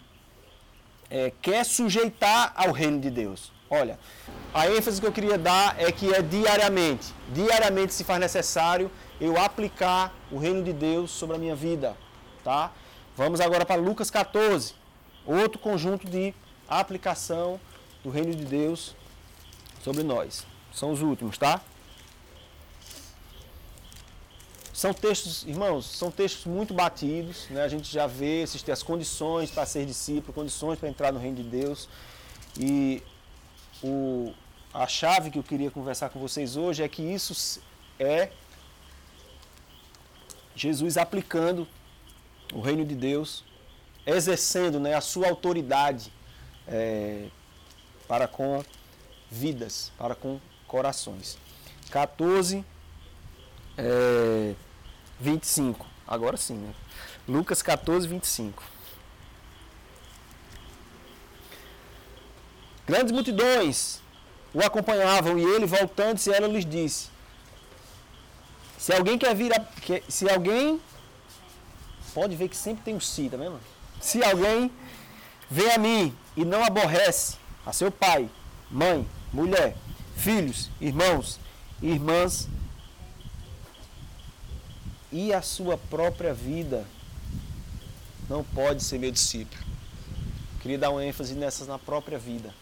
é, 1.09 1.31
quer 1.41 1.65
sujeitar 1.65 2.53
ao 2.55 2.71
reino 2.71 2.99
de 2.99 3.09
Deus. 3.09 3.51
Olha, 3.69 3.97
a 4.53 4.69
ênfase 4.69 4.99
que 4.99 5.07
eu 5.07 5.11
queria 5.11 5.37
dar 5.37 5.79
é 5.79 5.91
que 5.91 6.13
é 6.13 6.21
diariamente. 6.21 7.13
Diariamente 7.33 7.93
se 7.93 8.03
faz 8.03 8.19
necessário 8.19 8.91
eu 9.19 9.39
aplicar 9.39 10.13
o 10.31 10.37
reino 10.37 10.63
de 10.63 10.73
Deus 10.73 11.11
sobre 11.11 11.35
a 11.35 11.39
minha 11.39 11.55
vida, 11.55 11.95
tá? 12.43 12.71
Vamos 13.15 13.39
agora 13.39 13.65
para 13.65 13.79
Lucas 13.79 14.09
14, 14.09 14.73
outro 15.25 15.59
conjunto 15.59 16.07
de 16.07 16.33
aplicação 16.67 17.59
do 18.03 18.09
reino 18.09 18.33
de 18.33 18.45
Deus 18.45 18.95
sobre 19.83 20.03
nós. 20.03 20.45
São 20.73 20.91
os 20.91 21.01
últimos, 21.01 21.37
tá? 21.37 21.61
São 24.73 24.93
textos, 24.93 25.43
irmãos, 25.43 25.85
são 25.85 26.09
textos 26.09 26.45
muito 26.45 26.73
batidos, 26.73 27.47
né? 27.49 27.61
A 27.61 27.67
gente 27.67 27.91
já 27.91 28.07
vê 28.07 28.41
esses, 28.41 28.67
as 28.67 28.81
condições 28.81 29.51
para 29.51 29.65
ser 29.65 29.85
discípulo, 29.85 30.33
condições 30.33 30.79
para 30.79 30.89
entrar 30.89 31.11
no 31.11 31.19
reino 31.19 31.37
de 31.37 31.43
Deus. 31.43 31.87
E 32.59 33.03
o, 33.83 34.33
a 34.73 34.87
chave 34.87 35.29
que 35.29 35.37
eu 35.37 35.43
queria 35.43 35.69
conversar 35.69 36.09
com 36.09 36.19
vocês 36.19 36.55
hoje 36.55 36.81
é 36.81 36.87
que 36.87 37.01
isso 37.03 37.61
é 37.99 38.31
Jesus 40.55 40.97
aplicando 40.97 41.67
o 42.53 42.59
reino 42.59 42.85
de 42.85 42.95
Deus, 42.95 43.43
exercendo 44.05 44.79
né, 44.79 44.93
a 44.93 45.01
sua 45.01 45.29
autoridade 45.29 46.11
é, 46.67 47.27
para 48.07 48.27
com 48.27 48.63
vidas, 49.29 49.91
para 49.97 50.15
com 50.15 50.39
corações. 50.67 51.37
14, 51.89 52.65
é, 53.77 54.53
25. 55.19 55.85
Agora 56.07 56.37
sim, 56.37 56.55
né? 56.55 56.73
Lucas 57.27 57.61
14, 57.61 58.07
25. 58.07 58.63
Grandes 62.85 63.11
multidões 63.11 64.01
o 64.53 64.61
acompanhavam 64.61 65.37
e 65.37 65.43
ele, 65.43 65.65
voltando-se, 65.65 66.31
ela 66.31 66.47
lhes 66.47 66.65
disse: 66.65 67.09
Se 68.77 68.91
alguém 68.93 69.17
quer 69.17 69.33
vir, 69.33 69.53
a, 69.53 69.59
que, 69.59 70.03
se 70.09 70.29
alguém 70.29 70.81
pode 72.13 72.35
ver 72.35 72.49
que 72.49 72.57
sempre 72.57 72.83
tem 72.83 72.95
um 72.95 72.99
si, 72.99 73.29
tá 73.29 73.37
vendo? 73.37 73.59
Se 74.01 74.23
alguém 74.23 74.71
vem 75.49 75.71
a 75.71 75.77
mim 75.77 76.17
e 76.35 76.43
não 76.43 76.63
aborrece 76.63 77.37
a 77.65 77.71
seu 77.71 77.91
pai, 77.91 78.27
mãe, 78.69 79.07
mulher, 79.31 79.77
filhos, 80.17 80.69
irmãos, 80.81 81.39
irmãs 81.81 82.49
e 85.11 85.31
a 85.31 85.41
sua 85.41 85.77
própria 85.77 86.33
vida, 86.33 86.85
não 88.27 88.43
pode 88.43 88.83
ser 88.83 88.97
meu 88.97 89.11
discípulo. 89.11 89.61
Queria 90.61 90.79
dar 90.79 90.89
uma 90.89 91.03
ênfase 91.05 91.33
nessas 91.33 91.67
na 91.67 91.77
própria 91.77 92.17
vida, 92.17 92.53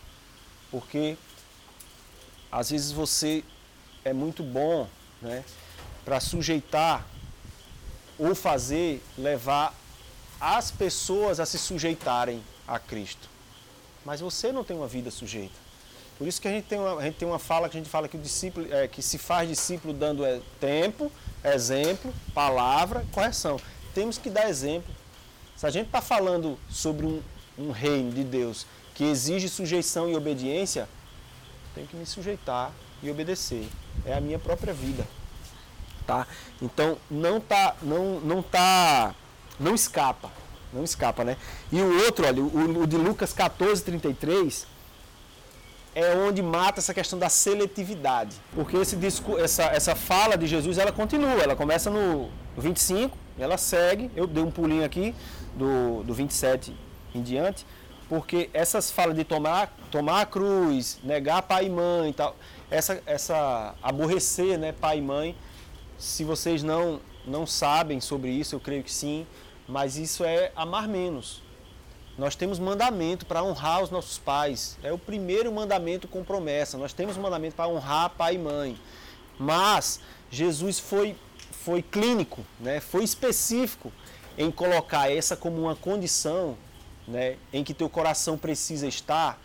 porque 0.70 1.18
às 2.52 2.72
vezes 2.72 2.92
você 2.92 3.44
é 4.04 4.12
muito 4.12 4.44
bom, 4.44 4.90
né, 5.22 5.44
para 6.04 6.20
sujeitar 6.20 7.06
ou 8.18 8.34
fazer 8.34 9.04
levar 9.18 9.74
as 10.40 10.72
pessoas 10.72 11.40
a 11.40 11.46
se 11.46 11.58
sujeitarem 11.58 12.44
a 12.68 12.80
Cristo. 12.80 13.30
Mas 14.06 14.22
você 14.22 14.52
não 14.52 14.64
tem 14.64 14.76
uma 14.76 14.88
vida 14.88 15.12
sujeita. 15.12 15.70
Por 16.18 16.28
isso 16.28 16.42
que 16.42 16.48
a 16.48 16.52
gente 16.52 16.66
tem 16.66 16.78
uma, 16.78 16.98
a 17.00 17.04
gente 17.04 17.16
tem 17.16 17.28
uma 17.28 17.40
fala 17.40 17.70
que 17.70 17.78
a 17.78 17.80
gente 17.80 17.90
fala 17.90 18.08
que 18.08 18.18
o 18.18 18.20
discípulo 18.20 18.68
é, 18.74 18.88
que 18.88 19.02
se 19.02 19.18
faz 19.18 19.48
discípulo 19.48 19.94
dando 19.94 20.26
é, 20.26 20.42
tempo, 20.60 21.12
exemplo, 21.44 22.14
palavra, 22.34 23.06
correção. 23.12 23.58
Temos 23.94 24.18
que 24.18 24.30
dar 24.30 24.50
exemplo. 24.50 24.94
Se 25.56 25.66
a 25.66 25.70
gente 25.70 25.88
está 25.88 26.02
falando 26.02 26.60
sobre 26.70 27.06
um, 27.06 27.22
um 27.58 27.72
reino 27.72 28.12
de 28.12 28.24
Deus 28.24 28.66
que 28.94 29.06
exige 29.06 29.48
sujeição 29.48 30.10
e 30.10 30.16
obediência, 30.16 30.90
tem 31.74 31.86
que 31.86 31.96
me 31.96 32.06
sujeitar 32.06 32.74
e 33.02 33.10
obedecer. 33.10 33.66
É 34.06 34.14
a 34.14 34.20
minha 34.20 34.38
própria 34.38 34.74
vida. 34.74 35.08
Tá? 36.06 36.28
Então 36.62 36.98
não 37.10 37.40
tá, 37.40 37.76
não, 37.82 38.20
não 38.20 38.42
tá, 38.42 39.16
não 39.60 39.76
escapa, 39.76 40.32
não 40.72 40.84
escapa, 40.84 41.24
né? 41.24 41.38
E 41.72 41.82
o 41.82 42.06
outro, 42.06 42.26
olha, 42.26 42.42
o, 42.42 42.84
o 42.84 42.88
de 42.88 42.98
Lucas 42.98 43.34
14, 43.34 43.84
33, 43.84 44.68
é 45.96 46.16
onde 46.16 46.42
mata 46.42 46.80
essa 46.80 46.94
questão 46.94 47.18
da 47.18 47.30
seletividade. 47.30 48.36
Porque 48.54 48.78
esse 48.78 48.96
disco, 48.96 49.38
essa, 49.38 49.64
essa 49.66 49.96
fala 49.96 50.38
de 50.38 50.48
Jesus, 50.48 50.78
ela 50.78 50.92
continua, 50.92 51.42
ela 51.42 51.56
começa 51.56 51.90
no 51.90 52.30
25, 52.58 53.18
ela 53.38 53.58
segue, 53.58 54.12
eu 54.16 54.28
dei 54.28 54.44
um 54.44 54.52
pulinho 54.52 54.86
aqui 54.86 55.16
do, 55.56 56.04
do 56.04 56.14
27 56.14 56.76
em 57.14 57.22
diante, 57.22 57.66
porque 58.08 58.50
essas 58.54 58.92
falas 58.92 59.16
de 59.16 59.24
tomar, 59.24 59.76
tomar 59.92 60.22
a 60.22 60.26
cruz, 60.26 61.00
negar 61.04 61.42
pai 61.42 61.66
e 61.66 61.70
mãe 61.70 62.10
e 62.10 62.14
tal, 62.14 62.36
essa, 62.70 63.02
essa 63.06 63.76
aborrecer 63.82 64.58
né, 64.58 64.72
pai 64.72 65.00
e 65.00 65.02
mãe, 65.02 65.36
se 65.98 66.24
vocês 66.24 66.64
não, 66.64 67.00
não 67.26 67.46
sabem 67.46 68.00
sobre 68.00 68.30
isso, 68.30 68.56
eu 68.56 68.60
creio 68.60 68.84
que 68.84 68.92
sim, 68.92 69.26
mas 69.70 69.98
isso 69.98 70.24
é 70.24 70.52
amar 70.56 70.88
menos. 70.88 71.44
Nós 72.18 72.36
temos 72.36 72.58
mandamento 72.60 73.26
para 73.26 73.44
honrar 73.44 73.84
os 73.84 73.92
nossos 73.92 74.18
pais. 74.18 74.78
É 74.84 74.92
o 74.92 74.98
primeiro 74.98 75.52
mandamento 75.52 76.08
com 76.08 76.24
promessa. 76.24 76.78
Nós 76.78 76.92
temos 76.92 77.16
mandamento 77.16 77.56
para 77.56 77.70
honrar 77.70 78.10
pai 78.10 78.36
e 78.36 78.38
mãe. 78.40 78.78
Mas 79.38 80.02
Jesus 80.30 80.80
foi, 80.80 81.16
foi 81.52 81.82
clínico, 81.82 82.44
né? 82.60 82.80
foi 82.82 83.04
específico 83.04 83.94
em 84.38 84.52
colocar 84.52 85.10
essa 85.10 85.38
como 85.38 85.62
uma 85.62 85.76
condição 85.76 86.58
né? 87.08 87.38
em 87.54 87.64
que 87.64 87.74
teu 87.74 87.90
coração 87.90 88.38
precisa 88.38 88.88
estar, 88.88 89.40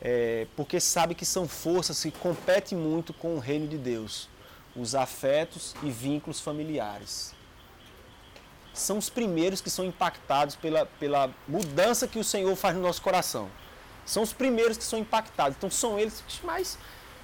é, 0.00 0.46
porque 0.56 0.80
sabe 0.80 1.14
que 1.14 1.24
são 1.24 1.46
forças 1.46 2.02
que 2.02 2.10
competem 2.10 2.76
muito 2.76 3.12
com 3.12 3.36
o 3.36 3.38
reino 3.38 3.68
de 3.68 3.78
Deus, 3.78 4.28
os 4.74 4.94
afetos 4.94 5.74
e 5.82 5.90
vínculos 5.90 6.40
familiares 6.40 7.37
são 8.80 8.98
os 8.98 9.10
primeiros 9.10 9.60
que 9.60 9.70
são 9.70 9.84
impactados 9.84 10.56
pela, 10.56 10.86
pela 10.86 11.30
mudança 11.46 12.06
que 12.06 12.18
o 12.18 12.24
Senhor 12.24 12.54
faz 12.56 12.74
no 12.74 12.82
nosso 12.82 13.02
coração. 13.02 13.50
São 14.04 14.22
os 14.22 14.32
primeiros 14.32 14.76
que 14.76 14.84
são 14.84 14.98
impactados. 14.98 15.56
Então 15.56 15.70
são 15.70 15.98
eles, 15.98 16.22
mas 16.42 16.78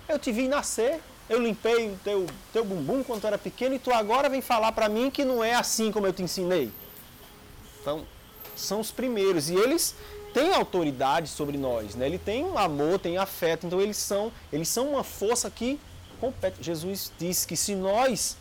eu 0.08 0.18
te 0.18 0.30
vi 0.30 0.48
nascer, 0.48 1.00
eu 1.28 1.40
limpei 1.40 1.90
o 1.90 1.96
teu, 2.04 2.26
teu 2.52 2.64
bumbum 2.64 3.02
quando 3.02 3.26
era 3.26 3.38
pequeno 3.38 3.74
e 3.74 3.78
tu 3.78 3.92
agora 3.92 4.28
vem 4.28 4.42
falar 4.42 4.72
para 4.72 4.88
mim 4.88 5.10
que 5.10 5.24
não 5.24 5.42
é 5.42 5.54
assim 5.54 5.90
como 5.90 6.06
eu 6.06 6.12
te 6.12 6.22
ensinei. 6.22 6.70
Então, 7.80 8.06
são 8.56 8.80
os 8.80 8.90
primeiros. 8.90 9.48
E 9.50 9.54
eles 9.54 9.94
têm 10.32 10.52
autoridade 10.54 11.28
sobre 11.28 11.56
nós, 11.56 11.94
né? 11.94 12.06
Ele 12.06 12.18
tem 12.18 12.46
amor, 12.56 12.98
tem 12.98 13.16
afeto. 13.16 13.66
Então 13.66 13.80
eles 13.80 13.96
são, 13.96 14.32
eles 14.52 14.68
são 14.68 14.90
uma 14.90 15.04
força 15.04 15.50
que 15.50 15.80
compete. 16.20 16.56
Jesus 16.60 17.12
disse 17.18 17.46
que 17.46 17.56
se 17.56 17.74
nós 17.74 18.36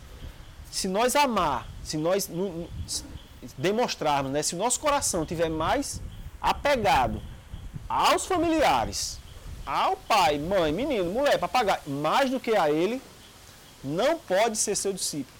se 0.74 0.88
nós 0.88 1.14
amar, 1.14 1.68
se 1.84 1.96
nós 1.96 2.28
demonstrarmos, 3.56 4.32
né, 4.32 4.42
se 4.42 4.56
o 4.56 4.58
nosso 4.58 4.80
coração 4.80 5.24
tiver 5.24 5.48
mais 5.48 6.02
apegado 6.42 7.22
aos 7.88 8.26
familiares, 8.26 9.20
ao 9.64 9.96
pai, 9.96 10.36
mãe, 10.36 10.72
menino, 10.72 11.12
mulher, 11.12 11.38
papagaio, 11.38 11.80
mais 11.86 12.28
do 12.28 12.40
que 12.40 12.56
a 12.56 12.72
ele, 12.72 13.00
não 13.84 14.18
pode 14.18 14.56
ser 14.56 14.74
seu 14.74 14.92
discípulo. 14.92 15.38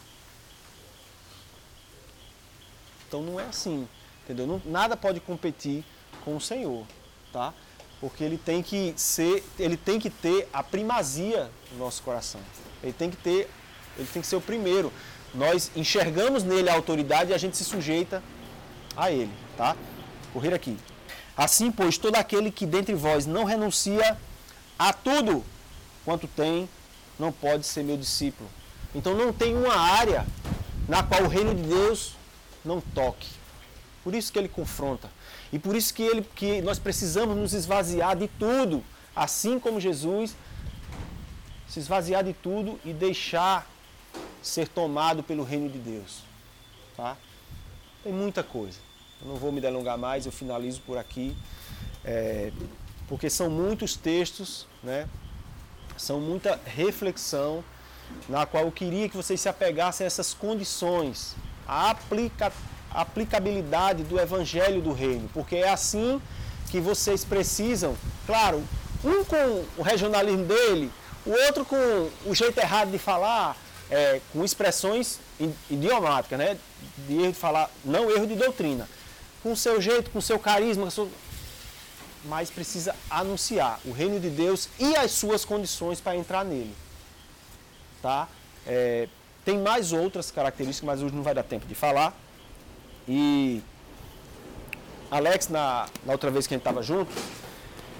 Então 3.08 3.20
não 3.20 3.40
é 3.40 3.46
assim. 3.46 3.88
entendeu? 4.22 4.46
Não, 4.46 4.62
nada 4.64 4.96
pode 4.96 5.18
competir 5.18 5.84
com 6.24 6.36
o 6.36 6.40
Senhor, 6.40 6.86
tá? 7.32 7.52
Porque 8.00 8.22
ele 8.22 8.38
tem 8.38 8.62
que 8.62 8.94
ser, 8.96 9.42
ele 9.58 9.76
tem 9.76 9.98
que 9.98 10.10
ter 10.10 10.48
a 10.52 10.62
primazia 10.62 11.50
no 11.72 11.78
nosso 11.78 12.04
coração. 12.04 12.40
Ele 12.84 12.92
tem 12.92 13.10
que 13.10 13.16
ter, 13.16 13.50
ele 13.98 14.08
tem 14.12 14.22
que 14.22 14.28
ser 14.28 14.36
o 14.36 14.40
primeiro. 14.40 14.92
Nós 15.34 15.70
enxergamos 15.74 16.44
nele 16.44 16.70
a 16.70 16.74
autoridade 16.74 17.30
e 17.30 17.34
a 17.34 17.38
gente 17.38 17.56
se 17.56 17.64
sujeita 17.64 18.22
a 18.96 19.10
ele, 19.10 19.32
tá? 19.56 19.76
Correr 20.32 20.54
aqui. 20.54 20.76
Assim, 21.36 21.72
pois, 21.72 21.98
todo 21.98 22.14
aquele 22.16 22.50
que 22.50 22.64
dentre 22.64 22.94
vós 22.94 23.26
não 23.26 23.44
renuncia 23.44 24.16
a 24.78 24.92
tudo 24.92 25.44
quanto 26.04 26.28
tem, 26.28 26.68
não 27.18 27.32
pode 27.32 27.66
ser 27.66 27.82
meu 27.82 27.96
discípulo. 27.96 28.48
Então 28.94 29.14
não 29.14 29.32
tem 29.32 29.56
uma 29.56 29.74
área 29.74 30.24
na 30.88 31.02
qual 31.02 31.24
o 31.24 31.28
reino 31.28 31.54
de 31.54 31.62
Deus 31.62 32.14
não 32.64 32.80
toque. 32.80 33.28
Por 34.04 34.14
isso 34.14 34.32
que 34.32 34.38
ele 34.38 34.48
confronta. 34.48 35.10
E 35.52 35.58
por 35.58 35.74
isso 35.74 35.92
que, 35.92 36.02
ele, 36.02 36.26
que 36.34 36.60
nós 36.62 36.78
precisamos 36.78 37.36
nos 37.36 37.52
esvaziar 37.52 38.16
de 38.16 38.28
tudo, 38.28 38.84
assim 39.16 39.58
como 39.58 39.80
Jesus 39.80 40.36
se 41.68 41.80
esvaziar 41.80 42.22
de 42.22 42.32
tudo 42.32 42.78
e 42.84 42.92
deixar 42.92 43.66
ser 44.44 44.68
tomado 44.68 45.22
pelo 45.22 45.42
reino 45.42 45.68
de 45.68 45.78
Deus. 45.78 46.18
Tá? 46.96 47.16
Tem 48.02 48.12
muita 48.12 48.42
coisa. 48.42 48.78
Eu 49.22 49.28
não 49.28 49.36
vou 49.36 49.50
me 49.50 49.60
delongar 49.60 49.96
mais, 49.96 50.26
eu 50.26 50.32
finalizo 50.32 50.82
por 50.82 50.98
aqui, 50.98 51.34
é, 52.04 52.52
porque 53.08 53.30
são 53.30 53.48
muitos 53.48 53.96
textos, 53.96 54.66
né? 54.82 55.08
são 55.96 56.20
muita 56.20 56.60
reflexão, 56.66 57.64
na 58.28 58.44
qual 58.44 58.64
eu 58.64 58.72
queria 58.72 59.08
que 59.08 59.16
vocês 59.16 59.40
se 59.40 59.48
apegassem 59.48 60.04
a 60.04 60.06
essas 60.06 60.34
condições, 60.34 61.34
a 61.66 61.90
aplica, 61.90 62.52
aplicabilidade 62.90 64.04
do 64.04 64.20
evangelho 64.20 64.82
do 64.82 64.92
reino, 64.92 65.28
porque 65.32 65.56
é 65.56 65.70
assim 65.70 66.20
que 66.70 66.80
vocês 66.80 67.24
precisam, 67.24 67.96
claro, 68.26 68.62
um 69.02 69.24
com 69.24 69.64
o 69.78 69.82
regionalismo 69.82 70.44
dele, 70.44 70.90
o 71.24 71.30
outro 71.30 71.64
com 71.64 72.10
o 72.26 72.34
jeito 72.34 72.58
errado 72.58 72.90
de 72.90 72.98
falar, 72.98 73.56
é, 73.94 74.20
com 74.32 74.44
expressões 74.44 75.20
idiomáticas, 75.70 76.36
né? 76.36 76.58
De 77.06 77.14
erro 77.14 77.32
de 77.32 77.38
falar, 77.38 77.70
não 77.84 78.10
erro 78.10 78.26
de 78.26 78.34
doutrina. 78.34 78.88
Com 79.40 79.54
seu 79.54 79.80
jeito, 79.80 80.10
com 80.10 80.20
seu 80.20 80.36
carisma, 80.36 80.88
mas 82.24 82.50
precisa 82.50 82.96
anunciar 83.08 83.78
o 83.84 83.92
reino 83.92 84.18
de 84.18 84.28
Deus 84.28 84.68
e 84.80 84.96
as 84.96 85.12
suas 85.12 85.44
condições 85.44 86.00
para 86.00 86.16
entrar 86.16 86.44
nele. 86.44 86.74
Tá? 88.02 88.26
É, 88.66 89.06
tem 89.44 89.58
mais 89.58 89.92
outras 89.92 90.28
características, 90.28 90.84
mas 90.84 91.00
hoje 91.00 91.14
não 91.14 91.22
vai 91.22 91.34
dar 91.34 91.44
tempo 91.44 91.64
de 91.64 91.74
falar. 91.76 92.12
E 93.06 93.62
Alex, 95.08 95.48
na, 95.48 95.86
na 96.04 96.12
outra 96.12 96.32
vez 96.32 96.48
que 96.48 96.54
a 96.54 96.56
gente 96.56 96.62
estava 96.62 96.82
junto, 96.82 97.12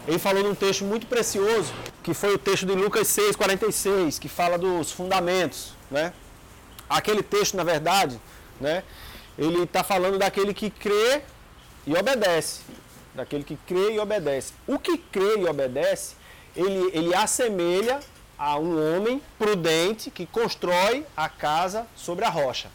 ele 0.09 0.19
falou 0.19 0.43
num 0.43 0.55
texto 0.57 0.85
muito 0.85 1.07
precioso, 1.07 1.73
que 2.03 2.13
foi 2.13 2.35
o 2.35 2.39
texto 2.39 2.67
de 2.67 2.73
Lucas 2.73 3.07
6, 3.09 3.37
46, 3.37 4.19
que 4.19 4.29
fala 4.29 4.59
dos 4.59 4.91
fundamentos. 4.91 5.74
Né? 5.91 6.13
Aquele 6.89 7.23
texto, 7.23 7.57
na 7.57 7.65
verdade, 7.65 8.21
né, 8.61 8.83
ele 9.39 9.63
está 9.63 9.83
falando 9.83 10.19
daquele 10.19 10.55
que 10.55 10.71
crê 10.71 11.23
e 11.87 11.95
obedece. 11.97 12.61
Daquele 13.15 13.45
que 13.45 13.57
crê 13.67 13.95
e 13.95 13.99
obedece. 13.99 14.53
O 14.67 14.79
que 14.79 14.99
crê 14.99 15.39
e 15.39 15.47
obedece, 15.47 16.15
ele, 16.57 16.91
ele 16.93 17.15
assemelha 17.15 18.01
a 18.39 18.59
um 18.59 18.97
homem 18.97 19.23
prudente 19.39 20.11
que 20.11 20.27
constrói 20.27 21.07
a 21.17 21.29
casa 21.29 21.87
sobre 21.97 22.25
a 22.25 22.29
rocha. 22.29 22.69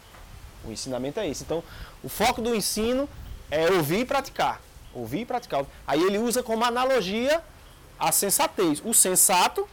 O 0.64 0.70
ensinamento 0.70 1.20
é 1.20 1.28
esse. 1.28 1.42
Então, 1.42 1.62
o 2.02 2.08
foco 2.08 2.40
do 2.40 2.54
ensino 2.54 3.08
é 3.50 3.70
ouvir 3.70 4.00
e 4.00 4.04
praticar. 4.04 4.60
Ouvir 4.94 5.20
e 5.20 5.24
praticar. 5.24 5.64
Aí 5.86 6.02
ele 6.02 6.18
usa 6.18 6.42
como 6.42 6.64
analogia 6.64 7.42
a 7.98 8.10
sensatez. 8.10 8.82
O 8.84 8.94
sensato 8.94 9.68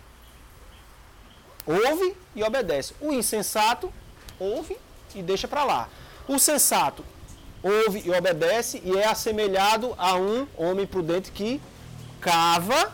ouve 1.67 2.15
e 2.33 2.43
obedece. 2.43 2.95
O 3.01 3.11
insensato 3.11 3.91
ouve 4.39 4.77
e 5.13 5.21
deixa 5.21 5.47
para 5.47 5.63
lá. 5.63 5.89
O 6.27 6.39
sensato 6.39 7.03
ouve 7.61 8.01
e 8.05 8.11
obedece 8.11 8.81
e 8.83 8.97
é 8.97 9.05
assemelhado 9.05 9.93
a 9.97 10.15
um 10.15 10.47
homem 10.55 10.87
prudente 10.87 11.31
que 11.31 11.61
cava 12.21 12.93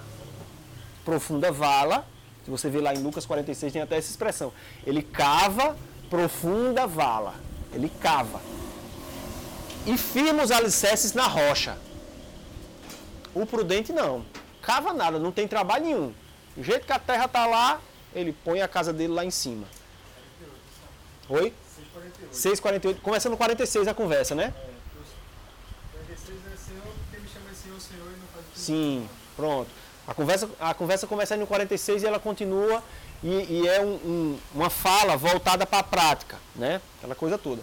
profunda 1.06 1.52
vala. 1.52 2.08
Se 2.44 2.52
você 2.52 2.70
vê 2.70 2.82
lá 2.82 2.94
em 2.94 3.02
Lucas 3.02 3.26
46 3.26 3.72
tem 3.72 3.82
até 3.82 3.98
essa 3.98 4.10
expressão. 4.10 4.52
Ele 4.86 5.02
cava 5.02 5.78
profunda 6.10 6.88
vala. 6.88 7.36
Ele 7.72 7.92
cava. 8.02 8.42
E 9.86 9.98
firma 9.98 10.44
os 10.44 10.52
alicerces 10.52 11.14
na 11.14 11.28
rocha. 11.28 11.78
O 13.34 13.46
prudente 13.46 13.92
não. 13.92 14.26
Cava 14.62 14.94
nada, 14.94 15.20
não 15.20 15.32
tem 15.32 15.48
trabalho 15.48 15.86
nenhum. 15.86 16.14
Do 16.56 16.64
jeito 16.64 16.86
que 16.86 16.94
a 16.94 17.00
terra 17.00 17.26
está 17.26 17.46
lá, 17.46 17.82
ele 18.16 18.34
põe 18.44 18.62
a 18.62 18.68
casa 18.68 18.94
dele 18.94 19.14
lá 19.14 19.26
em 19.26 19.32
cima. 19.32 19.66
Oi? 21.30 21.54
6,48. 22.34 23.00
Começa 23.02 23.30
no 23.30 23.38
46 23.38 23.88
a 23.88 23.94
conversa, 23.94 24.36
né? 24.36 24.54
É, 24.56 24.74
46 26.06 26.40
é 26.52 26.58
Senhor, 26.58 26.84
porque 26.84 27.22
me 27.22 27.28
chama 27.28 27.46
Senhor, 27.54 27.80
Senhor 27.80 28.08
e 28.08 28.20
não 28.20 28.28
faz 28.34 28.46
Sim, 28.56 29.10
pronto. 29.36 29.70
A 30.08 30.14
conversa, 30.14 30.50
a 30.60 30.74
conversa 30.74 31.08
começa 31.08 31.38
no 31.38 31.48
46 31.48 32.04
e 32.04 32.06
ela 32.06 32.20
continua 32.20 32.84
e, 33.24 33.62
e 33.62 33.68
é 33.68 33.82
um, 33.82 33.94
um, 33.94 34.40
uma 34.54 34.70
fala 34.70 35.16
voltada 35.16 35.66
para 35.66 35.80
a 35.80 35.84
prática, 35.84 36.38
né? 36.56 36.82
Aquela 36.98 37.16
coisa 37.16 37.38
toda. 37.38 37.62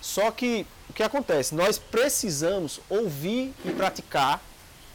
Só 0.00 0.30
que 0.30 0.66
o 0.88 0.92
que 0.92 1.02
acontece? 1.02 1.54
Nós 1.54 1.78
precisamos 1.78 2.80
ouvir 2.88 3.54
e 3.64 3.70
praticar 3.70 4.40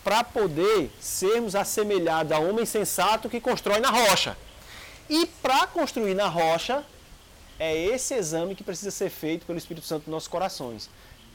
para 0.04 0.24
poder 0.24 0.91
sermos 1.00 1.56
assemelhados 1.56 2.32
a 2.32 2.39
homem 2.39 2.66
sensato 2.66 3.30
que 3.30 3.39
constrói 3.39 3.80
na 3.80 3.89
rocha. 3.89 4.36
E 5.10 5.26
para 5.26 5.66
construir 5.68 6.14
na 6.14 6.28
rocha, 6.28 6.84
é 7.57 7.76
esse 7.76 8.14
exame 8.14 8.55
que 8.55 8.64
precisa 8.64 8.91
ser 8.91 9.10
feito 9.10 9.45
pelo 9.45 9.57
Espírito 9.57 9.86
Santo 9.86 10.03
nos 10.03 10.12
nossos 10.12 10.28
corações. 10.28 10.89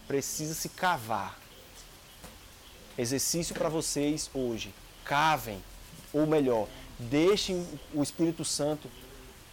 Precisa 0.06 0.54
se 0.54 0.68
cavar. 0.68 1.38
Exercício 2.96 3.54
para 3.54 3.68
vocês 3.68 4.30
hoje. 4.32 4.72
Cavem, 5.04 5.62
ou 6.12 6.26
melhor, 6.26 6.68
deixem 6.98 7.66
o 7.92 8.02
Espírito 8.02 8.44
Santo 8.44 8.88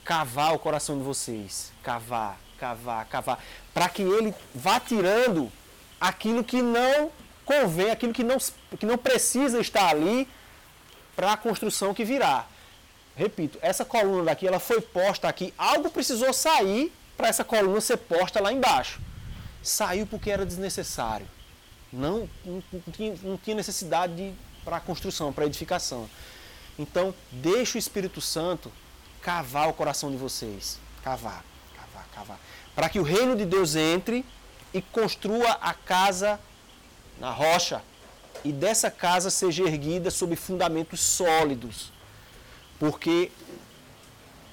cavar 0.05 0.53
o 0.53 0.59
coração 0.59 0.97
de 0.97 1.03
vocês. 1.03 1.71
Cavar, 1.81 2.39
cavar, 2.59 3.05
cavar. 3.07 3.43
Para 3.73 3.89
que 3.89 4.03
ele 4.03 4.33
vá 4.53 4.79
tirando 4.79 5.51
aquilo 5.99 6.43
que 6.43 6.61
não 6.61 7.11
convém, 7.43 7.89
aquilo 7.89 8.13
que 8.13 8.23
não, 8.23 8.37
que 8.79 8.85
não 8.85 8.97
precisa 8.97 9.59
estar 9.59 9.89
ali 9.89 10.27
para 11.15 11.33
a 11.33 11.37
construção 11.37 11.93
que 11.93 12.05
virá. 12.05 12.45
Repito, 13.15 13.57
essa 13.61 13.83
coluna 13.83 14.25
daqui 14.25 14.47
ela 14.47 14.59
foi 14.59 14.81
posta 14.81 15.27
aqui, 15.27 15.53
algo 15.57 15.89
precisou 15.89 16.33
sair 16.33 16.91
para 17.17 17.27
essa 17.27 17.43
coluna 17.43 17.81
ser 17.81 17.97
posta 17.97 18.41
lá 18.41 18.51
embaixo. 18.51 18.99
Saiu 19.61 20.07
porque 20.07 20.31
era 20.31 20.45
desnecessário. 20.45 21.27
Não, 21.91 22.27
não, 22.45 22.63
tinha, 22.93 23.15
não 23.21 23.37
tinha 23.37 23.55
necessidade 23.55 24.33
para 24.63 24.79
construção, 24.79 25.33
para 25.33 25.45
edificação. 25.45 26.09
Então, 26.79 27.13
deixe 27.31 27.77
o 27.77 27.79
Espírito 27.79 28.21
Santo 28.21 28.71
cavar 29.21 29.69
o 29.69 29.73
coração 29.73 30.09
de 30.09 30.17
vocês. 30.17 30.79
Cavar, 31.03 31.43
cavar, 31.75 32.07
cavar. 32.15 32.39
Para 32.73 32.89
que 32.89 32.99
o 32.99 33.03
reino 33.03 33.35
de 33.35 33.45
Deus 33.45 33.75
entre 33.75 34.25
e 34.73 34.81
construa 34.81 35.51
a 35.61 35.73
casa 35.73 36.39
na 37.19 37.29
rocha. 37.29 37.81
E 38.43 38.51
dessa 38.51 38.89
casa 38.89 39.29
seja 39.29 39.63
erguida 39.63 40.09
sob 40.09 40.35
fundamentos 40.35 41.01
sólidos 41.01 41.91
porque, 42.81 43.31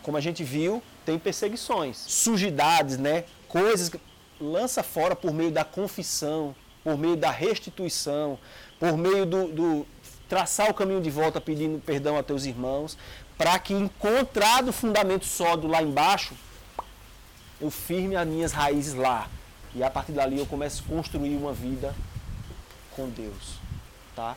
como 0.02 0.18
a 0.18 0.20
gente 0.20 0.44
viu, 0.44 0.82
tem 1.02 1.18
perseguições, 1.18 1.96
sujidades, 1.96 2.98
né? 2.98 3.24
coisas 3.48 3.88
que 3.88 3.98
lança 4.38 4.82
fora 4.82 5.16
por 5.16 5.32
meio 5.32 5.50
da 5.50 5.64
confissão, 5.64 6.54
por 6.84 6.98
meio 6.98 7.16
da 7.16 7.30
restituição, 7.30 8.38
por 8.78 8.98
meio 8.98 9.24
do, 9.24 9.48
do 9.48 9.86
traçar 10.28 10.68
o 10.68 10.74
caminho 10.74 11.00
de 11.00 11.10
volta 11.10 11.40
pedindo 11.40 11.78
perdão 11.78 12.18
a 12.18 12.22
teus 12.22 12.44
irmãos, 12.44 12.98
para 13.38 13.58
que 13.58 13.72
encontrado 13.72 14.68
o 14.68 14.72
fundamento 14.74 15.24
sólido 15.24 15.66
lá 15.66 15.82
embaixo, 15.82 16.34
eu 17.58 17.70
firme 17.70 18.14
as 18.14 18.28
minhas 18.28 18.52
raízes 18.52 18.92
lá. 18.92 19.26
E 19.74 19.82
a 19.82 19.88
partir 19.88 20.12
dali 20.12 20.38
eu 20.38 20.44
começo 20.44 20.84
a 20.84 20.94
construir 20.94 21.34
uma 21.34 21.54
vida 21.54 21.94
com 22.94 23.08
Deus. 23.08 23.54
Tá? 24.14 24.36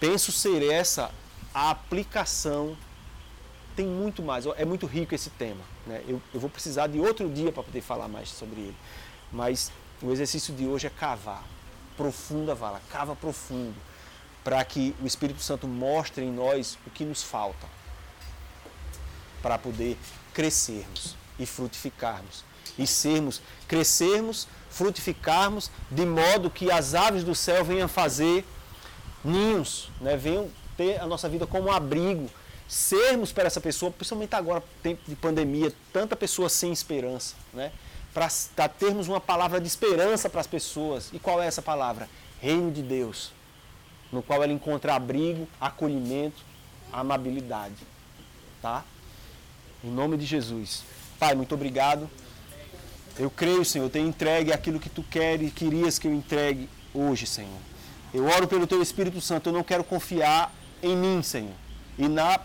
Penso 0.00 0.32
ser 0.32 0.60
essa 0.68 1.12
a 1.54 1.70
aplicação 1.70 2.76
tem 3.76 3.86
muito 3.86 4.22
mais, 4.22 4.46
é 4.46 4.64
muito 4.64 4.86
rico 4.86 5.14
esse 5.14 5.28
tema. 5.30 5.60
Né? 5.86 6.02
Eu, 6.08 6.20
eu 6.32 6.40
vou 6.40 6.48
precisar 6.48 6.86
de 6.86 6.98
outro 6.98 7.28
dia 7.28 7.52
para 7.52 7.62
poder 7.62 7.82
falar 7.82 8.08
mais 8.08 8.30
sobre 8.30 8.60
ele. 8.60 8.76
Mas 9.30 9.70
o 10.02 10.10
exercício 10.10 10.54
de 10.54 10.66
hoje 10.66 10.86
é 10.86 10.90
cavar, 10.90 11.44
profunda 11.96 12.54
vala, 12.54 12.80
cava 12.90 13.14
profundo, 13.14 13.76
para 14.42 14.64
que 14.64 14.94
o 15.02 15.06
Espírito 15.06 15.42
Santo 15.42 15.68
mostre 15.68 16.24
em 16.24 16.32
nós 16.32 16.78
o 16.86 16.90
que 16.90 17.04
nos 17.04 17.22
falta, 17.22 17.66
para 19.42 19.58
poder 19.58 19.98
crescermos 20.32 21.14
e 21.38 21.44
frutificarmos, 21.44 22.44
e 22.78 22.86
sermos, 22.86 23.42
crescermos, 23.68 24.48
frutificarmos, 24.70 25.70
de 25.90 26.06
modo 26.06 26.50
que 26.50 26.70
as 26.70 26.94
aves 26.94 27.24
do 27.24 27.34
céu 27.34 27.64
venham 27.64 27.88
fazer 27.88 28.44
ninhos, 29.24 29.90
né? 30.00 30.16
venham 30.16 30.50
ter 30.76 31.00
a 31.00 31.06
nossa 31.06 31.28
vida 31.28 31.46
como 31.46 31.68
um 31.68 31.72
abrigo, 31.72 32.30
sermos 32.68 33.32
para 33.32 33.44
essa 33.44 33.60
pessoa, 33.60 33.90
principalmente 33.90 34.34
agora, 34.34 34.62
tempo 34.82 35.02
de 35.06 35.14
pandemia, 35.14 35.72
tanta 35.92 36.16
pessoa 36.16 36.48
sem 36.48 36.72
esperança, 36.72 37.34
né? 37.52 37.72
para 38.12 38.68
termos 38.68 39.08
uma 39.08 39.20
palavra 39.20 39.60
de 39.60 39.66
esperança 39.66 40.30
para 40.30 40.40
as 40.40 40.46
pessoas. 40.46 41.10
E 41.12 41.18
qual 41.18 41.42
é 41.42 41.46
essa 41.46 41.60
palavra? 41.60 42.08
Reino 42.40 42.70
de 42.70 42.82
Deus, 42.82 43.30
no 44.10 44.22
qual 44.22 44.42
ela 44.42 44.52
encontra 44.52 44.94
abrigo, 44.94 45.46
acolhimento, 45.60 46.42
amabilidade. 46.90 47.86
Tá? 48.62 48.82
Em 49.84 49.90
nome 49.90 50.16
de 50.16 50.24
Jesus. 50.24 50.82
Pai, 51.18 51.34
muito 51.34 51.54
obrigado. 51.54 52.08
Eu 53.18 53.30
creio, 53.30 53.64
Senhor, 53.64 53.84
eu 53.84 53.90
tenho 53.90 54.08
entregue 54.08 54.52
aquilo 54.52 54.80
que 54.80 54.88
tu 54.88 55.02
queres, 55.02 55.52
querias 55.52 55.98
que 55.98 56.08
eu 56.08 56.14
entregue 56.14 56.70
hoje, 56.94 57.26
Senhor. 57.26 57.60
Eu 58.14 58.24
oro 58.24 58.48
pelo 58.48 58.66
teu 58.66 58.80
Espírito 58.80 59.20
Santo, 59.20 59.50
eu 59.50 59.52
não 59.52 59.62
quero 59.62 59.84
confiar 59.84 60.54
em 60.82 60.96
mim, 60.96 61.22
Senhor, 61.22 61.54
e 61.98 62.08
na 62.08 62.40